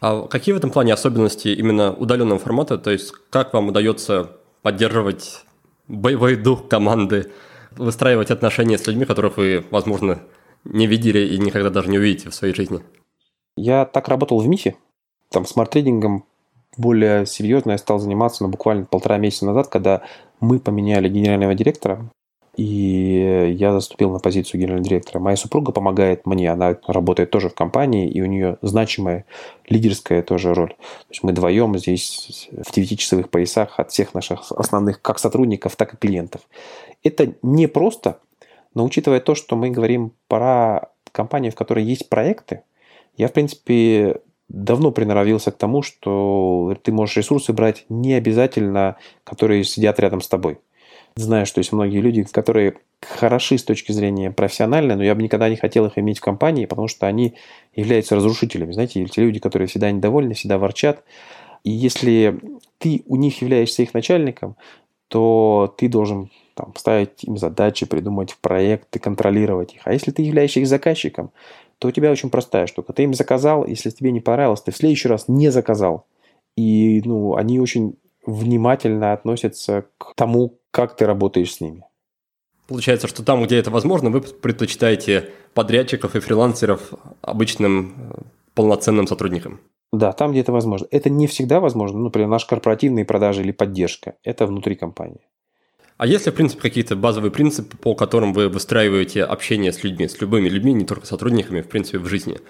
[0.00, 2.76] А какие в этом плане особенности именно удаленного формата?
[2.76, 5.44] То есть как вам удается поддерживать
[5.88, 7.32] боевой дух команды,
[7.76, 10.20] выстраивать отношения с людьми, которых вы, возможно,
[10.64, 12.80] не видели и никогда даже не увидите в своей жизни?
[13.56, 14.76] Я так работал в МИФе.
[15.30, 16.24] Там Smart Reading ом
[16.76, 20.02] более серьезно я стал заниматься ну, буквально полтора месяца назад, когда
[20.40, 22.10] мы поменяли генерального директора
[22.56, 25.18] и я заступил на позицию генерального директора.
[25.18, 29.24] Моя супруга помогает мне, она работает тоже в компании, и у нее значимая
[29.68, 30.70] лидерская тоже роль.
[30.70, 35.94] То есть мы вдвоем здесь в 9-часовых поясах от всех наших основных как сотрудников, так
[35.94, 36.42] и клиентов.
[37.04, 38.18] Это не просто,
[38.74, 42.62] но учитывая то, что мы говорим про компанию, в которой есть проекты,
[43.16, 49.64] я, в принципе, давно приноровился к тому, что ты можешь ресурсы брать не обязательно, которые
[49.64, 50.58] сидят рядом с тобой.
[51.16, 55.48] Знаю, что есть многие люди, которые хороши с точки зрения профессиональной, но я бы никогда
[55.48, 57.34] не хотел их иметь в компании, потому что они
[57.74, 58.72] являются разрушителями.
[58.72, 61.04] Знаете, те люди, которые всегда недовольны, всегда ворчат.
[61.62, 62.40] И если
[62.78, 64.56] ты у них являешься их начальником,
[65.06, 69.82] то ты должен там, ставить им задачи, придумать проекты, контролировать их.
[69.84, 71.30] А если ты являешься их заказчиком,
[71.78, 72.92] то у тебя очень простая штука.
[72.92, 76.06] Ты им заказал, если тебе не понравилось, ты в следующий раз не заказал.
[76.56, 81.84] И ну, они очень внимательно относятся к тому, как ты работаешь с ними.
[82.66, 88.22] Получается, что там, где это возможно, вы предпочитаете подрядчиков и фрилансеров обычным э,
[88.54, 89.60] полноценным сотрудникам.
[89.92, 90.86] Да, там, где это возможно.
[90.90, 91.98] Это не всегда возможно.
[91.98, 94.14] Ну, например, наши корпоративные продажи или поддержка.
[94.24, 95.20] Это внутри компании.
[95.96, 100.08] А есть ли, в принципе, какие-то базовые принципы, по которым вы выстраиваете общение с людьми,
[100.08, 102.40] с любыми людьми, не только сотрудниками, в принципе, в жизни?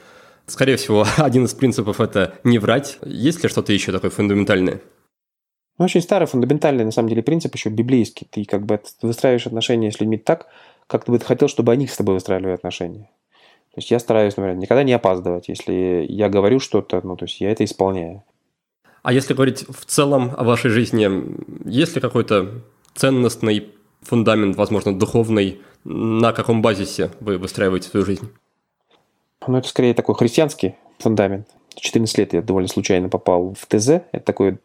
[0.47, 2.99] Скорее всего, один из принципов– это не врать.
[3.05, 4.81] Есть ли что-то еще такое фундаментальное?
[5.79, 8.27] Ну, очень старый, фундаментальный, на самом деле, принцип еще библейский.
[8.31, 10.47] Ты как бы выстраиваешь отношения с людьми так,
[10.87, 13.11] как ты бы хотел, чтобы они с тобой выстраивали отношения.
[13.75, 15.49] То есть я стараюсь, например, никогда не опаздывать.
[15.49, 18.23] Если я говорю что-то, ну, то есть я это исполняю.
[19.03, 21.11] А если говорить в целом о вашей жизни,
[21.69, 22.63] есть ли какой-то
[22.95, 23.69] ценностный
[24.03, 28.29] фундамент, возможно, духовный, на каком базисе вы выстраиваете свою жизнь?
[29.47, 31.49] Ну, это скорее такой христианский фундамент.
[31.77, 33.89] 14 лет я довольно случайно попал в ТЗ.
[34.13, 34.59] Это такой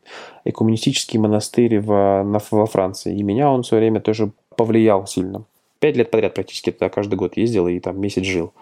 [0.46, 3.18] экуменистический монастырь в, на, во Франции.
[3.18, 5.44] И меня он в свое время тоже повлиял сильно.
[5.80, 8.54] Пять лет подряд практически туда каждый год ездил и там месяц жил.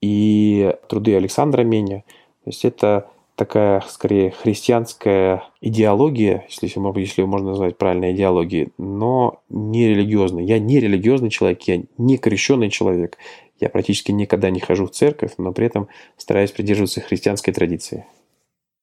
[0.00, 2.00] И труды Александра Меня.
[2.44, 3.08] То есть это
[3.44, 6.70] такая, скорее, христианская идеология, если,
[7.00, 10.44] если можно назвать правильной идеологией, но не религиозная.
[10.44, 13.18] Я не религиозный человек, я не крещенный человек.
[13.58, 18.06] Я практически никогда не хожу в церковь, но при этом стараюсь придерживаться христианской традиции.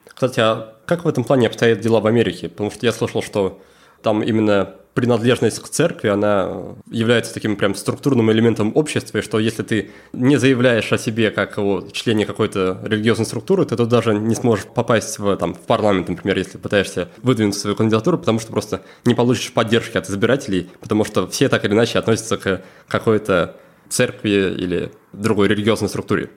[0.03, 2.49] Кстати, а как в этом плане обстоят дела в Америке?
[2.49, 3.59] Потому что я слышал, что
[4.01, 9.63] там именно принадлежность к церкви, она является таким прям структурным элементом общества, и что если
[9.63, 14.35] ты не заявляешь о себе как о члене какой-то религиозной структуры, ты тут даже не
[14.35, 18.81] сможешь попасть в, там, в парламент, например, если пытаешься выдвинуть свою кандидатуру, потому что просто
[19.05, 23.55] не получишь поддержки от избирателей, потому что все так или иначе относятся к какой-то
[23.87, 26.29] церкви или другой религиозной структуре?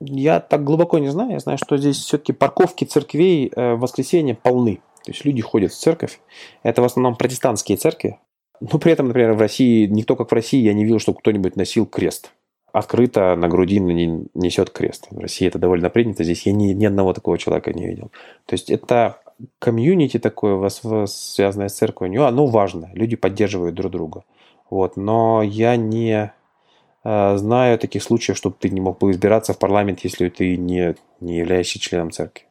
[0.00, 1.32] Я так глубоко не знаю.
[1.32, 4.80] Я знаю, что здесь все-таки парковки церквей э, в воскресенье полны.
[5.06, 6.18] То есть люди ходят в церковь.
[6.64, 8.18] Это в основном протестантские церкви.
[8.60, 11.54] Но при этом, например, в России, никто как в России, я не видел, чтобы кто-нибудь
[11.54, 12.32] носил крест.
[12.72, 15.06] Открыто на груди несет крест.
[15.10, 16.24] В России это довольно принято.
[16.24, 18.10] Здесь я ни, ни одного такого человека не видел.
[18.46, 19.20] То есть это
[19.60, 20.68] комьюнити такое,
[21.06, 22.90] связанное с церковью, оно важно.
[22.94, 24.24] Люди поддерживают друг друга.
[24.68, 24.96] Вот.
[24.96, 26.32] Но я не
[27.04, 30.96] а, знаю таких случаев, чтобы ты не мог бы избираться в парламент, если ты не,
[31.20, 32.45] не являешься членом церкви.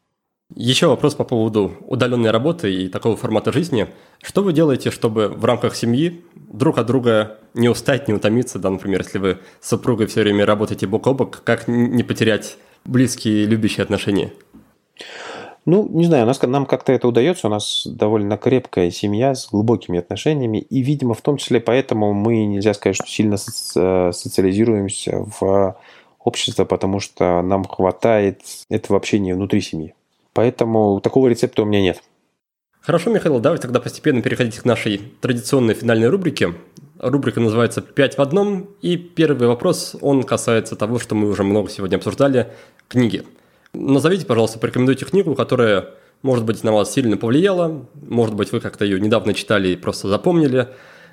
[0.53, 3.88] Еще вопрос по поводу удаленной работы и такого формата жизни.
[4.22, 8.59] Что вы делаете, чтобы в рамках семьи друг от друга не устать, не утомиться?
[8.59, 12.57] Да, например, если вы с супругой все время работаете бок о бок, как не потерять
[12.85, 14.34] близкие, любящие отношения?
[15.65, 17.47] Ну, не знаю, у нас, нам как-то это удается.
[17.47, 20.59] У нас довольно крепкая семья с глубокими отношениями.
[20.59, 25.76] И, видимо, в том числе поэтому мы, нельзя сказать, что сильно э, социализируемся в
[26.19, 29.95] общество, потому что нам хватает этого общения внутри семьи.
[30.35, 32.03] Поэтому такого рецепта у меня нет.
[32.81, 36.53] Хорошо, Михаил, давайте тогда постепенно переходить к нашей традиционной финальной рубрике.
[36.99, 41.69] Рубрика называется «Пять в одном», и первый вопрос, он касается того, что мы уже много
[41.69, 42.51] сегодня обсуждали–
[42.87, 43.23] книги–
[43.75, 45.89] Назовите, пожалуйста, порекомендуйте книгу, которая,
[46.21, 50.07] может быть, на вас сильно повлияла, может быть, вы как-то ее недавно читали и просто
[50.07, 50.69] запомнили,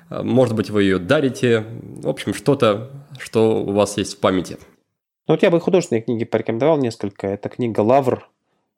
[0.09, 4.57] может быть, вы ее дарите, в общем, что-то, что у вас есть в памяти.
[5.27, 7.27] Ну, вот я бы художественные книги порекомендовал несколько.
[7.27, 8.29] Это книга «Лавр»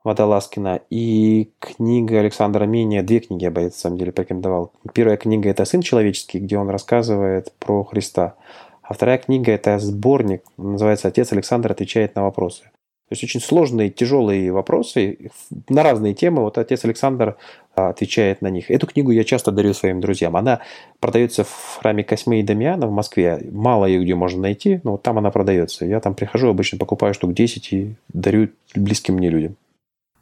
[0.06, 3.02] Водолазкина и книга Александра Миния.
[3.02, 4.72] Две книги я бы, на самом деле, порекомендовал.
[4.94, 8.36] Первая книга– это «Сын человеческий», где он рассказывает про Христа.
[8.84, 12.66] А вторая книга– это сборник, называется «Отец Александр отвечает на вопросы».
[13.08, 15.32] То есть очень сложные, тяжелые вопросы
[15.70, 16.42] на разные темы.
[16.42, 17.38] Вот отец Александр
[17.76, 18.72] а, отвечает на них.
[18.72, 20.36] Эту книгу я часто дарю своим друзьям.
[20.36, 20.62] Она
[21.00, 23.48] продается в храме Косьмы и Дамиана в Москве.
[23.52, 25.86] Мало ее где можно найти, но вот там она продается.
[25.86, 29.56] Я там прихожу, обычно покупаю штук 10 и дарю близким мне людям.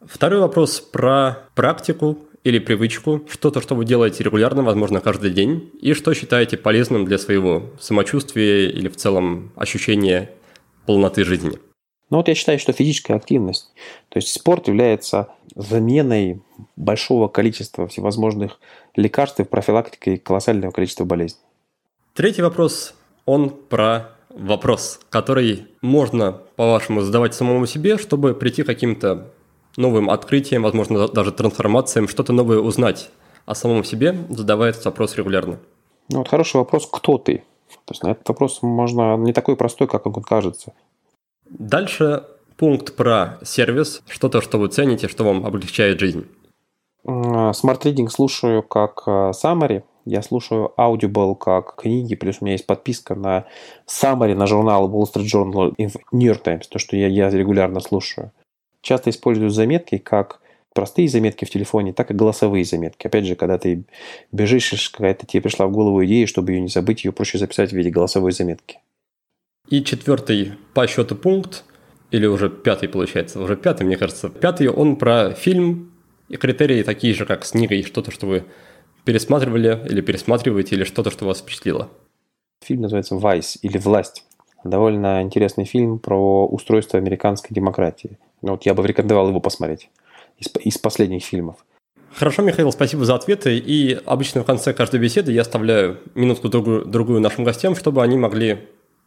[0.06, 5.94] Второй вопрос про практику или привычку, что-то, что вы делаете регулярно, возможно, каждый день, и
[5.94, 10.30] что считаете полезным для своего самочувствия или в целом ощущения
[10.84, 11.58] полноты жизни.
[12.10, 13.72] Ну вот я считаю, что физическая активность,
[14.10, 16.42] то есть спорт является заменой
[16.76, 18.60] большого количества всевозможных
[18.94, 21.40] лекарств и профилактикой колоссального количества болезней.
[22.12, 22.94] Третий вопрос,
[23.24, 29.32] он про вопрос, который можно, по-вашему, задавать самому себе, чтобы прийти к каким-то
[29.76, 33.10] новым открытиям, возможно, даже трансформациям, что-то новое узнать
[33.46, 35.58] о самом себе, задавая этот вопрос регулярно.
[36.10, 37.44] Ну вот хороший вопрос, кто ты?
[37.84, 40.72] То есть на этот вопрос можно не такой простой, как он кажется.
[41.48, 42.24] Дальше
[42.56, 46.26] пункт про сервис, что-то, что вы цените, что вам облегчает жизнь.
[47.06, 52.66] Smart Reading слушаю как э, summary, я слушаю Audible как книги, плюс у меня есть
[52.66, 53.44] подписка на
[53.86, 57.80] summary, на журнал Wall Street Journal и New York Times, то, что я, я регулярно
[57.80, 58.32] слушаю.
[58.84, 60.40] Часто использую заметки как
[60.74, 63.06] простые заметки в телефоне, так и голосовые заметки.
[63.06, 63.84] Опять же, когда ты
[64.30, 67.72] бежишь, какая-то тебе пришла в голову идея, чтобы ее не забыть, ее проще записать в
[67.72, 68.80] виде голосовой заметки.
[69.70, 71.64] И четвертый по счету пункт,
[72.10, 74.28] или уже пятый получается, уже пятый, мне кажется.
[74.28, 75.94] Пятый, он про фильм,
[76.28, 78.44] и критерии такие же, как с книгой, что-то, что вы
[79.06, 81.88] пересматривали или пересматриваете, или что-то, что вас впечатлило.
[82.62, 84.24] Фильм называется «Вайс» или «Власть».
[84.62, 88.18] Довольно интересный фильм про устройство американской демократии.
[88.50, 89.88] Вот я бы рекомендовал его посмотреть
[90.38, 91.56] из, из последних фильмов.
[92.14, 93.58] Хорошо, Михаил, спасибо за ответы.
[93.58, 98.16] И обычно в конце каждой беседы я оставляю минутку другую, другую нашим гостям, чтобы они
[98.16, 98.60] могли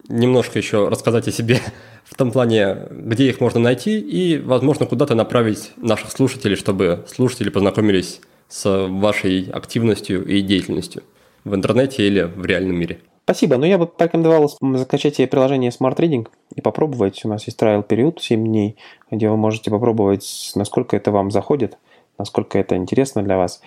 [0.09, 1.59] немножко еще рассказать о себе
[2.03, 7.49] в том плане, где их можно найти и, возможно, куда-то направить наших слушателей, чтобы слушатели
[7.49, 8.19] познакомились
[8.49, 11.03] с вашей активностью и деятельностью
[11.43, 12.99] в интернете или в реальном мире.
[13.27, 13.57] Спасибо.
[13.57, 17.25] Но я бы порекомендовал закачать приложение Smart Reading и попробовать.
[17.25, 18.77] У нас есть trial период 7 дней,
[19.11, 21.77] где вы можете попробовать, насколько это вам заходит,
[22.17, 23.61] насколько это интересно для вас.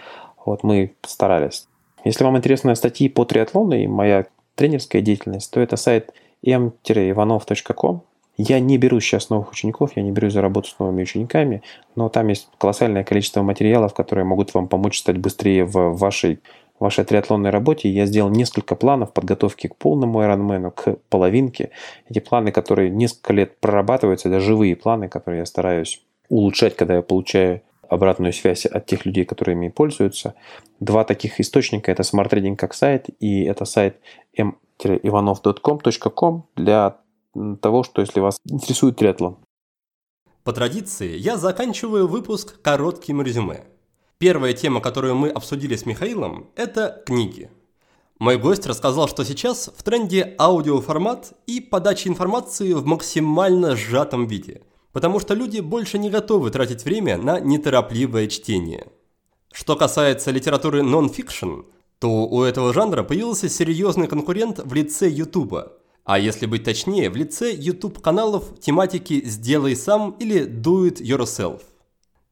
[0.47, 1.69] Вот мы старались.
[2.07, 4.25] Если вам интересны статьи по триатлону и моя
[4.55, 8.01] тренерская деятельность, то это сайт m-ivanov.com.
[8.39, 11.63] Я не беру сейчас новых учеников, я не беру за работу с новыми учениками,
[11.97, 16.41] но там есть колоссальное количество материалов, которые могут вам помочь стать быстрее в вашей,
[16.81, 17.89] вашей триатлонной работе.
[17.89, 21.71] Я сделал несколько планов подготовки к полному Ironman, к половинке.
[22.09, 27.03] Эти планы, которые несколько лет прорабатываются, это живые планы, которые я стараюсь улучшать, когда я
[27.03, 30.35] получаю обратную связь от тех людей, которые ими пользуются.
[30.79, 33.97] Два таких источника– это Smart Trading как сайт, и это сайт
[34.37, 36.97] m ivanov.com.com для
[37.61, 39.37] того, что если вас интересует триатлон.
[40.45, 43.65] По традиции я заканчиваю выпуск коротким резюме.
[44.21, 47.51] Первая тема, которую мы обсудили с Михаилом, это книги.
[48.19, 54.61] Мой гость рассказал, что сейчас в тренде аудиоформат и подача информации в максимально сжатом виде,
[54.93, 58.89] потому что люди больше не готовы тратить время на неторопливое чтение.
[59.53, 61.63] Что касается литературы нон-фикшн,
[61.99, 65.73] то у этого жанра появился серьезный конкурент в лице Ютуба.
[66.05, 71.63] А если быть точнее, в лице YouTube-каналов тематики «Сделай сам» или «Do it yourself».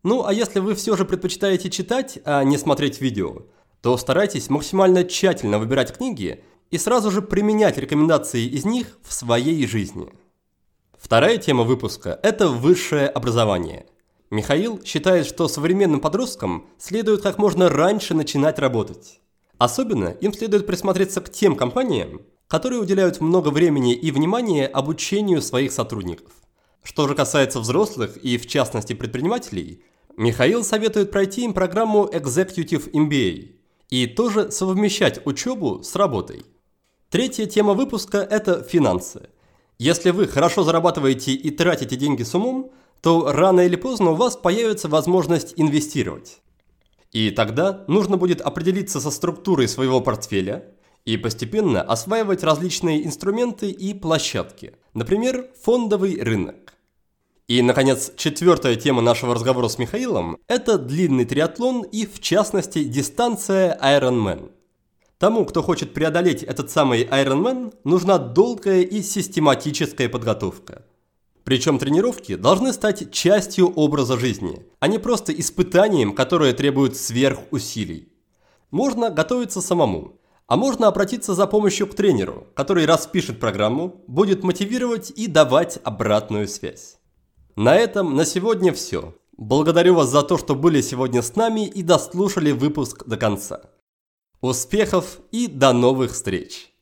[0.02, 3.46] Ну, а если вы все же предпочитаете читать, а не смотреть видео,
[3.82, 9.66] то старайтесь максимально тщательно выбирать книги и сразу же применять рекомендации из них в своей
[9.66, 10.12] жизни.
[10.98, 13.86] Вторая тема выпуска– это высшее образование.
[14.30, 19.20] Михаил считает, что современным подросткам следует как можно раньше начинать работать.
[19.56, 25.72] Особенно им следует присмотреться к тем компаниям, которые уделяют много времени и внимания обучению своих
[25.72, 26.32] сотрудников.
[26.82, 29.82] Что же касается взрослых и в частности предпринимателей,
[30.18, 33.52] Михаил советует пройти им программу Executive MBA
[33.88, 36.44] и тоже совмещать учебу с работой.
[37.08, 39.28] Третья тема выпуска– это финансы.
[39.78, 44.36] Если вы хорошо зарабатываете и тратите деньги с умом, то рано или поздно у вас
[44.36, 46.40] появится возможность инвестировать.
[47.12, 50.64] И тогда нужно будет определиться со структурой своего портфеля
[51.04, 56.74] и постепенно осваивать различные инструменты и площадки, например, фондовый рынок.
[57.48, 63.78] И, наконец, четвертая тема нашего разговора с Михаилом– это длинный триатлон и, в частности, дистанция
[63.82, 64.50] Ironman.
[65.16, 70.84] Тому, кто хочет преодолеть этот самый Ironman, нужна долгая и систематическая подготовка.
[71.42, 78.12] Причем тренировки должны стать частью образа жизни, а не просто испытанием, которое требует сверхусилий.
[78.70, 85.10] Можно готовиться самому, а можно обратиться за помощью к тренеру, который распишет программу, будет мотивировать
[85.16, 86.97] и давать обратную связь.
[87.58, 89.16] На этом на сегодня все.
[89.36, 93.62] Благодарю вас за то, что были сегодня с нами и дослушали выпуск до конца.
[94.40, 96.72] Успехов и до новых встреч!